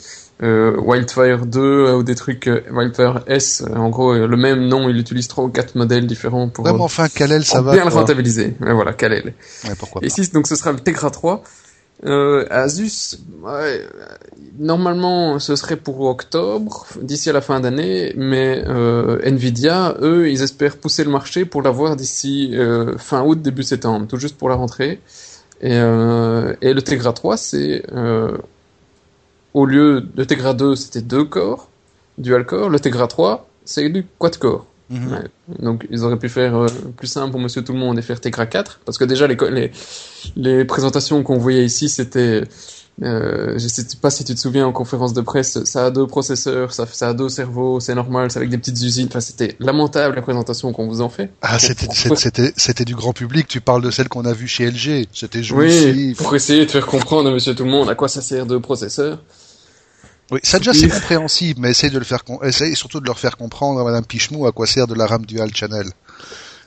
euh, 0.42 0.76
Wildfire 0.80 1.46
2 1.46 1.61
euh, 1.61 1.96
ou 1.96 2.02
des 2.02 2.14
trucs 2.14 2.48
euh, 2.48 2.62
Wildfire 2.72 3.22
S, 3.26 3.62
euh, 3.68 3.76
en 3.76 3.88
gros, 3.90 4.14
le 4.14 4.36
même 4.36 4.66
nom, 4.66 4.88
ils 4.88 4.98
utilisent 4.98 5.28
trois 5.28 5.44
ou 5.44 5.48
quatre 5.48 5.74
modèles 5.76 6.07
différents 6.07 6.48
pour, 6.48 6.64
Ouais, 6.64 6.72
mais 6.72 6.80
enfin, 6.80 7.09
Kalel, 7.09 7.44
ça 7.44 7.59
pour 7.59 7.66
va. 7.66 7.72
bien 7.74 7.84
le 7.84 7.90
rentabiliser. 7.90 8.55
Mais 8.61 8.72
voilà, 8.72 8.92
Kalel. 8.92 9.34
Ouais, 9.64 9.74
pourquoi 9.78 10.00
Et 10.02 10.09
pas. 10.09 10.20
ici, 10.20 10.30
donc, 10.32 10.46
ce 10.46 10.57
sera 10.57 10.72
le 10.72 10.80
Tegra 10.80 11.11
3. 11.11 11.42
Euh, 12.05 12.45
Asus, 12.51 13.18
euh, 13.47 13.86
normalement, 14.59 15.38
ce 15.38 15.57
serait 15.57 15.76
pour 15.76 16.01
octobre, 16.01 16.86
d'ici 17.01 17.30
à 17.30 17.32
la 17.32 17.40
fin 17.40 17.61
d'année, 17.61 18.12
mais 18.16 18.62
euh, 18.66 19.20
Nvidia, 19.24 19.97
eux, 20.03 20.28
ils 20.28 20.42
espèrent 20.42 20.76
pousser 20.76 21.05
le 21.05 21.11
marché 21.11 21.45
pour 21.45 21.62
l'avoir 21.62 21.97
d'ici 21.97 22.55
fin 22.99 23.22
août, 23.22 23.40
début 23.40 23.62
septembre, 23.62 24.07
tout 24.07 24.18
juste 24.18 24.36
pour 24.36 24.49
la 24.49 24.57
rentrée. 24.57 25.01
Et, 25.61 25.70
le 25.70 26.80
Tegra 26.80 27.12
3, 27.12 27.36
c'est 27.36 27.84
au 29.55 29.66
lieu 29.66 30.01
de 30.01 30.24
Tegra 30.24 30.53
2, 30.53 30.74
c'était 30.76 31.01
deux 31.01 31.24
corps, 31.24 31.70
dual 32.18 32.45
core. 32.45 32.68
Le 32.68 32.80
Tegra 32.80 33.07
3, 33.07 33.49
c'est 33.64 33.88
du 33.88 34.05
quad 34.18 34.36
core. 34.36 34.66
Mhm. 34.91 35.12
Ouais. 35.12 35.59
Donc 35.61 35.87
ils 35.91 36.03
auraient 36.05 36.18
pu 36.18 36.28
faire 36.28 36.55
euh, 36.57 36.66
plus 36.97 37.07
simple 37.07 37.30
pour 37.30 37.41
Monsieur 37.41 37.62
Tout 37.64 37.72
le 37.72 37.78
Monde 37.78 37.99
et 37.99 38.03
faire 38.03 38.20
Tegra 38.20 38.47
4, 38.47 38.80
parce 38.85 38.99
que 38.99 39.05
déjà 39.05 39.26
les, 39.26 39.37
les, 39.51 39.72
les 40.37 40.64
présentations 40.64 41.22
qu'on 41.22 41.39
voyait 41.39 41.64
ici, 41.64 41.89
c'était, 41.89 42.43
euh, 43.03 43.55
je 43.59 43.66
sais 43.66 43.82
pas 44.01 44.11
si 44.11 44.24
tu 44.24 44.35
te 44.35 44.39
souviens 44.41 44.66
en 44.66 44.72
conférence 44.72 45.14
de 45.14 45.20
presse, 45.22 45.64
ça 45.64 45.87
a 45.87 45.91
deux 45.91 46.07
processeurs, 46.07 46.72
ça, 46.74 46.87
ça 46.87 47.09
a 47.09 47.14
deux 47.14 47.28
cerveaux, 47.30 47.80
c'est 47.80 47.95
normal, 47.95 48.30
c'est 48.30 48.39
avec 48.39 48.51
des 48.51 48.59
petites 48.59 48.80
usines. 48.82 49.07
Enfin, 49.11 49.20
c'était 49.20 49.57
lamentable 49.59 50.16
la 50.16 50.22
présentation 50.22 50.70
qu'on 50.72 50.87
vous 50.87 51.01
en 51.01 51.09
fait. 51.09 51.30
Ah, 51.43 51.59
c'était, 51.59 51.89
c'était, 52.14 52.53
c'était 52.57 52.85
du 52.85 52.95
grand 52.95 53.12
public. 53.14 53.49
Tu 53.49 53.61
parles 53.62 53.82
de 53.82 53.91
celle 53.91 54.09
qu'on 54.09 54.26
a 54.26 54.32
vue 54.35 54.47
chez 54.49 54.70
LG. 54.70 55.07
C'était 55.12 55.39
Oui, 55.39 55.45
jouissif. 55.45 56.18
pour 56.18 56.37
essayer 56.37 56.66
de 56.66 56.70
faire 56.70 56.87
comprendre 56.87 57.30
à 57.30 57.32
Monsieur 57.32 57.55
Tout 57.55 57.64
le 57.64 57.70
Monde 57.70 57.89
à 57.89 57.95
quoi 57.95 58.09
ça 58.09 58.20
sert 58.20 58.45
deux 58.47 58.61
processeurs. 58.61 59.18
Oui, 60.35 60.41
ça 60.43 60.59
déjà 60.59 60.72
c'est 60.74 60.89
compréhensible, 61.01 61.61
mais 61.61 61.70
essaye 61.70 61.91
de 61.91 61.99
le 61.99 62.05
faire, 62.05 62.24
com- 62.24 62.39
essaye 62.43 62.74
surtout 62.76 63.01
de 63.01 63.07
leur 63.07 63.18
faire 63.18 63.37
comprendre 63.37 63.80
à 63.80 63.85
Madame 63.85 64.05
Pichemou 64.05 64.47
à 64.47 64.53
quoi 64.53 64.66
sert 64.66 64.87
de 64.87 64.95
la 64.95 65.07
RAM 65.07 65.24
dual 65.24 65.55
channel. 65.55 65.87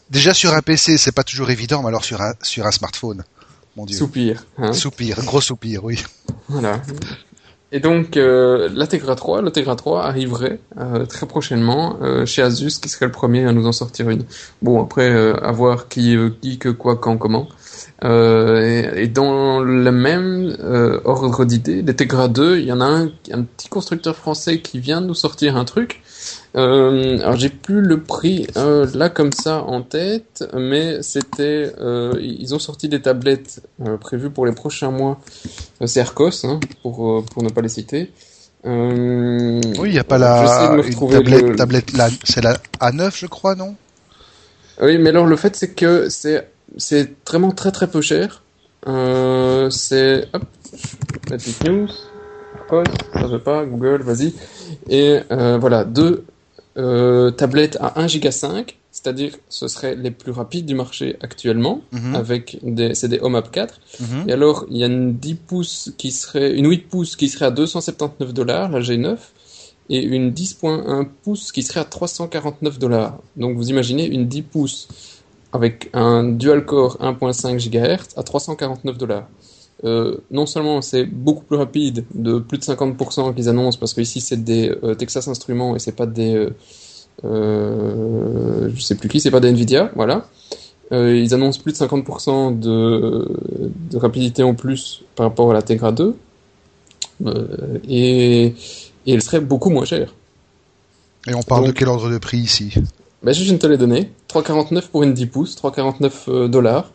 Déjà 0.09 0.33
sur 0.33 0.53
un 0.53 0.61
PC, 0.61 0.97
c'est 0.97 1.11
pas 1.11 1.23
toujours 1.23 1.49
évident, 1.49 1.81
mais 1.81 1.89
alors 1.89 2.05
sur 2.05 2.21
un 2.21 2.33
sur 2.41 2.65
un 2.65 2.71
smartphone, 2.71 3.23
mon 3.75 3.85
dieu. 3.85 3.97
Soupir. 3.97 4.45
Hein. 4.57 4.73
Soupir, 4.73 5.17
gros 5.25 5.41
soupir, 5.41 5.83
oui. 5.83 6.01
Voilà. 6.47 6.81
Et 7.73 7.81
donc 7.81 8.15
euh, 8.15 8.69
l'Ategra 8.73 9.15
3, 9.15 9.41
l'Ategra 9.41 9.75
3 9.75 10.05
arriverait 10.05 10.61
euh, 10.79 11.05
très 11.05 11.25
prochainement 11.25 11.97
euh, 12.01 12.25
chez 12.25 12.41
Asus, 12.41 12.79
qui 12.81 12.87
serait 12.87 13.07
le 13.07 13.11
premier 13.11 13.45
à 13.45 13.51
nous 13.51 13.67
en 13.67 13.73
sortir 13.73 14.09
une. 14.09 14.23
Bon 14.61 14.81
après, 14.81 15.09
euh, 15.09 15.33
à 15.43 15.51
voir 15.51 15.89
qui, 15.89 16.15
qui, 16.41 16.57
que, 16.57 16.69
quoi, 16.69 16.95
quand, 16.95 17.17
comment. 17.17 17.49
Euh, 18.03 18.91
et, 18.95 19.03
et 19.03 19.07
dans 19.07 19.59
le 19.59 19.91
même 19.91 20.55
euh, 20.59 20.99
ordre 21.03 21.45
d'idée, 21.45 21.81
l'Ategra 21.81 22.27
2, 22.27 22.59
il 22.59 22.65
y 22.65 22.71
en 22.71 22.79
a 22.79 22.85
un, 22.85 23.05
un 23.31 23.41
petit 23.43 23.69
constructeur 23.69 24.15
français 24.15 24.59
qui 24.61 24.79
vient 24.79 25.01
de 25.01 25.07
nous 25.07 25.15
sortir 25.15 25.57
un 25.57 25.65
truc. 25.65 26.01
Euh, 26.55 27.19
alors 27.19 27.35
j'ai 27.37 27.49
plus 27.49 27.81
le 27.81 28.01
prix 28.01 28.47
euh, 28.57 28.87
là 28.93 29.09
comme 29.09 29.31
ça 29.31 29.63
en 29.63 29.81
tête, 29.81 30.43
mais 30.55 31.01
c'était 31.01 31.71
euh, 31.79 32.13
ils 32.21 32.53
ont 32.53 32.59
sorti 32.59 32.87
des 32.89 33.01
tablettes 33.01 33.61
euh, 33.85 33.97
prévues 33.97 34.29
pour 34.29 34.45
les 34.45 34.51
prochains 34.53 34.91
mois. 34.91 35.19
C'est 35.85 35.99
Arcos 36.01 36.45
hein, 36.45 36.59
pour 36.83 37.23
pour 37.25 37.43
ne 37.43 37.49
pas 37.49 37.61
les 37.61 37.69
citer. 37.69 38.11
Euh, 38.65 39.59
Oui, 39.79 39.89
il 39.89 39.93
n'y 39.93 39.99
a 39.99 40.03
pas 40.03 40.17
la 40.17 40.75
une 40.85 41.07
tablette, 41.09 41.41
le- 41.49 41.55
tablette 41.55 41.91
c'est 42.23 42.43
la 42.43 42.57
A9, 42.79 43.11
je 43.17 43.25
crois, 43.27 43.55
non? 43.55 43.75
Oui, 44.81 44.97
mais 44.97 45.09
alors 45.09 45.25
le 45.25 45.35
fait 45.35 45.55
c'est 45.55 45.73
que 45.73 46.09
c'est 46.09 46.47
c'est 46.75 47.15
vraiment 47.27 47.51
très 47.51 47.71
très 47.71 47.87
peu 47.87 48.01
cher. 48.01 48.43
Euh, 48.87 49.69
c'est 49.69 50.27
hop, 50.33 50.43
petite 51.27 51.63
news, 51.65 51.87
Arcos, 52.59 52.83
ça 53.13 53.27
veut 53.27 53.39
pas, 53.39 53.65
Google, 53.65 54.01
vas-y. 54.03 54.33
Et 54.89 55.19
euh, 55.31 55.57
voilà, 55.57 55.83
deux 55.83 56.25
euh, 56.77 57.31
tablettes 57.31 57.77
à 57.81 57.99
1 57.99 58.07
giga 58.07 58.31
5, 58.31 58.77
c'est-à-dire 58.91 59.33
ce 59.49 59.67
seraient 59.67 59.95
les 59.95 60.11
plus 60.11 60.31
rapides 60.31 60.65
du 60.65 60.75
marché 60.75 61.17
actuellement, 61.21 61.81
Mhm, 61.91 62.15
avec 62.15 62.59
des 62.61 62.93
c'est 62.95 63.07
des 63.07 63.19
HomeHub 63.19 63.49
4. 63.51 63.79
mhm. 63.99 64.29
Et 64.29 64.33
alors, 64.33 64.65
il 64.69 64.77
y 64.77 64.83
a 64.83 64.87
une 64.87 65.15
10 65.15 65.35
pouces 65.35 65.91
qui 65.97 66.11
serait 66.11 66.53
une 66.53 66.69
8 66.69 66.87
pouces 66.87 67.15
qui 67.15 67.29
serait 67.29 67.45
à 67.45 67.51
279 67.51 68.33
dollars, 68.33 68.69
la 68.69 68.79
G9, 68.79 69.17
et 69.89 70.03
une 70.03 70.31
10.1 70.31 71.07
pouces 71.23 71.51
qui 71.51 71.63
serait 71.63 71.79
à 71.79 71.85
349 71.85 72.77
dollars. 72.77 73.17
Donc 73.37 73.57
vous 73.57 73.69
imaginez 73.69 74.05
une 74.05 74.27
10 74.27 74.41
pouces 74.43 74.87
avec 75.53 75.89
un 75.93 76.23
dual 76.23 76.65
core 76.65 76.97
1.5 77.01 77.57
GHz 77.69 78.17
à 78.17 78.23
349 78.23 78.97
dollars. 78.97 79.27
Euh, 79.83 80.17
non 80.31 80.45
seulement 80.47 80.81
c'est 80.81 81.05
beaucoup 81.05 81.43
plus 81.43 81.55
rapide, 81.57 82.03
de 82.13 82.39
plus 82.39 82.57
de 82.57 82.63
50% 82.63 83.33
qu'ils 83.35 83.47
annoncent, 83.49 83.77
parce 83.79 83.93
que 83.93 84.01
ici 84.01 84.21
c'est 84.21 84.43
des 84.43 84.69
euh, 84.83 84.95
Texas 84.95 85.27
Instruments 85.27 85.75
et 85.75 85.79
c'est 85.79 85.91
pas 85.95 86.07
des, 86.07 86.33
euh, 86.35 86.49
euh, 87.25 88.69
je 88.75 88.81
sais 88.81 88.95
plus 88.95 89.09
qui, 89.09 89.19
c'est 89.21 89.31
pas 89.31 89.39
des 89.39 89.49
Nvidia, 89.49 89.91
voilà. 89.95 90.25
Euh, 90.93 91.15
ils 91.17 91.33
annoncent 91.33 91.61
plus 91.61 91.73
de 91.73 91.77
50% 91.77 92.59
de, 92.59 93.27
de 93.91 93.97
rapidité 93.97 94.41
en 94.43 94.53
plus 94.55 95.03
par 95.15 95.25
rapport 95.27 95.51
à 95.51 95.53
la 95.53 95.61
Tegra 95.61 95.91
2. 95.91 96.15
Euh, 97.25 97.47
et, 97.87 98.45
et 98.45 99.13
elle 99.13 99.21
serait 99.21 99.41
beaucoup 99.41 99.69
moins 99.69 99.85
chère. 99.85 100.13
Et 101.27 101.33
on 101.35 101.41
parle 101.41 101.65
Donc- 101.65 101.73
de 101.73 101.77
quel 101.79 101.87
ordre 101.89 102.09
de 102.09 102.17
prix 102.17 102.37
ici? 102.37 102.73
Ben, 103.27 103.33
je 103.33 103.43
viens 103.43 103.53
de 103.53 103.57
te 103.57 103.67
les 103.67 103.75
donner. 103.75 104.09
3,49 104.33 104.87
pour 104.87 105.03
une 105.03 105.13
10 105.13 105.25
pouces, 105.25 105.57
3,49 105.61 106.11
euh, 106.29 106.47
dollars. 106.47 106.91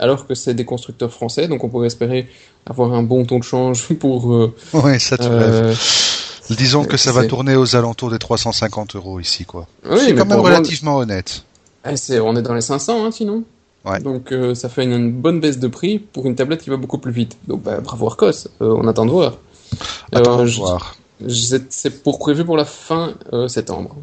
Alors 0.00 0.26
que 0.26 0.34
c'est 0.34 0.52
des 0.52 0.64
constructeurs 0.64 1.12
français, 1.12 1.46
donc 1.46 1.62
on 1.62 1.68
pourrait 1.68 1.86
espérer 1.86 2.26
avoir 2.68 2.92
un 2.92 3.04
bon 3.04 3.24
taux 3.24 3.38
de 3.38 3.44
change 3.44 3.86
pour. 4.00 4.34
euh, 4.34 4.52
Ouais, 4.72 4.98
ça 4.98 5.14
rêves. 5.14 5.30
euh, 5.30 5.74
Disons 6.56 6.84
que 6.84 6.96
ça 6.96 7.12
va 7.12 7.24
tourner 7.24 7.54
aux 7.54 7.76
alentours 7.76 8.10
des 8.10 8.18
350 8.18 8.96
euros 8.96 9.20
ici, 9.20 9.44
quoi. 9.44 9.68
oui, 9.88 9.98
c'est 10.00 10.08
quand 10.14 10.24
même 10.24 10.32
avoir- 10.32 10.52
relativement 10.56 10.96
honnête. 10.96 11.44
Eh, 11.88 12.18
on 12.18 12.34
est 12.34 12.42
dans 12.42 12.54
les 12.54 12.60
500, 12.62 13.04
hein, 13.06 13.10
sinon. 13.12 13.44
Ouais. 13.84 14.00
Donc 14.00 14.32
euh, 14.32 14.56
ça 14.56 14.68
fait 14.68 14.82
une, 14.82 14.92
une 14.92 15.12
bonne 15.12 15.38
baisse 15.38 15.60
de 15.60 15.68
prix 15.68 16.00
pour 16.00 16.26
une 16.26 16.34
tablette 16.34 16.62
qui 16.62 16.70
va 16.70 16.76
beaucoup 16.78 16.98
plus 16.98 17.12
vite. 17.12 17.36
Donc 17.46 17.62
bah, 17.62 17.78
bravo 17.80 18.08
Arcos, 18.08 18.48
euh, 18.60 18.74
on 18.76 18.88
attend 18.88 19.06
de 19.06 19.12
voir. 19.12 19.34
Attends 20.10 20.42
de 20.42 20.50
voir. 20.50 20.96
c'est 21.70 22.02
prévu 22.02 22.44
pour 22.44 22.56
la 22.56 22.64
fin 22.64 23.14
septembre. 23.46 23.94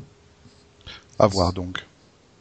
À 1.23 1.27
voir 1.27 1.53
donc. 1.53 1.77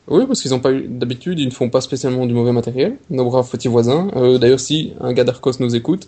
Oui, 0.08 0.24
parce 0.26 0.42
qu'ils 0.42 0.52
ont 0.54 0.58
pas 0.60 0.72
eu 0.72 0.86
d'habitude, 0.88 1.38
ils 1.38 1.46
ne 1.46 1.52
font 1.52 1.70
pas 1.70 1.80
spécialement 1.80 2.26
du 2.26 2.34
mauvais 2.34 2.50
matériel. 2.52 2.96
Nos 3.10 3.24
braves 3.24 3.48
petits 3.48 3.68
voisins. 3.68 4.08
Euh, 4.16 4.38
D'ailleurs, 4.38 4.58
si 4.60 4.92
un 5.00 5.12
gars 5.12 5.22
d'Arcos 5.24 5.52
nous 5.60 5.74
écoute, 5.76 6.06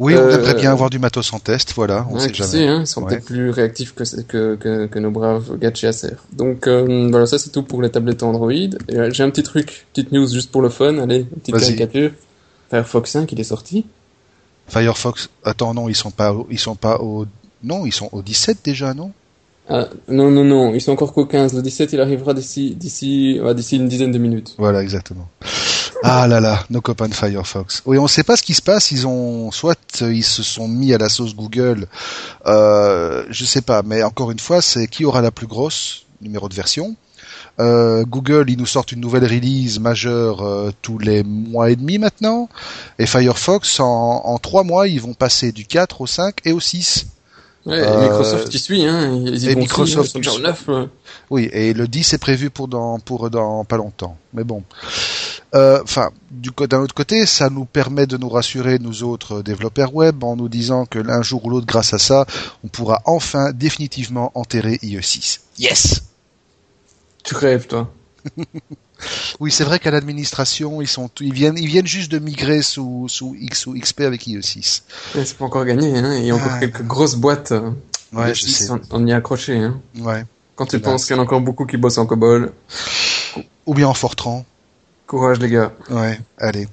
Oui, 0.00 0.14
on 0.16 0.20
Euh, 0.20 0.34
aimerait 0.38 0.54
bien 0.54 0.72
avoir 0.72 0.88
du 0.88 0.98
matos 0.98 1.30
en 1.34 1.38
test, 1.38 1.74
voilà, 1.76 2.06
on 2.10 2.16
hein, 2.16 2.20
sait 2.20 2.32
jamais. 2.32 2.50
sait, 2.50 2.66
hein, 2.66 2.80
ils 2.80 2.86
sont 2.86 3.02
Ouais. 3.02 3.08
peut-être 3.10 3.26
plus 3.26 3.50
réactifs 3.50 3.94
que, 3.94 4.02
que, 4.22 4.54
que, 4.56 4.86
que 4.86 4.98
nos 4.98 5.10
braves 5.10 5.58
gars 5.58 5.70
de 5.70 5.76
chez 5.76 5.88
Acer. 5.88 6.14
Donc 6.32 6.66
euh, 6.66 7.08
voilà, 7.10 7.26
ça 7.26 7.38
c'est 7.38 7.50
tout 7.50 7.62
pour 7.62 7.82
les 7.82 7.90
tablettes 7.90 8.22
Android. 8.22 8.50
Euh, 8.50 9.10
J'ai 9.12 9.22
un 9.22 9.28
petit 9.30 9.42
truc, 9.42 9.86
petite 9.92 10.10
news 10.10 10.26
juste 10.26 10.50
pour 10.50 10.62
le 10.62 10.70
fun. 10.70 10.96
Allez, 10.98 11.18
une 11.18 11.26
petite 11.26 11.54
caricature. 11.54 12.12
Firefox 12.70 13.10
5, 13.10 13.30
il 13.30 13.40
est 13.40 13.44
sorti. 13.44 13.84
Firefox, 14.68 15.28
attends, 15.44 15.74
non, 15.74 15.88
ils 15.90 15.94
sont 15.94 16.10
pas, 16.10 16.34
ils 16.50 16.58
sont 16.58 16.76
pas 16.76 16.98
au, 17.00 17.26
non, 17.62 17.84
ils 17.84 17.92
sont 17.92 18.08
au 18.12 18.22
17 18.22 18.58
déjà, 18.64 18.94
non? 18.94 19.12
Ah, 19.68 19.88
non, 20.08 20.30
non, 20.30 20.44
non, 20.44 20.74
ils 20.74 20.80
sont 20.80 20.92
encore 20.92 21.12
qu'au 21.12 21.26
15. 21.26 21.54
Le 21.54 21.62
17, 21.62 21.92
il 21.92 22.00
arrivera 22.00 22.34
d'ici, 22.34 22.74
d'ici, 22.74 23.38
une 23.72 23.88
dizaine 23.88 24.10
de 24.10 24.18
minutes. 24.18 24.54
Voilà, 24.58 24.82
exactement. 24.82 25.28
Ah 26.02 26.26
là 26.26 26.40
là, 26.40 26.64
nos 26.70 26.80
copains 26.80 27.08
de 27.08 27.14
Firefox. 27.14 27.82
Oui, 27.84 27.98
on 27.98 28.04
ne 28.04 28.08
sait 28.08 28.24
pas 28.24 28.36
ce 28.36 28.42
qui 28.42 28.54
se 28.54 28.62
passe. 28.62 28.90
Ils 28.90 29.06
ont, 29.06 29.50
soit 29.50 29.78
euh, 30.02 30.12
ils 30.12 30.24
se 30.24 30.42
sont 30.42 30.66
mis 30.66 30.94
à 30.94 30.98
la 30.98 31.08
sauce 31.08 31.36
Google, 31.36 31.86
euh, 32.46 33.24
je 33.28 33.44
sais 33.44 33.60
pas. 33.60 33.82
Mais 33.82 34.02
encore 34.02 34.30
une 34.30 34.38
fois, 34.38 34.62
c'est 34.62 34.88
qui 34.88 35.04
aura 35.04 35.20
la 35.20 35.30
plus 35.30 35.46
grosse 35.46 36.06
numéro 36.22 36.48
de 36.48 36.54
version? 36.54 36.96
Euh, 37.60 38.04
Google, 38.04 38.46
ils 38.48 38.56
nous 38.56 38.66
sortent 38.66 38.92
une 38.92 39.00
nouvelle 39.00 39.24
release 39.24 39.78
majeure 39.78 40.42
euh, 40.42 40.70
tous 40.80 40.98
les 40.98 41.22
mois 41.22 41.70
et 41.70 41.76
demi 41.76 41.98
maintenant. 41.98 42.48
Et 42.98 43.06
Firefox, 43.06 43.80
en, 43.80 43.86
en 44.24 44.38
trois 44.38 44.64
mois, 44.64 44.88
ils 44.88 45.00
vont 45.00 45.14
passer 45.14 45.52
du 45.52 45.66
4 45.66 46.00
au 46.00 46.06
5 46.06 46.36
et 46.46 46.52
au 46.52 46.60
6. 46.60 47.06
Ouais, 47.66 47.78
Euh, 47.78 48.02
Microsoft 48.02 48.48
qui 48.48 48.58
suit, 48.58 48.86
hein. 48.86 49.22
Ils 49.26 49.48
et 49.50 49.54
Microsoft 49.54 50.16
aussi, 50.16 50.18
hein, 50.18 50.20
ils 50.20 50.24
sont 50.24 50.32
qui 50.32 50.38
déjà 50.40 50.50
au 50.50 50.52
9, 50.52 50.68
ouais. 50.68 50.88
Oui, 51.30 51.48
et 51.52 51.74
le 51.74 51.86
10 51.86 52.14
est 52.14 52.18
prévu 52.18 52.48
pour 52.50 52.68
dans 52.68 52.98
pour 52.98 53.28
dans 53.28 53.64
pas 53.64 53.76
longtemps. 53.76 54.16
Mais 54.32 54.44
bon, 54.44 54.62
Euh, 55.54 55.80
enfin, 55.82 56.10
du 56.30 56.50
d'un 56.68 56.80
autre 56.80 56.94
côté, 56.94 57.26
ça 57.26 57.50
nous 57.50 57.64
permet 57.64 58.06
de 58.06 58.16
nous 58.16 58.28
rassurer 58.28 58.78
nous 58.78 59.02
autres 59.02 59.42
développeurs 59.42 59.94
web 59.94 60.22
en 60.22 60.36
nous 60.36 60.48
disant 60.48 60.86
que 60.86 60.98
l'un 60.98 61.22
jour 61.22 61.44
ou 61.44 61.50
l'autre, 61.50 61.66
grâce 61.66 61.92
à 61.92 61.98
ça, 61.98 62.24
on 62.64 62.68
pourra 62.68 63.02
enfin 63.04 63.52
définitivement 63.52 64.30
enterrer 64.34 64.78
IE6. 64.82 65.40
Yes. 65.58 66.02
Tu 67.24 67.34
rêves, 67.34 67.66
toi. 67.66 67.92
Oui, 69.40 69.50
c'est 69.50 69.64
vrai 69.64 69.78
qu'à 69.78 69.90
l'administration, 69.90 70.80
ils 70.82 70.88
sont 70.88 71.10
ils 71.20 71.32
viennent 71.32 71.56
ils 71.58 71.66
viennent 71.68 71.86
juste 71.86 72.10
de 72.12 72.18
migrer 72.18 72.62
sous 72.62 73.06
sous 73.08 73.34
X 73.38 73.66
ou 73.66 73.74
XP 73.78 74.00
avec 74.02 74.26
IE6. 74.26 74.82
Ouais, 75.14 75.24
C'est 75.24 75.36
pas 75.38 75.44
encore 75.46 75.64
gagné, 75.64 75.96
hein. 75.98 76.14
Il 76.16 76.24
y 76.26 76.30
a 76.30 76.34
encore 76.34 76.52
Ah. 76.52 76.58
quelques 76.60 76.82
grosses 76.82 77.14
boîtes. 77.16 77.52
euh, 77.52 77.70
Ouais, 78.12 78.34
je 78.34 78.46
sais. 78.46 78.70
On, 78.70 78.80
on 78.90 79.06
y 79.06 79.10
est 79.10 79.14
accroché, 79.14 79.56
hein. 79.58 79.80
Ouais. 80.00 80.24
Quand 80.56 80.66
tu 80.66 80.78
penses 80.80 81.06
qu'il 81.06 81.14
y 81.14 81.18
en 81.18 81.22
a 81.22 81.24
encore 81.24 81.40
beaucoup 81.40 81.64
qui 81.64 81.76
bossent 81.76 81.98
en 81.98 82.06
COBOL, 82.06 82.52
Ou 83.66 83.74
bien 83.74 83.86
en 83.88 83.94
Fortran. 83.94 84.44
courage 85.06 85.38
les 85.38 85.48
gars. 85.48 85.72
Ouais. 85.90 86.20
Allez. 86.38 86.68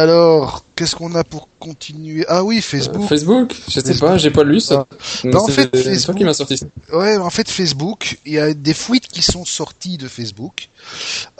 Alors, 0.00 0.64
qu'est-ce 0.76 0.94
qu'on 0.94 1.12
a 1.16 1.24
pour 1.24 1.48
continuer? 1.58 2.24
Ah 2.28 2.44
oui, 2.44 2.58
Euh, 2.58 2.62
Facebook. 2.62 3.08
Facebook 3.08 3.52
Je 3.66 3.72
sais 3.72 3.82
Facebook. 3.82 4.08
pas, 4.10 4.16
j'ai 4.18 4.30
pas 4.30 4.44
lu 4.44 4.60
ça. 4.60 4.86
Bah, 5.24 5.40
en 5.40 5.46
C'est- 5.46 5.52
fait, 5.52 5.62
c'est 5.74 5.82
toi 5.82 5.90
Facebook- 5.92 6.16
qui 6.18 6.24
m'as 6.24 6.34
sorti 6.34 6.56
ça. 6.56 6.66
Ouais, 6.92 7.16
en 7.16 7.30
fait, 7.30 7.50
Facebook, 7.50 8.18
il 8.24 8.34
y 8.34 8.38
a 8.38 8.54
des 8.54 8.74
fuites 8.74 9.08
qui 9.08 9.22
sont 9.22 9.44
sorties 9.44 9.98
de 9.98 10.06
Facebook, 10.06 10.68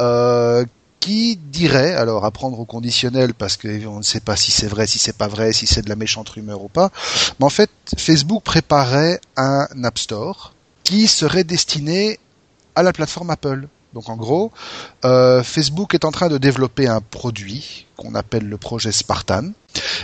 euh, 0.01 0.65
qui 0.99 1.37
diraient, 1.37 1.95
alors 1.95 2.25
à 2.25 2.33
prendre 2.33 2.59
au 2.59 2.65
conditionnel 2.65 3.33
parce 3.33 3.57
qu'on 3.57 3.99
ne 3.99 4.03
sait 4.03 4.19
pas 4.21 4.35
si 4.35 4.51
c'est 4.51 4.67
vrai, 4.67 4.89
si 4.89 4.99
c'est 4.99 5.17
pas 5.17 5.29
vrai, 5.29 5.53
si 5.53 5.67
c'est 5.69 5.83
de 5.83 5.89
la 5.89 5.95
méchante 5.97 6.29
rumeur 6.31 6.61
ou 6.65 6.69
pas, 6.69 6.91
mais 7.39 7.47
en 7.47 7.51
fait, 7.51 7.71
Facebook 7.97 8.43
préparait 8.43 9.21
un 9.37 9.69
App 9.85 9.99
Store 9.99 10.53
qui 10.83 11.07
serait 11.07 11.45
destiné 11.45 12.19
à 12.75 12.83
la 12.83 12.93
plateforme 12.93 13.31
Apple. 13.31 13.69
Donc 13.95 14.09
en 14.09 14.17
gros, 14.17 14.53
euh, 15.05 15.43
Facebook 15.43 15.95
est 15.95 16.05
en 16.05 16.11
train 16.11 16.29
de 16.29 16.39
développer 16.39 16.87
un 16.87 17.01
produit 17.01 17.87
qu'on 17.97 18.15
appelle 18.15 18.49
le 18.49 18.57
projet 18.57 18.93
Spartan. 18.93 19.51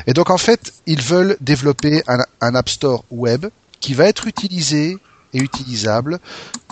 Et 0.06 0.12
donc 0.12 0.30
en 0.30 0.38
fait, 0.38 0.72
ils 0.86 1.02
veulent 1.02 1.36
développer 1.40 2.02
un, 2.06 2.54
App 2.54 2.68
Store 2.68 3.04
web 3.10 3.46
qui 3.80 3.94
va 3.94 4.06
être 4.06 4.26
utilisé 4.26 4.98
et 5.32 5.38
utilisable 5.38 6.18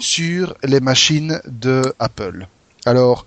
sur 0.01 0.55
les 0.63 0.81
machines 0.81 1.41
de 1.47 1.95
Apple. 1.99 2.47
Alors, 2.85 3.27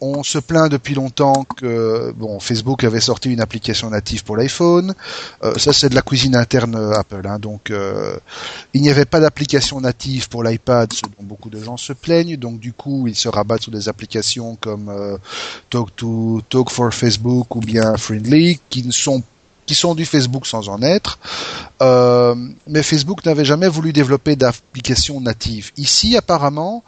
on 0.00 0.22
se 0.22 0.38
plaint 0.38 0.70
depuis 0.70 0.94
longtemps 0.94 1.44
que 1.56 2.12
bon, 2.16 2.40
Facebook 2.40 2.84
avait 2.84 3.00
sorti 3.00 3.30
une 3.30 3.40
application 3.40 3.90
native 3.90 4.24
pour 4.24 4.36
l'iPhone. 4.36 4.94
Euh, 5.42 5.54
ça, 5.56 5.72
c'est 5.72 5.88
de 5.88 5.94
la 5.94 6.02
cuisine 6.02 6.36
interne 6.36 6.74
euh, 6.74 6.92
Apple. 6.92 7.22
Hein, 7.26 7.38
donc, 7.38 7.70
euh, 7.70 8.16
il 8.72 8.82
n'y 8.82 8.90
avait 8.90 9.04
pas 9.04 9.20
d'application 9.20 9.80
native 9.80 10.28
pour 10.28 10.42
l'iPad, 10.42 10.92
ce 10.92 11.02
dont 11.02 11.24
beaucoup 11.24 11.50
de 11.50 11.62
gens 11.62 11.76
se 11.76 11.92
plaignent. 11.92 12.36
Donc, 12.36 12.60
du 12.60 12.72
coup, 12.72 13.06
ils 13.06 13.16
se 13.16 13.28
rabattent 13.28 13.62
sur 13.62 13.72
des 13.72 13.88
applications 13.88 14.56
comme 14.60 14.88
euh, 14.88 15.16
Talk 15.68 15.94
to 15.96 16.40
Talk 16.48 16.70
for 16.70 16.92
Facebook 16.92 17.54
ou 17.56 17.60
bien 17.60 17.96
Friendly, 17.96 18.60
qui 18.68 18.86
ne 18.86 18.92
sont 18.92 19.22
qui 19.70 19.76
sont 19.76 19.94
du 19.94 20.04
Facebook 20.04 20.46
sans 20.46 20.68
en 20.68 20.82
être. 20.82 21.20
Euh, 21.80 22.34
mais 22.66 22.82
Facebook 22.82 23.24
n'avait 23.24 23.44
jamais 23.44 23.68
voulu 23.68 23.92
développer 23.92 24.34
d'application 24.34 25.20
native. 25.20 25.70
Ici, 25.76 26.16
apparemment, 26.16 26.82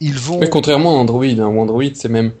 ils 0.00 0.18
vont. 0.18 0.40
Mais 0.40 0.50
contrairement 0.50 0.98
à 0.98 1.00
Android, 1.00 1.24
hein, 1.24 1.46
Android, 1.46 1.82
c'est 1.94 2.10
même 2.10 2.32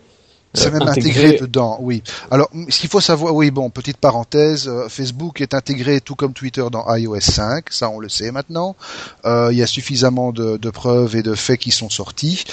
c'est 0.56 0.70
même 0.70 0.88
intégré. 0.88 1.38
dedans, 1.38 1.78
oui. 1.80 2.02
Alors, 2.30 2.50
ce 2.68 2.80
qu'il 2.80 2.90
faut 2.90 3.00
savoir, 3.00 3.34
oui, 3.34 3.50
bon, 3.50 3.70
petite 3.70 3.98
parenthèse, 3.98 4.68
euh, 4.68 4.88
Facebook 4.88 5.40
est 5.40 5.54
intégré 5.54 6.00
tout 6.00 6.14
comme 6.14 6.32
Twitter 6.32 6.64
dans 6.70 6.84
iOS 6.94 7.20
5, 7.20 7.66
ça 7.70 7.90
on 7.90 7.98
le 7.98 8.08
sait 8.08 8.32
maintenant. 8.32 8.76
Euh, 9.24 9.48
il 9.52 9.58
y 9.58 9.62
a 9.62 9.66
suffisamment 9.66 10.32
de, 10.32 10.70
preuves 10.70 11.16
et 11.16 11.22
de 11.22 11.34
faits 11.34 11.60
qui 11.60 11.70
sont 11.70 11.90
sortis. 11.90 12.44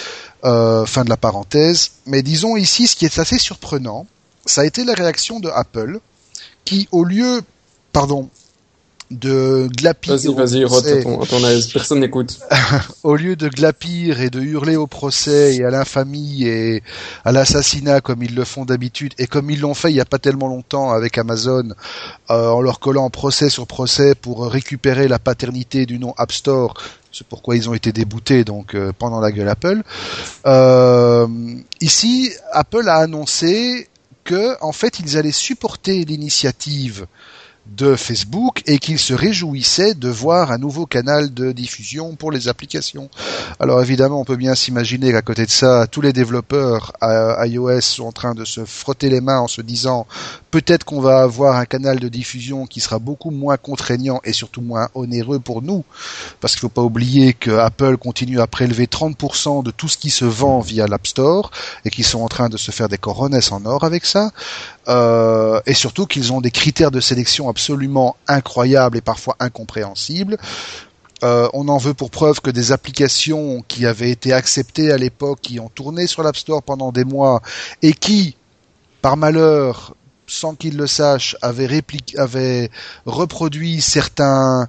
Euh, 0.46 0.86
fin 0.86 1.06
de 1.06 1.10
la 1.10 1.16
parenthèse. 1.16 1.92
Mais 2.06 2.22
disons 2.22 2.58
ici, 2.58 2.88
ce 2.88 2.98
qui 2.98 3.06
est 3.06 3.18
assez 3.18 3.40
surprenant, 3.40 4.08
ça 4.46 4.62
a 4.62 4.66
été 4.66 4.84
la 4.84 4.94
réaction 4.94 5.40
de 5.40 5.48
Apple, 5.48 6.00
qui 6.66 6.90
au 6.92 7.06
lieu, 7.06 7.42
pardon, 7.94 8.30
de 9.14 9.68
glapir. 9.76 10.16
Vas-y, 10.16 10.34
vas-y, 10.34 10.64
à 10.64 11.26
ton, 11.26 11.48
aise. 11.48 11.68
Personne 11.68 12.00
n'écoute. 12.00 12.40
au 13.04 13.16
lieu 13.16 13.36
de 13.36 13.48
glapir 13.48 14.22
et 14.22 14.30
de 14.30 14.42
hurler 14.42 14.76
au 14.76 14.88
procès 14.88 15.56
et 15.56 15.64
à 15.64 15.70
l'infamie 15.70 16.44
et 16.44 16.84
à 17.24 17.32
l'assassinat 17.32 18.02
comme 18.02 18.24
ils 18.24 18.36
le 18.36 18.44
font 18.44 18.66
d'habitude 18.66 19.14
et 19.18 19.28
comme 19.28 19.50
ils 19.50 19.60
l'ont 19.60 19.74
fait 19.74 19.92
il 19.92 19.96
y 19.96 20.02
a 20.02 20.06
pas 20.06 20.20
tellement 20.20 20.48
longtemps 20.48 20.92
avec 20.92 21.18
Amazon 21.18 21.70
euh, 22.30 22.50
en 22.50 22.62
leur 22.62 22.80
collant 22.80 23.10
procès 23.10 23.50
sur 23.50 23.68
procès 23.68 24.16
pour 24.16 24.46
récupérer 24.48 25.08
la 25.08 25.20
paternité 25.20 25.86
du 25.86 26.00
nom 26.00 26.14
App 26.18 26.32
Store. 26.32 26.74
C'est 27.12 27.28
pourquoi 27.28 27.56
ils 27.56 27.70
ont 27.70 27.76
été 27.76 27.92
déboutés 27.92 28.44
donc 28.44 28.74
euh, 28.74 28.92
pendant 28.98 29.20
la 29.20 29.32
gueule 29.32 29.50
Apple. 29.50 29.84
Euh, 30.48 31.28
ici, 31.80 32.32
Apple 32.52 32.90
a 32.90 32.96
annoncé 32.96 33.88
que 34.24 34.56
en 34.62 34.72
fait 34.72 35.00
ils 35.00 35.18
allaient 35.18 35.32
supporter 35.32 36.06
l'initiative 36.06 37.06
de 37.66 37.96
Facebook 37.96 38.62
et 38.66 38.78
qu'il 38.78 39.00
se 39.00 39.14
réjouissait 39.14 39.94
de 39.94 40.10
voir 40.10 40.52
un 40.52 40.58
nouveau 40.58 40.86
canal 40.86 41.34
de 41.34 41.52
diffusion 41.52 42.16
pour 42.16 42.32
les 42.32 42.48
applications. 42.48 43.10
Alors 43.60 43.82
évidemment, 43.82 44.20
on 44.20 44.26
peut 44.26 44.36
bien 44.36 44.54
s'imaginer 44.54 45.12
qu'à 45.12 45.22
côté 45.22 45.46
de 45.46 45.52
ça, 45.52 45.88
tous 45.88 46.02
les 46.02 46.14
développeurs 46.14 46.94
iOS 47.02 47.82
sont 47.82 48.06
en 48.06 48.12
train 48.12 48.36
de 48.36 48.46
se 48.46 48.66
frotter 48.66 49.10
les 49.10 49.22
mains 49.22 49.40
en 49.40 49.48
se 49.48 49.62
disant 49.62 50.06
peut-être 50.52 50.84
qu'on 50.84 51.02
va 51.02 51.22
avoir 51.22 51.56
un 51.56 51.66
canal 51.66 52.00
de 52.00 52.10
diffusion 52.10 52.68
qui 52.68 52.80
sera 52.80 53.00
beaucoup 53.00 53.32
moins 53.32 53.58
contraignant 53.58 54.20
et 54.24 54.34
surtout 54.34 54.62
moins 54.62 54.90
onéreux 54.94 55.40
pour 55.40 55.62
nous, 55.62 55.84
parce 56.42 56.54
qu'il 56.54 56.62
faut 56.62 56.70
pas 56.70 56.84
oublier 56.84 57.34
que 57.34 57.52
Apple 57.52 57.98
continue 57.98 58.40
à 58.40 58.48
prélever 58.48 58.86
30% 58.86 59.64
de 59.64 59.72
tout 59.72 59.88
ce 59.88 59.98
qui 59.98 60.10
se 60.10 60.26
vend 60.26 60.60
via 60.60 60.86
l'App 60.88 61.08
Store 61.08 61.50
et 61.86 61.90
qu'ils 61.90 62.06
sont 62.06 62.22
en 62.22 62.28
train 62.28 62.50
de 62.50 62.58
se 62.58 62.72
faire 62.72 62.90
des 62.90 62.98
coronesses 62.98 63.52
en 63.52 63.66
or 63.66 63.84
avec 63.84 64.06
ça. 64.06 64.32
Euh, 64.88 65.62
et 65.66 65.74
surtout 65.74 66.06
qu'ils 66.06 66.34
ont 66.34 66.42
des 66.42 66.52
critères 66.52 66.92
de 66.92 67.00
sélection 67.00 67.50
absolument 67.50 68.16
incroyables 68.28 68.98
et 68.98 69.02
parfois 69.02 69.36
incompréhensibles. 69.40 70.38
Euh, 71.24 71.48
on 71.54 71.70
en 71.70 71.78
veut 71.78 71.94
pour 71.94 72.12
preuve 72.12 72.42
que 72.42 72.52
des 72.52 72.74
applications 72.74 73.64
qui 73.68 73.86
avaient 73.86 74.10
été 74.10 74.34
acceptées 74.34 74.92
à 74.92 74.98
l'époque, 74.98 75.40
qui 75.42 75.60
ont 75.60 75.70
tourné 75.70 76.06
sur 76.06 76.22
l'App 76.22 76.36
Store 76.36 76.62
pendant 76.62 76.92
des 76.92 77.06
mois 77.06 77.42
et 77.82 77.94
qui, 77.94 78.36
par 79.02 79.16
malheur, 79.16 79.96
sans 80.28 80.56
qu'ils 80.56 80.76
le 80.76 80.88
sachent, 80.88 81.38
avaient, 81.42 81.82
avaient 82.18 82.70
reproduit 83.06 83.80
certains 83.80 84.68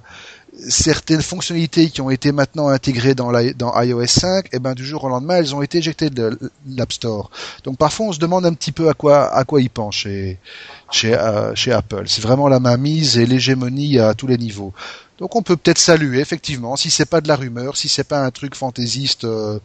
certaines 0.67 1.21
fonctionnalités 1.21 1.89
qui 1.89 2.01
ont 2.01 2.09
été 2.09 2.31
maintenant 2.31 2.69
intégrées 2.69 3.15
dans, 3.15 3.31
iOS 3.31 4.05
5, 4.05 4.45
et 4.45 4.49
eh 4.53 4.59
ben 4.59 4.73
du 4.73 4.85
jour 4.85 5.03
au 5.03 5.09
lendemain, 5.09 5.37
elles 5.37 5.55
ont 5.55 5.61
été 5.61 5.79
éjectées 5.79 6.09
de 6.09 6.37
l'App 6.75 6.93
Store. 6.93 7.29
Donc 7.63 7.77
parfois, 7.77 8.07
on 8.07 8.13
se 8.13 8.19
demande 8.19 8.45
un 8.45 8.53
petit 8.53 8.71
peu 8.71 8.89
à 8.89 8.93
quoi 8.93 9.33
à 9.33 9.43
quoi 9.43 9.61
ils 9.61 9.69
chez, 9.91 10.39
euh, 11.05 11.55
chez 11.55 11.71
Apple. 11.71 12.03
C'est 12.07 12.21
vraiment 12.21 12.47
la 12.47 12.59
mainmise 12.59 13.17
et 13.17 13.25
l'hégémonie 13.25 13.99
à 13.99 14.13
tous 14.13 14.27
les 14.27 14.37
niveaux. 14.37 14.73
Donc 15.17 15.35
on 15.35 15.41
peut 15.41 15.55
peut-être 15.55 15.77
saluer 15.77 16.19
effectivement, 16.19 16.75
si 16.75 16.89
c'est 16.89 17.05
pas 17.05 17.21
de 17.21 17.27
la 17.27 17.35
rumeur, 17.35 17.77
si 17.77 17.87
c'est 17.87 18.03
pas 18.03 18.19
un 18.19 18.31
truc 18.31 18.55
fantaisiste 18.55 19.23
euh, 19.23 19.59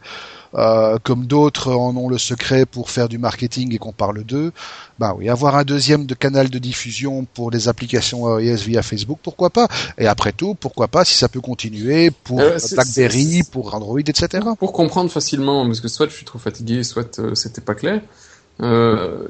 euh, 0.55 0.97
comme 1.03 1.25
d'autres 1.25 1.71
en 1.71 1.95
ont 1.95 2.09
le 2.09 2.17
secret 2.17 2.65
pour 2.65 2.89
faire 2.89 3.09
du 3.09 3.17
marketing 3.17 3.73
et 3.73 3.77
qu'on 3.77 3.91
parle 3.91 4.23
d'eux, 4.23 4.51
bah 4.99 5.15
oui, 5.17 5.29
avoir 5.29 5.55
un 5.55 5.63
deuxième 5.63 6.05
de 6.05 6.13
canal 6.13 6.49
de 6.49 6.59
diffusion 6.59 7.25
pour 7.33 7.51
des 7.51 7.67
applications 7.67 8.39
iOS 8.39 8.57
via 8.57 8.81
Facebook, 8.81 9.19
pourquoi 9.21 9.49
pas? 9.49 9.67
Et 9.97 10.07
après 10.07 10.31
tout, 10.31 10.55
pourquoi 10.55 10.87
pas 10.87 11.05
si 11.05 11.15
ça 11.15 11.29
peut 11.29 11.41
continuer 11.41 12.11
pour 12.11 12.39
euh, 12.39 12.57
BlackBerry, 12.71 13.43
pour 13.49 13.73
Android, 13.73 13.99
etc. 13.99 14.45
Pour 14.59 14.73
comprendre 14.73 15.11
facilement, 15.11 15.65
parce 15.65 15.81
que 15.81 15.87
soit 15.87 16.07
je 16.07 16.13
suis 16.13 16.25
trop 16.25 16.39
fatigué, 16.39 16.83
soit 16.83 17.19
c'était 17.33 17.61
pas 17.61 17.75
clair. 17.75 18.01
Euh, 18.61 19.27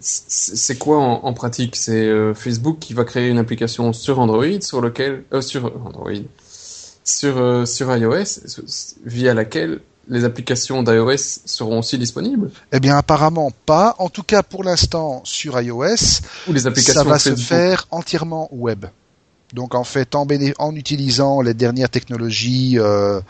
c'est 0.00 0.78
quoi 0.78 0.98
en, 0.98 1.32
pratique? 1.32 1.74
C'est 1.74 2.06
euh, 2.06 2.32
Facebook 2.34 2.78
qui 2.78 2.94
va 2.94 3.04
créer 3.04 3.28
une 3.28 3.38
application 3.38 3.92
sur 3.92 4.20
Android, 4.20 4.60
sur 4.60 4.80
lequel, 4.80 5.24
euh, 5.32 5.40
sur 5.40 5.64
Android, 5.84 6.12
sur 7.04 7.38
euh, 7.38 7.64
sur 7.64 7.94
iOS, 7.94 8.40
via 9.04 9.34
laquelle 9.34 9.80
les 10.08 10.24
applications 10.24 10.82
d'iOS 10.82 11.40
seront 11.44 11.80
aussi 11.80 11.98
disponibles 11.98 12.50
Eh 12.72 12.80
bien, 12.80 12.96
apparemment 12.96 13.52
pas. 13.66 13.94
En 13.98 14.08
tout 14.08 14.22
cas, 14.22 14.42
pour 14.42 14.64
l'instant, 14.64 15.20
sur 15.24 15.60
iOS, 15.60 16.20
Ou 16.48 16.52
les 16.52 16.66
applications 16.66 17.02
ça 17.02 17.08
va 17.08 17.18
se 17.18 17.34
faire 17.36 17.86
entièrement 17.90 18.48
web. 18.50 18.86
Donc 19.52 19.74
en 19.74 19.84
fait, 19.84 20.14
en, 20.14 20.26
en 20.58 20.74
utilisant 20.74 21.40
les 21.40 21.54
dernières 21.54 21.88
technologies, 21.88 22.78
euh, 22.78 23.20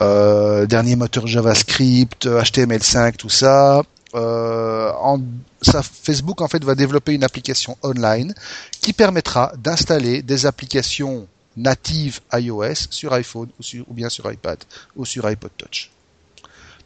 euh, 0.00 0.66
derniers 0.66 0.96
moteurs 0.96 1.26
JavaScript, 1.26 2.26
HTML5, 2.26 3.16
tout 3.16 3.30
ça, 3.30 3.82
euh, 4.14 4.90
en, 5.00 5.20
ça, 5.62 5.82
Facebook 5.82 6.40
en 6.40 6.48
fait 6.48 6.64
va 6.64 6.74
développer 6.74 7.12
une 7.12 7.24
application 7.24 7.76
online 7.82 8.34
qui 8.80 8.92
permettra 8.92 9.52
d'installer 9.56 10.22
des 10.22 10.46
applications 10.46 11.26
natives 11.56 12.20
iOS 12.32 12.88
sur 12.90 13.12
iPhone 13.12 13.48
ou, 13.88 13.94
bien 13.94 14.08
sur 14.08 14.30
iPad 14.30 14.58
ou 14.96 15.04
sur 15.04 15.28
iPod 15.28 15.50
Touch. 15.56 15.90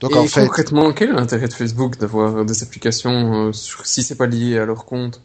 Donc 0.01 0.14
en 0.14 0.26
fait, 0.26 0.46
concrètement, 0.46 0.92
quel 0.92 1.11
est 1.11 1.12
l'intérêt 1.12 1.49
de 1.49 1.53
Facebook 1.53 1.99
d'avoir 1.99 2.44
des 2.44 2.62
applications 2.62 3.49
euh, 3.49 3.53
si 3.53 4.03
c'est 4.03 4.14
pas 4.14 4.26
lié 4.26 4.59
à 4.59 4.64
leur 4.64 4.84
compte? 4.84 5.20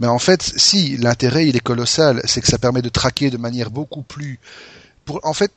Mais 0.00 0.06
en 0.06 0.18
fait, 0.18 0.42
si 0.42 0.96
l'intérêt 0.96 1.46
il 1.46 1.56
est 1.56 1.60
colossal, 1.60 2.22
c'est 2.24 2.40
que 2.40 2.46
ça 2.46 2.58
permet 2.58 2.80
de 2.80 2.88
traquer 2.88 3.30
de 3.30 3.36
manière 3.36 3.70
beaucoup 3.70 4.02
plus 4.02 4.38
pour 5.04 5.20
en 5.24 5.34
fait 5.34 5.52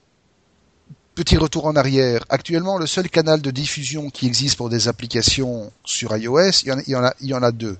Petit 1.17 1.35
retour 1.35 1.65
en 1.65 1.75
arrière. 1.75 2.23
Actuellement, 2.29 2.77
le 2.77 2.85
seul 2.85 3.09
canal 3.09 3.41
de 3.41 3.49
diffusion 3.49 4.11
qui 4.11 4.27
existe 4.27 4.55
pour 4.55 4.69
des 4.69 4.87
applications 4.87 5.71
sur 5.83 6.15
iOS, 6.15 6.61
il 6.61 6.67
y 6.67 6.71
en 6.95 7.03
a, 7.03 7.13
il 7.19 7.27
y 7.27 7.33
en 7.33 7.41
a, 7.41 7.51
deux. 7.51 7.75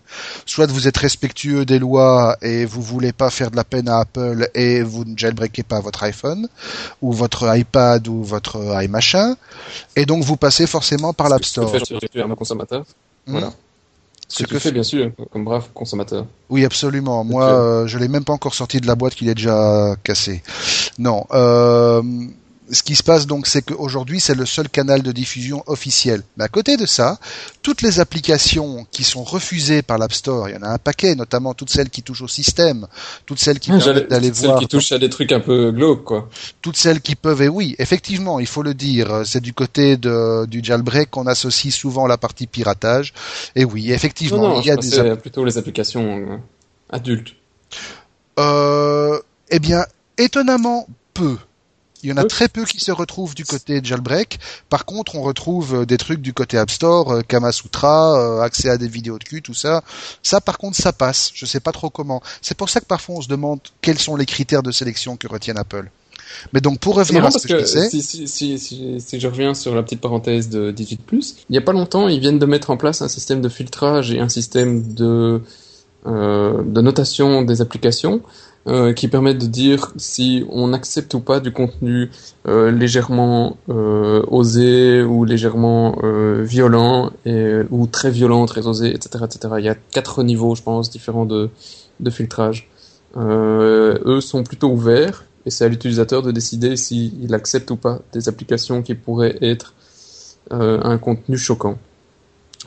Soit 0.47 0.65
vous 0.65 0.87
êtes 0.87 0.97
respectueux 0.97 1.63
des 1.63 1.77
lois 1.77 2.35
et 2.41 2.65
vous 2.65 2.81
voulez 2.81 3.11
pas 3.11 3.29
faire 3.29 3.51
de 3.51 3.55
la 3.55 3.63
peine 3.63 3.89
à 3.89 3.99
Apple 3.99 4.49
et 4.55 4.81
vous 4.81 5.05
ne 5.05 5.15
jailbreakez 5.15 5.61
pas 5.61 5.79
votre 5.81 6.01
iPhone 6.01 6.47
ou 7.03 7.13
votre 7.13 7.55
iPad 7.55 8.07
ou 8.07 8.23
votre 8.23 8.81
iMachin, 8.81 9.37
et 9.95 10.07
donc 10.07 10.23
vous 10.23 10.35
passez 10.35 10.65
forcément 10.65 11.13
par 11.13 11.29
l'App 11.29 11.45
Store. 11.45 11.69
Ce 11.69 11.93
que 11.93 12.07
fait 12.11 12.21
un 12.23 12.33
consommateur. 12.33 12.85
Hmm. 13.27 13.33
Voilà. 13.33 13.53
Ce, 14.27 14.45
que, 14.45 14.57
fait 14.57 14.71
bien 14.71 14.81
sûr 14.81 15.11
comme 15.31 15.45
brave 15.45 15.67
consommateur. 15.75 16.25
Oui, 16.49 16.65
absolument. 16.65 17.23
Moi, 17.23 17.45
euh, 17.45 17.85
je 17.85 17.99
l'ai 17.99 18.07
même 18.07 18.25
pas 18.25 18.33
encore 18.33 18.55
sorti 18.55 18.81
de 18.81 18.87
la 18.87 18.95
boîte 18.95 19.13
qu'il 19.13 19.29
est 19.29 19.35
déjà 19.35 19.95
cassé. 20.03 20.41
Non. 20.97 21.27
Euh, 21.31 22.01
ce 22.71 22.83
qui 22.83 22.95
se 22.95 23.03
passe 23.03 23.27
donc, 23.27 23.47
c'est 23.47 23.61
qu'aujourd'hui, 23.61 24.19
c'est 24.19 24.35
le 24.35 24.45
seul 24.45 24.69
canal 24.69 25.01
de 25.01 25.11
diffusion 25.11 25.63
officiel. 25.67 26.21
Mais 26.37 26.43
à 26.43 26.47
côté 26.47 26.77
de 26.77 26.85
ça, 26.85 27.17
toutes 27.61 27.81
les 27.81 27.99
applications 27.99 28.85
qui 28.91 29.03
sont 29.03 29.23
refusées 29.23 29.81
par 29.81 29.97
l'App 29.97 30.13
Store, 30.13 30.49
il 30.49 30.55
y 30.55 30.57
en 30.57 30.63
a 30.63 30.69
un 30.69 30.77
paquet, 30.77 31.15
notamment 31.15 31.53
toutes 31.53 31.69
celles 31.69 31.89
qui 31.89 32.03
touchent 32.03 32.23
au 32.23 32.27
système, 32.27 32.87
toutes 33.25 33.39
celles 33.39 33.59
qui 33.59 33.71
peuvent 33.71 34.07
d'aller 34.07 34.31
voir. 34.31 34.59
Celles 34.59 34.67
qui 34.67 34.67
touchent 34.67 34.91
à 34.91 34.99
des 34.99 35.09
trucs 35.09 35.31
un 35.31 35.39
peu 35.39 35.71
glauques, 35.71 36.03
quoi. 36.03 36.29
Toutes 36.61 36.77
celles 36.77 37.01
qui 37.01 37.15
peuvent, 37.15 37.41
et 37.41 37.47
oui, 37.47 37.75
effectivement, 37.79 38.39
il 38.39 38.47
faut 38.47 38.63
le 38.63 38.73
dire, 38.73 39.21
c'est 39.25 39.41
du 39.41 39.53
côté 39.53 39.97
de, 39.97 40.45
du 40.45 40.61
jailbreak 40.63 41.09
qu'on 41.09 41.27
associe 41.27 41.73
souvent 41.73 42.07
la 42.07 42.17
partie 42.17 42.47
piratage. 42.47 43.13
Et 43.55 43.65
oui, 43.65 43.91
effectivement, 43.91 44.59
il 44.59 44.67
y 44.67 44.71
a 44.71 44.75
des. 44.75 45.15
plutôt 45.15 45.45
les 45.45 45.57
applications 45.57 46.17
euh, 46.17 46.37
adultes. 46.89 47.33
Euh, 48.39 49.19
eh 49.49 49.59
bien, 49.59 49.85
étonnamment 50.17 50.87
peu. 51.13 51.37
Il 52.03 52.09
y 52.09 52.13
en 52.13 52.17
a 52.17 52.25
très 52.25 52.47
peu 52.47 52.63
qui 52.65 52.79
se 52.79 52.91
retrouvent 52.91 53.35
du 53.35 53.45
côté 53.45 53.79
jailbreak. 53.83 54.39
Par 54.69 54.85
contre, 54.85 55.15
on 55.15 55.21
retrouve 55.21 55.81
euh, 55.81 55.85
des 55.85 55.97
trucs 55.97 56.21
du 56.21 56.33
côté 56.33 56.57
App 56.57 56.69
Store, 56.69 57.11
euh, 57.11 57.21
Kamasutra, 57.21 58.19
euh, 58.19 58.41
accès 58.41 58.69
à 58.69 58.77
des 58.77 58.87
vidéos 58.87 59.17
de 59.17 59.23
cul, 59.23 59.41
tout 59.41 59.53
ça. 59.53 59.83
Ça, 60.21 60.41
par 60.41 60.57
contre, 60.57 60.77
ça 60.77 60.93
passe. 60.93 61.31
Je 61.33 61.45
sais 61.45 61.59
pas 61.59 61.71
trop 61.71 61.89
comment. 61.89 62.21
C'est 62.41 62.55
pour 62.55 62.69
ça 62.69 62.79
que 62.79 62.85
parfois 62.85 63.15
on 63.15 63.21
se 63.21 63.27
demande 63.27 63.59
quels 63.81 63.99
sont 63.99 64.15
les 64.15 64.25
critères 64.25 64.63
de 64.63 64.71
sélection 64.71 65.17
que 65.17 65.27
retient 65.27 65.55
Apple. 65.55 65.89
Mais 66.53 66.61
donc 66.61 66.79
pour 66.79 66.95
revenir 66.95 67.25
à 67.25 67.31
ce 67.31 67.47
que, 67.47 67.57
je 67.57 67.63
disais, 67.63 67.89
si, 67.89 68.01
si, 68.01 68.27
si, 68.27 68.99
si, 68.99 69.19
je 69.19 69.27
reviens 69.27 69.53
sur 69.53 69.73
la 69.73 69.81
petite 69.81 70.01
parenthèse 70.01 70.49
de 70.49 70.71
Digit 70.71 70.97
Plus, 70.97 71.37
il 71.49 71.53
n'y 71.53 71.57
a 71.57 71.61
pas 71.61 71.71
longtemps, 71.71 72.09
ils 72.09 72.19
viennent 72.19 72.39
de 72.39 72.45
mettre 72.45 72.69
en 72.69 72.77
place 72.77 73.01
un 73.01 73.07
système 73.07 73.41
de 73.41 73.47
filtrage 73.49 74.11
et 74.11 74.19
un 74.19 74.27
système 74.27 74.93
de 74.93 75.41
euh, 76.05 76.63
de 76.63 76.81
notation 76.81 77.41
des 77.41 77.59
applications 77.61 78.21
euh, 78.67 78.91
qui 78.91 79.07
permettent 79.07 79.37
de 79.37 79.45
dire 79.45 79.93
si 79.95 80.43
on 80.49 80.73
accepte 80.73 81.13
ou 81.13 81.21
pas 81.21 81.39
du 81.39 81.53
contenu 81.53 82.09
euh, 82.49 82.69
légèrement 82.69 83.55
euh, 83.69 84.21
osé 84.27 85.03
ou 85.03 85.23
légèrement 85.23 85.95
violent 86.41 87.11
et, 87.25 87.59
ou 87.69 87.87
très 87.87 88.11
violent, 88.11 88.45
très 88.45 88.67
osé, 88.67 88.93
etc., 88.93 89.23
etc. 89.23 89.53
Il 89.59 89.63
y 89.63 89.69
a 89.69 89.75
quatre 89.75 90.21
niveaux, 90.21 90.53
je 90.53 90.63
pense, 90.63 90.89
différents 90.89 91.25
de, 91.25 91.49
de 92.01 92.09
filtrage. 92.09 92.69
eux 93.15 94.19
sont 94.21 94.43
plutôt 94.43 94.69
ouverts 94.69 95.23
et 95.45 95.49
c'est 95.49 95.63
à 95.63 95.69
l'utilisateur 95.69 96.21
de 96.21 96.31
décider 96.31 96.75
s'il 96.75 97.33
accepte 97.33 97.71
ou 97.71 97.77
pas 97.77 98.01
des 98.11 98.27
applications 98.27 98.81
qui 98.81 98.95
pourraient 98.95 99.37
être 99.41 99.75
un 100.51 100.97
contenu 100.97 101.37
choquant. 101.37 101.77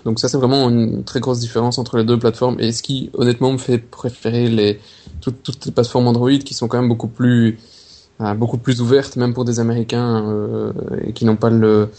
Donc 0.04 0.18
ça 0.18 0.28
c'est 0.28 0.36
vraiment 0.36 0.68
une 0.68 1.04
très 1.04 1.20
grosse 1.20 1.40
différence 1.40 1.78
entre 1.78 1.98
les 1.98 2.04
deux 2.04 2.18
plateformes 2.18 2.56
et 2.58 2.72
ce 2.72 2.82
qui 2.82 3.10
honnêtement 3.14 3.52
me 3.52 3.58
fait 3.58 3.78
préférer 3.78 4.48
les 4.48 4.80
toutes, 5.20 5.66
les 5.66 5.72
plateformes 5.72 6.08
Android 6.08 6.30
qui 6.30 6.54
sont 6.54 6.68
quand 6.68 6.78
même 6.78 6.88
beaucoup 6.88 7.08
plus 7.08 7.58
euh, 8.20 8.34
beaucoup 8.34 8.58
plus 8.58 8.80
ouvertes 8.80 9.16
même 9.16 9.34
pour 9.34 9.44
des 9.44 9.60
Américains 9.60 10.24
euh, 10.26 10.72
et 11.04 11.12
qui 11.12 11.24
n'ont 11.24 11.36
pas 11.36 11.50
le 11.50 11.90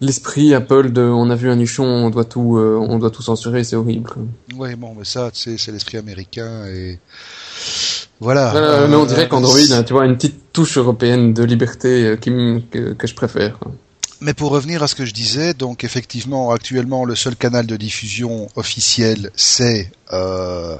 l'esprit 0.00 0.54
Apple 0.54 0.92
de 0.92 1.02
on 1.02 1.28
a 1.28 1.34
vu 1.34 1.50
un 1.50 1.56
nichon 1.56 1.84
on 1.84 2.10
doit 2.10 2.24
tout 2.24 2.56
euh, 2.56 2.78
on 2.80 2.98
doit 2.98 3.10
tout 3.10 3.22
censurer 3.22 3.62
c'est 3.64 3.76
horrible. 3.76 4.10
Oui 4.56 4.74
bon 4.74 4.94
mais 4.96 5.04
ça 5.04 5.30
c'est 5.34 5.66
l'esprit 5.68 5.98
américain 5.98 6.66
et 6.66 6.98
voilà. 8.20 8.86
mais 8.86 8.96
on 8.96 9.06
dirait 9.06 9.28
qu'Android, 9.28 9.56
tu 9.86 9.94
vois, 9.94 10.04
une 10.04 10.14
petite 10.16 10.52
touche 10.52 10.76
européenne 10.76 11.32
de 11.32 11.42
liberté 11.42 12.18
qui, 12.20 12.30
que, 12.70 12.92
que 12.92 13.06
je 13.06 13.14
préfère. 13.14 13.58
Mais 14.20 14.34
pour 14.34 14.50
revenir 14.50 14.82
à 14.82 14.88
ce 14.88 14.94
que 14.94 15.06
je 15.06 15.12
disais, 15.12 15.54
donc 15.54 15.82
effectivement, 15.82 16.50
actuellement, 16.50 17.04
le 17.06 17.14
seul 17.14 17.36
canal 17.36 17.66
de 17.66 17.76
diffusion 17.76 18.48
officiel, 18.54 19.30
c'est 19.34 19.90
euh, 20.12 20.76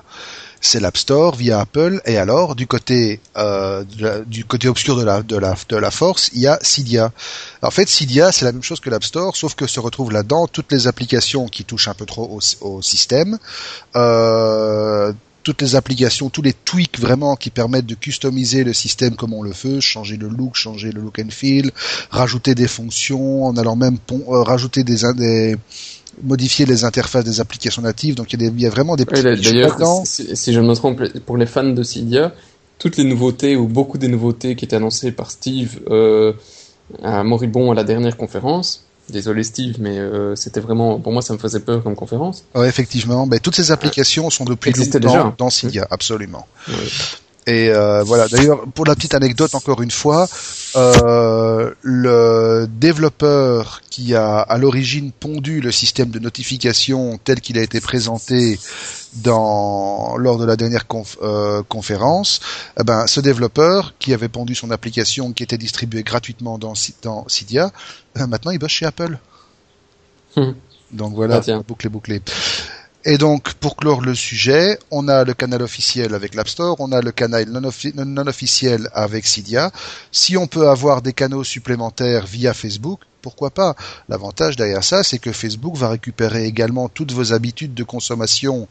c'est 0.60 0.78
l'App 0.78 0.98
Store 0.98 1.34
via 1.36 1.60
Apple. 1.60 2.02
Et 2.04 2.18
alors, 2.18 2.54
du 2.54 2.66
côté 2.66 3.20
euh, 3.38 3.82
du 4.26 4.44
côté 4.44 4.68
obscur 4.68 4.94
de 4.94 5.04
la 5.04 5.22
de 5.22 5.36
la 5.36 5.56
de 5.70 5.76
la 5.76 5.90
force, 5.90 6.30
il 6.34 6.40
y 6.40 6.46
a 6.46 6.58
Cydia. 6.60 7.12
En 7.62 7.70
fait, 7.70 7.88
Cydia, 7.88 8.30
c'est 8.30 8.44
la 8.44 8.52
même 8.52 8.62
chose 8.62 8.80
que 8.80 8.90
l'App 8.90 9.04
Store, 9.04 9.34
sauf 9.34 9.54
que 9.54 9.66
se 9.66 9.80
retrouvent 9.80 10.12
là-dedans 10.12 10.46
toutes 10.46 10.70
les 10.70 10.86
applications 10.86 11.46
qui 11.48 11.64
touchent 11.64 11.88
un 11.88 11.94
peu 11.94 12.04
trop 12.04 12.24
au, 12.24 12.66
au 12.66 12.82
système. 12.82 13.38
Euh, 13.96 15.14
toutes 15.42 15.62
les 15.62 15.74
applications, 15.74 16.30
tous 16.30 16.42
les 16.42 16.52
tweaks 16.52 16.98
vraiment 16.98 17.36
qui 17.36 17.50
permettent 17.50 17.86
de 17.86 17.94
customiser 17.94 18.64
le 18.64 18.72
système 18.72 19.16
comme 19.16 19.32
on 19.32 19.42
le 19.42 19.52
veut, 19.52 19.80
changer 19.80 20.16
le 20.16 20.28
look, 20.28 20.54
changer 20.54 20.92
le 20.92 21.00
look 21.00 21.18
and 21.18 21.30
feel, 21.30 21.70
rajouter 22.10 22.54
des 22.54 22.68
fonctions, 22.68 23.44
en 23.44 23.56
allant 23.56 23.76
même 23.76 23.96
euh, 24.12 24.42
rajouter 24.42 24.84
des, 24.84 25.00
des 25.16 25.56
modifier 26.22 26.66
les 26.66 26.84
interfaces 26.84 27.24
des 27.24 27.40
applications 27.40 27.82
natives. 27.82 28.14
Donc 28.14 28.32
il 28.32 28.42
y 28.42 28.46
a, 28.46 28.48
il 28.48 28.60
y 28.60 28.66
a 28.66 28.70
vraiment 28.70 28.96
des 28.96 29.06
petits 29.06 29.22
D'ailleurs, 29.22 30.02
si, 30.04 30.36
si, 30.36 30.52
je 30.52 30.60
me 30.60 30.74
trompe, 30.74 31.02
pour 31.20 31.36
les 31.36 31.46
fans 31.46 31.64
de 31.64 31.82
Cydia, 31.82 32.32
toutes 32.78 32.96
les 32.96 33.04
nouveautés 33.04 33.56
ou 33.56 33.66
beaucoup 33.66 33.98
des 33.98 34.08
nouveautés 34.08 34.56
qui 34.56 34.64
étaient 34.64 34.76
annoncées 34.76 35.12
par 35.12 35.30
Steve 35.30 35.80
euh, 35.90 36.32
à 37.02 37.22
Moribond 37.22 37.70
à 37.70 37.74
la 37.74 37.84
dernière 37.84 38.16
conférence, 38.16 38.86
Désolé 39.08 39.42
Steve, 39.42 39.76
mais 39.80 39.98
euh, 39.98 40.36
c'était 40.36 40.60
vraiment, 40.60 41.00
pour 41.00 41.12
moi, 41.12 41.22
ça 41.22 41.32
me 41.32 41.38
faisait 41.38 41.60
peur 41.60 41.82
comme 41.82 41.96
conférence. 41.96 42.44
Ouais, 42.54 42.68
effectivement. 42.68 43.26
Mais 43.26 43.40
toutes 43.40 43.56
ces 43.56 43.72
applications 43.72 44.30
sont 44.30 44.44
depuis 44.44 44.72
longtemps 44.72 44.98
déjà. 44.98 45.34
dans 45.36 45.50
Cydia, 45.50 45.86
absolument. 45.90 46.46
Et 47.46 47.70
euh, 47.70 48.02
voilà. 48.02 48.28
D'ailleurs, 48.28 48.66
pour 48.74 48.84
la 48.84 48.94
petite 48.94 49.14
anecdote, 49.14 49.54
encore 49.54 49.82
une 49.82 49.90
fois, 49.90 50.28
euh, 50.76 51.72
le 51.82 52.68
développeur 52.70 53.80
qui 53.90 54.14
a 54.14 54.38
à 54.40 54.58
l'origine 54.58 55.10
pondu 55.10 55.60
le 55.60 55.72
système 55.72 56.10
de 56.10 56.18
notification 56.18 57.18
tel 57.22 57.40
qu'il 57.40 57.58
a 57.58 57.62
été 57.62 57.80
présenté 57.80 58.58
dans 59.14 60.16
lors 60.16 60.38
de 60.38 60.44
la 60.44 60.56
dernière 60.56 60.84
euh, 61.22 61.62
conférence, 61.64 62.40
eh 62.78 62.84
ben, 62.84 63.06
ce 63.06 63.20
développeur 63.20 63.94
qui 63.98 64.14
avait 64.14 64.28
pondu 64.28 64.54
son 64.54 64.70
application 64.70 65.32
qui 65.32 65.42
était 65.42 65.58
distribuée 65.58 66.02
gratuitement 66.02 66.58
dans, 66.58 66.74
dans 67.02 67.26
Cydia, 67.28 67.72
euh, 68.18 68.26
maintenant 68.26 68.52
il 68.52 68.58
bosse 68.58 68.70
chez 68.70 68.86
Apple. 68.86 69.18
Hmm. 70.36 70.52
Donc 70.92 71.14
voilà, 71.14 71.40
ah, 71.46 71.60
bouclé 71.66 71.88
bouclé. 71.88 72.20
Et 73.06 73.16
donc, 73.16 73.54
pour 73.54 73.76
clore 73.76 74.02
le 74.02 74.14
sujet, 74.14 74.78
on 74.90 75.08
a 75.08 75.24
le 75.24 75.32
canal 75.32 75.62
officiel 75.62 76.14
avec 76.14 76.34
l'App 76.34 76.48
Store, 76.48 76.76
on 76.80 76.92
a 76.92 77.00
le 77.00 77.12
canal 77.12 77.48
non, 77.48 78.26
officiel 78.26 78.90
avec 78.92 79.26
Cydia. 79.26 79.70
Si 80.12 80.36
on 80.36 80.46
peut 80.46 80.68
avoir 80.68 81.00
des 81.00 81.14
canaux 81.14 81.42
supplémentaires 81.42 82.26
via 82.26 82.52
Facebook, 82.52 83.00
pourquoi 83.22 83.50
pas? 83.50 83.74
L'avantage 84.10 84.56
derrière 84.56 84.84
ça, 84.84 85.02
c'est 85.02 85.18
que 85.18 85.32
Facebook 85.32 85.76
va 85.76 85.88
récupérer 85.88 86.44
également 86.44 86.90
toutes 86.90 87.12
vos 87.12 87.32
habitudes 87.32 87.72
de 87.72 87.84
consommation 87.84 88.68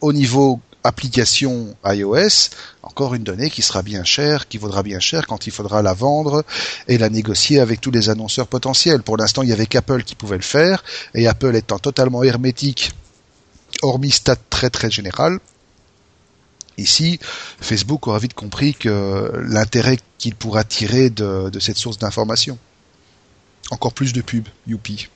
au 0.00 0.12
niveau 0.12 0.60
application 0.84 1.74
iOS, 1.84 2.50
encore 2.84 3.16
une 3.16 3.24
donnée 3.24 3.50
qui 3.50 3.62
sera 3.62 3.82
bien 3.82 4.04
chère, 4.04 4.46
qui 4.46 4.56
vaudra 4.56 4.84
bien 4.84 5.00
cher 5.00 5.26
quand 5.26 5.48
il 5.48 5.50
faudra 5.50 5.82
la 5.82 5.94
vendre 5.94 6.44
et 6.86 6.96
la 6.96 7.08
négocier 7.08 7.58
avec 7.58 7.80
tous 7.80 7.90
les 7.90 8.08
annonceurs 8.08 8.46
potentiels. 8.46 9.02
Pour 9.02 9.16
l'instant, 9.16 9.42
il 9.42 9.48
y 9.48 9.52
avait 9.52 9.66
qu'Apple 9.66 10.04
qui 10.04 10.14
pouvait 10.14 10.36
le 10.36 10.42
faire, 10.42 10.84
et 11.12 11.26
Apple 11.26 11.56
étant 11.56 11.80
totalement 11.80 12.22
hermétique, 12.22 12.92
hormis 13.82 14.10
stat 14.10 14.36
très 14.50 14.70
très 14.70 14.90
général, 14.90 15.38
Ici, 16.78 17.18
Facebook 17.22 18.06
aura 18.06 18.18
vite 18.18 18.34
compris 18.34 18.74
que 18.74 19.32
l'intérêt 19.48 19.98
qu'il 20.18 20.34
pourra 20.34 20.62
tirer 20.62 21.08
de, 21.08 21.48
de 21.48 21.58
cette 21.58 21.78
source 21.78 21.98
d'information. 21.98 22.58
Encore 23.70 23.94
plus 23.94 24.12
de 24.12 24.20
pubs, 24.20 24.48
youpi. 24.66 25.08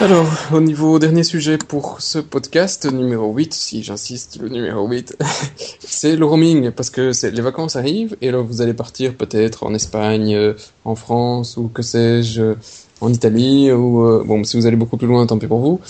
Alors, 0.00 0.28
au 0.52 0.60
niveau 0.60 0.98
dernier 1.00 1.24
sujet 1.24 1.58
pour 1.58 2.00
ce 2.00 2.18
podcast, 2.20 2.86
numéro 2.86 3.32
8, 3.32 3.52
si 3.54 3.82
j'insiste, 3.82 4.38
le 4.40 4.48
numéro 4.48 4.86
8, 4.86 5.16
c'est 5.80 6.14
le 6.14 6.24
roaming, 6.24 6.70
parce 6.70 6.90
que 6.90 7.10
les 7.26 7.40
vacances 7.40 7.74
arrivent, 7.74 8.16
et 8.20 8.30
là 8.30 8.38
vous 8.38 8.60
allez 8.60 8.74
partir 8.74 9.16
peut-être 9.16 9.66
en 9.66 9.74
Espagne, 9.74 10.36
euh, 10.36 10.54
en 10.84 10.94
France, 10.94 11.56
ou 11.56 11.66
que 11.66 11.82
sais-je, 11.82 12.54
en 13.00 13.12
Italie, 13.12 13.70
ou 13.72 14.04
euh, 14.04 14.24
bon, 14.24 14.44
si 14.44 14.56
vous 14.56 14.66
allez 14.66 14.76
beaucoup 14.76 14.96
plus 14.96 15.06
loin, 15.06 15.26
tant 15.26 15.38
pis 15.38 15.46
pour 15.46 15.60
vous. 15.60 15.80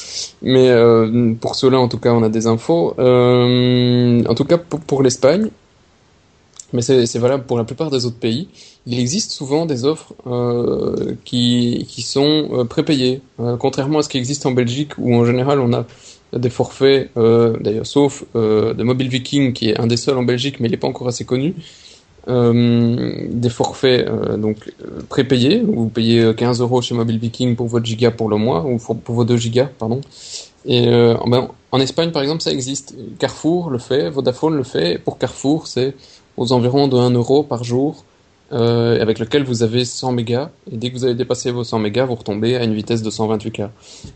Mais 0.42 0.70
euh, 0.70 1.34
pour 1.40 1.54
cela, 1.54 1.78
en 1.78 1.88
tout 1.88 1.98
cas, 1.98 2.12
on 2.12 2.22
a 2.22 2.28
des 2.28 2.46
infos. 2.46 2.94
en 2.98 4.34
tout 4.34 4.44
cas, 4.44 4.58
pour 4.58 5.02
l'Espagne, 5.02 5.50
mais 6.72 6.82
c'est 6.82 7.18
valable 7.18 7.44
pour 7.44 7.56
la 7.56 7.64
plupart 7.64 7.90
des 7.90 8.04
autres 8.04 8.18
pays. 8.18 8.48
Il 8.86 8.98
existe 8.98 9.30
souvent 9.30 9.66
des 9.66 9.84
offres 9.84 10.12
euh, 10.26 11.14
qui, 11.24 11.86
qui 11.88 12.02
sont 12.02 12.48
euh, 12.52 12.64
prépayées, 12.64 13.22
euh, 13.40 13.56
contrairement 13.56 14.00
à 14.00 14.02
ce 14.02 14.08
qui 14.08 14.18
existe 14.18 14.44
en 14.46 14.52
Belgique 14.52 14.92
où 14.98 15.14
en 15.14 15.24
général 15.24 15.60
on 15.60 15.72
a 15.72 15.86
des 16.34 16.50
forfaits, 16.50 17.10
euh, 17.16 17.56
d'ailleurs 17.58 17.86
sauf 17.86 18.24
euh, 18.36 18.74
de 18.74 18.82
Mobile 18.82 19.08
Viking 19.08 19.54
qui 19.54 19.70
est 19.70 19.80
un 19.80 19.86
des 19.86 19.96
seuls 19.96 20.18
en 20.18 20.24
Belgique 20.24 20.60
mais 20.60 20.68
il 20.68 20.72
n'est 20.72 20.76
pas 20.76 20.88
encore 20.88 21.08
assez 21.08 21.24
connu, 21.24 21.54
des 22.26 23.48
forfaits 23.48 24.06
donc 24.38 24.70
prépayés 25.08 25.62
où 25.66 25.84
vous 25.84 25.88
payez 25.88 26.34
15 26.34 26.60
euros 26.60 26.82
chez 26.82 26.94
Mobile 26.94 27.18
Viking 27.18 27.56
pour 27.56 27.68
votre 27.68 27.86
giga 27.86 28.10
pour 28.10 28.28
le 28.28 28.36
mois 28.36 28.64
ou 28.66 28.78
pour, 28.78 29.14
vos 29.14 29.24
2 29.24 29.36
gigas 29.36 29.68
pardon. 29.78 30.00
Et 30.66 30.86
ben, 30.86 31.48
en 31.72 31.80
Espagne 31.80 32.10
par 32.10 32.22
exemple 32.22 32.42
ça 32.42 32.50
existe. 32.50 32.94
Carrefour 33.18 33.70
le 33.70 33.78
fait, 33.78 34.10
Vodafone 34.10 34.56
le 34.56 34.64
fait. 34.64 34.98
pour 34.98 35.16
Carrefour 35.16 35.66
c'est 35.66 35.94
aux 36.36 36.52
environs 36.52 36.88
de 36.88 36.96
1 36.96 37.10
euro 37.10 37.42
par 37.42 37.64
jour, 37.64 38.04
euh, 38.52 39.00
avec 39.00 39.18
lequel 39.18 39.44
vous 39.44 39.62
avez 39.62 39.84
100 39.84 40.12
mégas. 40.12 40.50
Et 40.72 40.76
dès 40.76 40.90
que 40.90 40.96
vous 40.96 41.04
avez 41.04 41.14
dépassé 41.14 41.50
vos 41.50 41.64
100 41.64 41.78
mégas, 41.80 42.06
vous 42.06 42.14
retombez 42.14 42.56
à 42.56 42.64
une 42.64 42.74
vitesse 42.74 43.02
de 43.02 43.10
128K. 43.10 43.68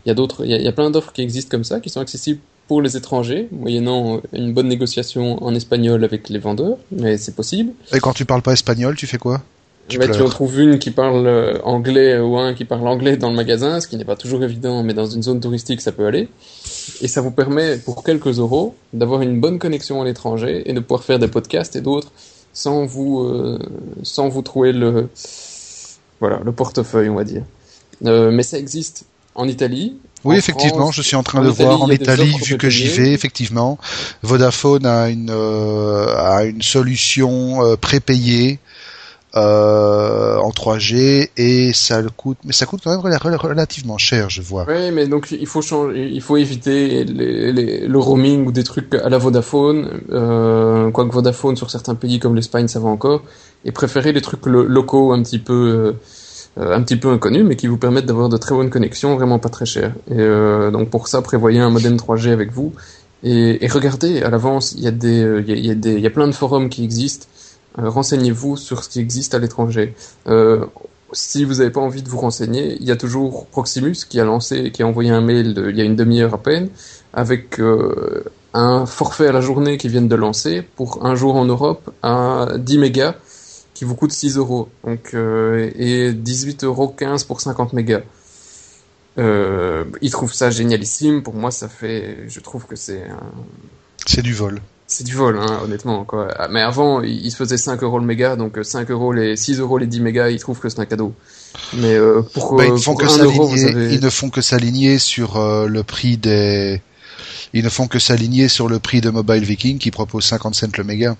Il 0.05 0.07
y 0.07 0.11
a 0.11 0.13
d'autres, 0.13 0.45
il 0.45 0.49
y 0.49 0.67
a, 0.67 0.71
plein 0.71 0.89
d'offres 0.89 1.11
qui 1.11 1.21
existent 1.21 1.51
comme 1.51 1.63
ça, 1.63 1.79
qui 1.79 1.89
sont 1.89 1.99
accessibles 1.99 2.39
pour 2.67 2.81
les 2.81 2.97
étrangers, 2.97 3.47
moyennant 3.51 4.21
une 4.31 4.53
bonne 4.53 4.69
négociation 4.69 5.43
en 5.43 5.53
espagnol 5.53 6.03
avec 6.03 6.29
les 6.29 6.39
vendeurs, 6.39 6.77
mais 6.91 7.17
c'est 7.17 7.35
possible. 7.35 7.73
Et 7.93 7.99
quand 7.99 8.13
tu 8.13 8.25
parles 8.25 8.41
pas 8.41 8.53
espagnol, 8.53 8.95
tu 8.95 9.05
fais 9.05 9.17
quoi? 9.17 9.41
Tu, 9.89 9.97
bah, 9.97 10.07
tu 10.07 10.21
en 10.21 10.29
trouves 10.29 10.61
une 10.61 10.79
qui 10.79 10.91
parle 10.91 11.27
euh, 11.27 11.59
anglais 11.63 12.17
ou 12.17 12.37
un 12.37 12.53
qui 12.53 12.63
parle 12.63 12.87
anglais 12.87 13.17
dans 13.17 13.29
le 13.29 13.35
magasin, 13.35 13.81
ce 13.81 13.87
qui 13.87 13.97
n'est 13.97 14.05
pas 14.05 14.15
toujours 14.15 14.41
évident, 14.41 14.81
mais 14.81 14.93
dans 14.93 15.05
une 15.05 15.21
zone 15.21 15.41
touristique, 15.41 15.81
ça 15.81 15.91
peut 15.91 16.05
aller. 16.05 16.29
Et 17.01 17.09
ça 17.09 17.19
vous 17.19 17.31
permet, 17.31 17.77
pour 17.77 18.03
quelques 18.03 18.39
euros, 18.39 18.75
d'avoir 18.93 19.21
une 19.21 19.41
bonne 19.41 19.59
connexion 19.59 20.01
à 20.01 20.05
l'étranger 20.05 20.63
et 20.65 20.73
de 20.73 20.79
pouvoir 20.79 21.03
faire 21.03 21.19
des 21.19 21.27
podcasts 21.27 21.75
et 21.75 21.81
d'autres 21.81 22.11
sans 22.53 22.85
vous, 22.85 23.19
euh, 23.21 23.59
sans 24.03 24.29
vous 24.29 24.41
trouver 24.41 24.71
le, 24.71 25.09
voilà, 26.19 26.39
le 26.43 26.51
portefeuille, 26.51 27.09
on 27.09 27.15
va 27.15 27.23
dire. 27.23 27.43
Euh, 28.05 28.31
mais 28.31 28.43
ça 28.43 28.57
existe 28.57 29.05
en 29.35 29.47
Italie. 29.47 29.97
Oui, 30.23 30.37
effectivement, 30.37 30.91
je 30.91 31.01
suis 31.01 31.17
en 31.17 31.23
train 31.23 31.43
de 31.43 31.49
voir 31.49 31.81
en 31.81 31.89
Italie, 31.89 32.33
vu 32.45 32.57
que 32.57 32.69
j'y 32.69 32.87
vais, 32.87 33.11
effectivement. 33.11 33.77
Vodafone 34.21 34.85
a 34.85 35.09
une, 35.09 35.29
euh, 35.29 36.15
a 36.15 36.45
une 36.45 36.61
solution 36.61 37.65
euh, 37.65 37.75
prépayée 37.75 38.59
euh, 39.35 40.37
en 40.37 40.51
3G 40.51 41.29
et 41.37 41.73
ça 41.73 42.01
le 42.01 42.09
coûte, 42.09 42.37
mais 42.45 42.53
ça 42.53 42.65
coûte 42.67 42.81
quand 42.83 42.91
même 42.91 43.35
relativement 43.35 43.97
cher, 43.97 44.29
je 44.29 44.41
vois. 44.41 44.65
Oui, 44.67 44.91
mais 44.91 45.07
donc 45.07 45.31
il 45.31 45.47
faut 45.47 45.61
changer, 45.61 46.07
il 46.11 46.21
faut 46.21 46.37
éviter 46.37 47.03
le 47.03 47.97
roaming 47.97 48.45
ou 48.45 48.51
des 48.51 48.63
trucs 48.63 48.93
à 48.93 49.09
la 49.09 49.17
Vodafone, 49.17 50.01
euh, 50.11 50.91
quoique 50.91 51.11
Vodafone 51.11 51.55
sur 51.55 51.71
certains 51.71 51.95
pays 51.95 52.19
comme 52.19 52.35
l'Espagne 52.35 52.67
ça 52.67 52.79
va 52.79 52.89
encore, 52.89 53.23
et 53.65 53.71
préférer 53.71 54.11
les 54.11 54.21
trucs 54.21 54.45
locaux 54.45 55.13
un 55.13 55.23
petit 55.23 55.39
peu 55.39 55.95
euh, 56.59 56.75
un 56.75 56.83
petit 56.83 56.97
peu 56.97 57.09
inconnus, 57.09 57.43
mais 57.43 57.55
qui 57.55 57.65
vous 57.65 57.77
permettent 57.77 58.05
d'avoir 58.05 58.29
de 58.29 58.37
très 58.37 58.53
bonnes 58.53 58.69
connexions, 58.69 59.15
vraiment 59.15 59.39
pas 59.39 59.49
très 59.49 59.65
chères. 59.65 59.95
Et 60.11 60.19
euh, 60.19 60.69
donc 60.69 60.91
pour 60.91 61.07
ça, 61.07 61.23
prévoyez 61.23 61.59
un 61.59 61.71
modem 61.71 61.95
3G 61.95 62.29
avec 62.29 62.51
vous 62.51 62.73
et, 63.23 63.67
regardez 63.71 64.21
à 64.21 64.29
l'avance, 64.29 64.73
il 64.77 64.83
y 64.83 64.87
a 64.87 64.91
des, 64.91 65.43
il 65.47 65.65
y 65.65 65.71
a, 65.71 65.75
des, 65.75 65.93
il 65.93 66.01
y 66.01 66.05
a 66.05 66.09
plein 66.11 66.27
de 66.27 66.33
forums 66.33 66.69
qui 66.69 66.83
existent 66.83 67.25
euh, 67.25 67.32
renseignez-vous 67.77 68.57
sur 68.57 68.83
ce 68.83 68.89
qui 68.89 68.99
existe 68.99 69.33
à 69.33 69.39
l'étranger. 69.39 69.95
Euh, 70.27 70.65
si 71.11 71.45
vous 71.45 71.55
n'avez 71.55 71.69
pas 71.69 71.79
envie 71.79 72.01
de 72.01 72.09
vous 72.09 72.17
renseigner, 72.17 72.77
il 72.79 72.85
y 72.85 72.91
a 72.91 72.95
toujours 72.95 73.45
Proximus 73.47 73.95
qui 74.09 74.19
a 74.19 74.25
lancé, 74.25 74.71
qui 74.71 74.83
a 74.83 74.87
envoyé 74.87 75.11
un 75.11 75.21
mail 75.21 75.53
il 75.69 75.77
y 75.77 75.81
a 75.81 75.83
une 75.83 75.95
demi-heure 75.95 76.33
à 76.33 76.41
peine, 76.41 76.69
avec 77.13 77.59
euh, 77.59 78.23
un 78.53 78.85
forfait 78.85 79.27
à 79.27 79.31
la 79.31 79.41
journée 79.41 79.77
qu'ils 79.77 79.91
viennent 79.91 80.07
de 80.07 80.15
lancer 80.15 80.63
pour 80.75 81.05
un 81.05 81.15
jour 81.15 81.35
en 81.35 81.45
Europe 81.45 81.91
à 82.01 82.47
10 82.57 82.77
mégas 82.79 83.15
qui 83.73 83.85
vous 83.85 83.95
coûte 83.95 84.11
6 84.11 84.37
euros. 84.37 84.69
Donc, 84.83 85.11
euh, 85.13 85.71
et 85.75 86.11
18,15 86.13 86.65
euros 86.65 86.95
pour 87.27 87.41
50 87.41 87.73
mégas. 87.73 88.01
Euh, 89.19 89.85
ils 90.01 90.11
trouvent 90.11 90.33
ça 90.33 90.49
génialissime. 90.49 91.23
Pour 91.23 91.35
moi, 91.35 91.51
ça 91.51 91.67
fait, 91.67 92.25
je 92.27 92.39
trouve 92.39 92.65
que 92.65 92.75
c'est 92.75 93.03
un... 93.03 93.31
C'est 94.05 94.21
du 94.21 94.33
vol. 94.33 94.61
C'est 94.87 95.03
du 95.03 95.13
vol, 95.15 95.37
hein, 95.39 95.61
honnêtement. 95.63 96.03
Quoi. 96.03 96.27
Mais 96.51 96.61
avant, 96.61 97.01
il 97.01 97.31
se 97.31 97.35
faisait 97.37 97.57
5 97.57 97.81
euros 97.83 97.99
le 97.99 98.05
méga, 98.05 98.35
donc 98.35 98.59
5 98.61 98.91
euros 98.91 99.13
les 99.13 99.35
6 99.35 99.59
euros 99.59 99.77
les 99.77 99.87
10 99.87 100.01
mégas, 100.01 100.29
ils 100.29 100.39
trouvent 100.39 100.59
que 100.59 100.69
c'est 100.69 100.79
un 100.79 100.85
cadeau. 100.85 101.13
Mais 101.77 101.95
euh, 101.95 102.21
pour, 102.21 102.55
Bah, 102.55 102.65
ils, 102.65 102.77
font 102.81 102.91
pour 102.95 103.01
que 103.01 103.05
1 103.21 103.23
euro, 103.23 103.51
avez... 103.51 103.93
ils 103.95 104.03
ne 104.03 104.09
font 104.09 104.29
que 104.29 104.41
s'aligner 104.41 104.99
sur 104.99 105.37
euh, 105.37 105.67
le 105.67 105.83
prix 105.83 106.17
des. 106.17 106.81
Ils 107.53 107.63
ne 107.63 107.69
font 107.69 107.87
que 107.87 107.99
s'aligner 107.99 108.47
sur 108.47 108.67
le 108.67 108.79
prix 108.79 108.99
de 109.01 109.09
Mobile 109.09 109.43
Viking 109.43 109.77
qui 109.77 109.91
propose 109.91 110.25
50 110.25 110.55
cents 110.55 110.67
le 110.77 110.83
méga. 110.83 111.15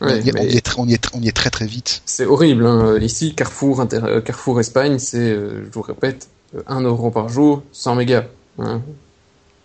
Ouais, 0.00 0.12
on, 0.12 0.16
y 0.24 0.28
est, 0.28 0.38
on 0.38 0.44
y 0.44 0.56
est 0.56 0.66
tr- 0.66 0.74
on 0.78 0.86
y 0.88 0.94
est 0.94 1.04
tr- 1.04 1.10
on 1.14 1.20
y 1.20 1.28
est 1.28 1.36
très 1.36 1.50
très 1.50 1.66
vite. 1.66 2.00
C'est 2.06 2.24
horrible. 2.26 2.64
Hein. 2.66 2.98
Ici, 3.00 3.34
Carrefour, 3.34 3.80
Inter- 3.82 4.00
euh, 4.04 4.20
Carrefour 4.22 4.60
Espagne, 4.60 4.98
c'est, 4.98 5.18
euh, 5.18 5.64
je 5.66 5.70
vous 5.72 5.82
répète, 5.82 6.28
euh, 6.56 6.62
1 6.68 6.82
euro 6.82 7.10
par 7.10 7.28
jour, 7.28 7.62
100 7.72 7.96
mégas. 7.96 8.24
Hein. 8.58 8.80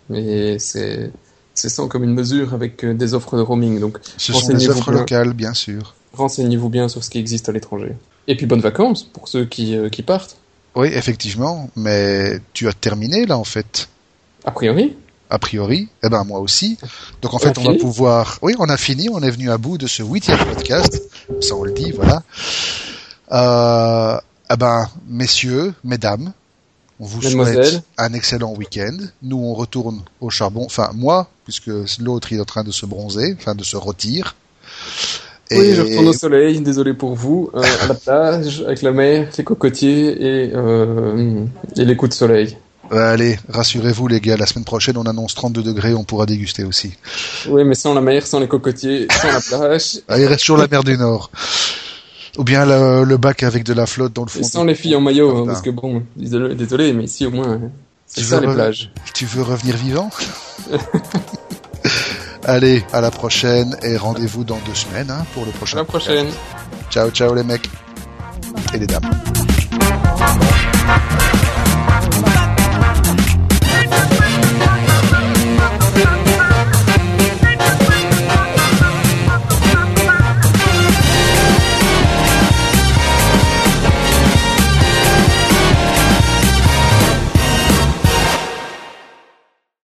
Mais 0.10 0.60
c'est 0.60 1.12
c'est 1.56 1.70
sans 1.70 1.88
comme 1.88 2.04
une 2.04 2.14
mesure 2.14 2.54
avec 2.54 2.84
euh, 2.84 2.94
des 2.94 3.14
offres 3.14 3.36
de 3.38 3.42
roaming. 3.42 3.80
Donc 3.80 3.98
Ce 4.18 4.32
sont 4.34 4.48
des 4.54 4.70
offres 4.70 4.92
bien. 4.92 5.00
locales, 5.00 5.34
bien 5.34 5.54
sûr. 5.54 5.96
renseignez-vous 6.14 6.70
bien 6.70 6.88
sur 6.90 7.04
ce 7.04 7.10
qui 7.10 7.18
existe 7.18 7.50
à 7.50 7.52
l'étranger. 7.52 7.94
Et 8.28 8.36
puis 8.36 8.46
bonnes 8.46 8.62
vacances 8.62 9.04
pour 9.04 9.28
ceux 9.28 9.46
qui, 9.46 9.76
euh, 9.76 9.90
qui 9.90 10.04
partent. 10.04 10.38
Oui, 10.76 10.90
effectivement, 10.94 11.70
mais 11.76 12.40
tu 12.54 12.68
as 12.68 12.74
terminé 12.74 13.26
là 13.26 13.38
en 13.38 13.44
fait. 13.44 13.88
A 14.44 14.52
priori. 14.52 14.96
A 15.30 15.40
priori, 15.40 15.88
eh 16.04 16.10
ben 16.10 16.24
moi 16.24 16.40
aussi. 16.40 16.78
Donc 17.22 17.34
en 17.34 17.38
On 17.38 17.40
fait, 17.40 17.58
on 17.58 17.64
va 17.64 17.74
pouvoir. 17.76 18.38
Oui, 18.44 18.54
on 18.60 18.70
a 18.70 18.78
fini. 18.78 19.10
On 19.10 19.22
est 19.24 19.32
venu 19.32 19.50
à 19.50 19.58
bout 19.58 19.78
de 19.78 19.88
ce 19.88 20.04
huitième 20.04 20.38
podcast. 20.38 21.02
Ça, 21.42 21.56
on 21.56 21.64
le 21.64 21.72
dit, 21.72 21.92
voilà. 21.92 22.22
Euh, 23.32 24.20
eh 24.52 24.56
ben, 24.58 24.88
messieurs, 25.08 25.74
mesdames, 25.84 26.32
on 27.00 27.06
vous 27.06 27.22
souhaite 27.22 27.82
un 27.98 28.14
excellent 28.14 28.54
week-end. 28.54 28.98
Nous, 29.24 29.38
on 29.38 29.54
retourne 29.56 30.02
au 30.22 30.30
charbon. 30.30 30.66
Enfin, 30.66 30.92
moi, 30.94 31.28
puisque 31.46 31.70
l'autre 32.02 32.32
il 32.32 32.38
est 32.38 32.42
en 32.42 32.46
train 32.46 32.64
de 32.64 32.72
se 32.72 32.86
bronzer, 32.86 33.36
enfin 33.40 33.56
de 33.56 33.64
se 33.64 33.78
rôtir. 33.78 34.36
Oui, 35.52 35.74
je 35.76 35.82
retourne 35.82 36.08
au 36.08 36.14
soleil, 36.14 36.60
désolé 36.60 36.94
pour 36.96 37.14
vous, 37.14 37.52
euh, 37.54 37.62
à 37.84 37.88
la 37.88 37.94
plage, 37.94 38.64
avec 38.66 38.82
la 38.82 38.92
mer, 38.92 39.30
les 39.38 39.44
cocotiers 39.44 40.10
et, 40.10 40.52
euh, 40.56 41.46
et 41.78 41.86
les 41.86 41.96
coups 41.96 42.10
de 42.10 42.16
soleil. 42.16 42.58
Ouais, 42.92 42.98
allez, 42.98 43.40
rassurez-vous 43.50 44.08
les 44.08 44.20
gars, 44.20 44.38
la 44.38 44.46
semaine 44.48 44.66
prochaine 44.66 44.98
on 44.98 45.04
annonce 45.06 45.36
32 45.36 45.62
degrés, 45.64 45.94
on 45.94 46.04
pourra 46.04 46.26
déguster 46.26 46.64
aussi. 46.64 46.94
Oui, 47.48 47.64
mais 47.64 47.76
sans 47.76 47.94
la 47.94 48.02
mer, 48.02 48.26
sans 48.26 48.40
les 48.40 48.48
cocotiers, 48.48 49.08
sans 49.22 49.32
la 49.32 49.42
plage, 49.68 50.00
Ah, 50.08 50.20
il 50.20 50.26
reste 50.26 50.42
toujours 50.42 50.58
la 50.58 50.68
mer 50.68 50.84
du 50.84 50.98
Nord. 50.98 51.30
Ou 52.38 52.44
bien 52.44 52.66
le, 52.66 53.04
le 53.06 53.18
bac 53.18 53.44
avec 53.44 53.64
de 53.64 53.74
la 53.74 53.86
flotte 53.86 54.14
dans 54.14 54.24
le 54.24 54.30
fond. 54.30 54.42
et 54.42 54.44
sans 54.44 54.66
les 54.66 54.76
filles 54.76 54.96
en 54.96 55.02
maillot, 55.02 55.36
hein, 55.38 55.44
parce 55.46 55.62
que 55.62 55.70
bon, 55.70 56.04
désolé, 56.16 56.54
désolé 56.56 56.92
mais 56.92 57.06
ici 57.06 57.26
au 57.26 57.32
moins, 57.32 57.62
Tu 58.16 58.24
veux 58.24 58.40
les 58.40 58.48
re- 58.48 58.54
plages. 58.54 58.90
Tu 59.14 59.26
veux 59.26 59.44
revenir 59.44 59.76
vivant 59.78 60.10
Allez, 62.46 62.84
à 62.94 63.02
la 63.02 63.12
prochaine 63.12 63.76
et 63.82 63.98
rendez-vous 63.98 64.44
dans 64.44 64.60
deux 64.68 64.76
semaines 64.76 65.10
hein, 65.12 65.26
pour 65.34 65.46
le 65.46 65.50
À 65.52 65.54
prochain. 65.54 65.78
la 65.78 65.84
prochaine. 65.86 66.28
Ciao, 66.92 67.10
ciao 67.10 67.34
les 67.34 67.44
mecs 67.44 67.70
et 68.74 68.78
les 68.78 68.88
dames. 68.88 69.10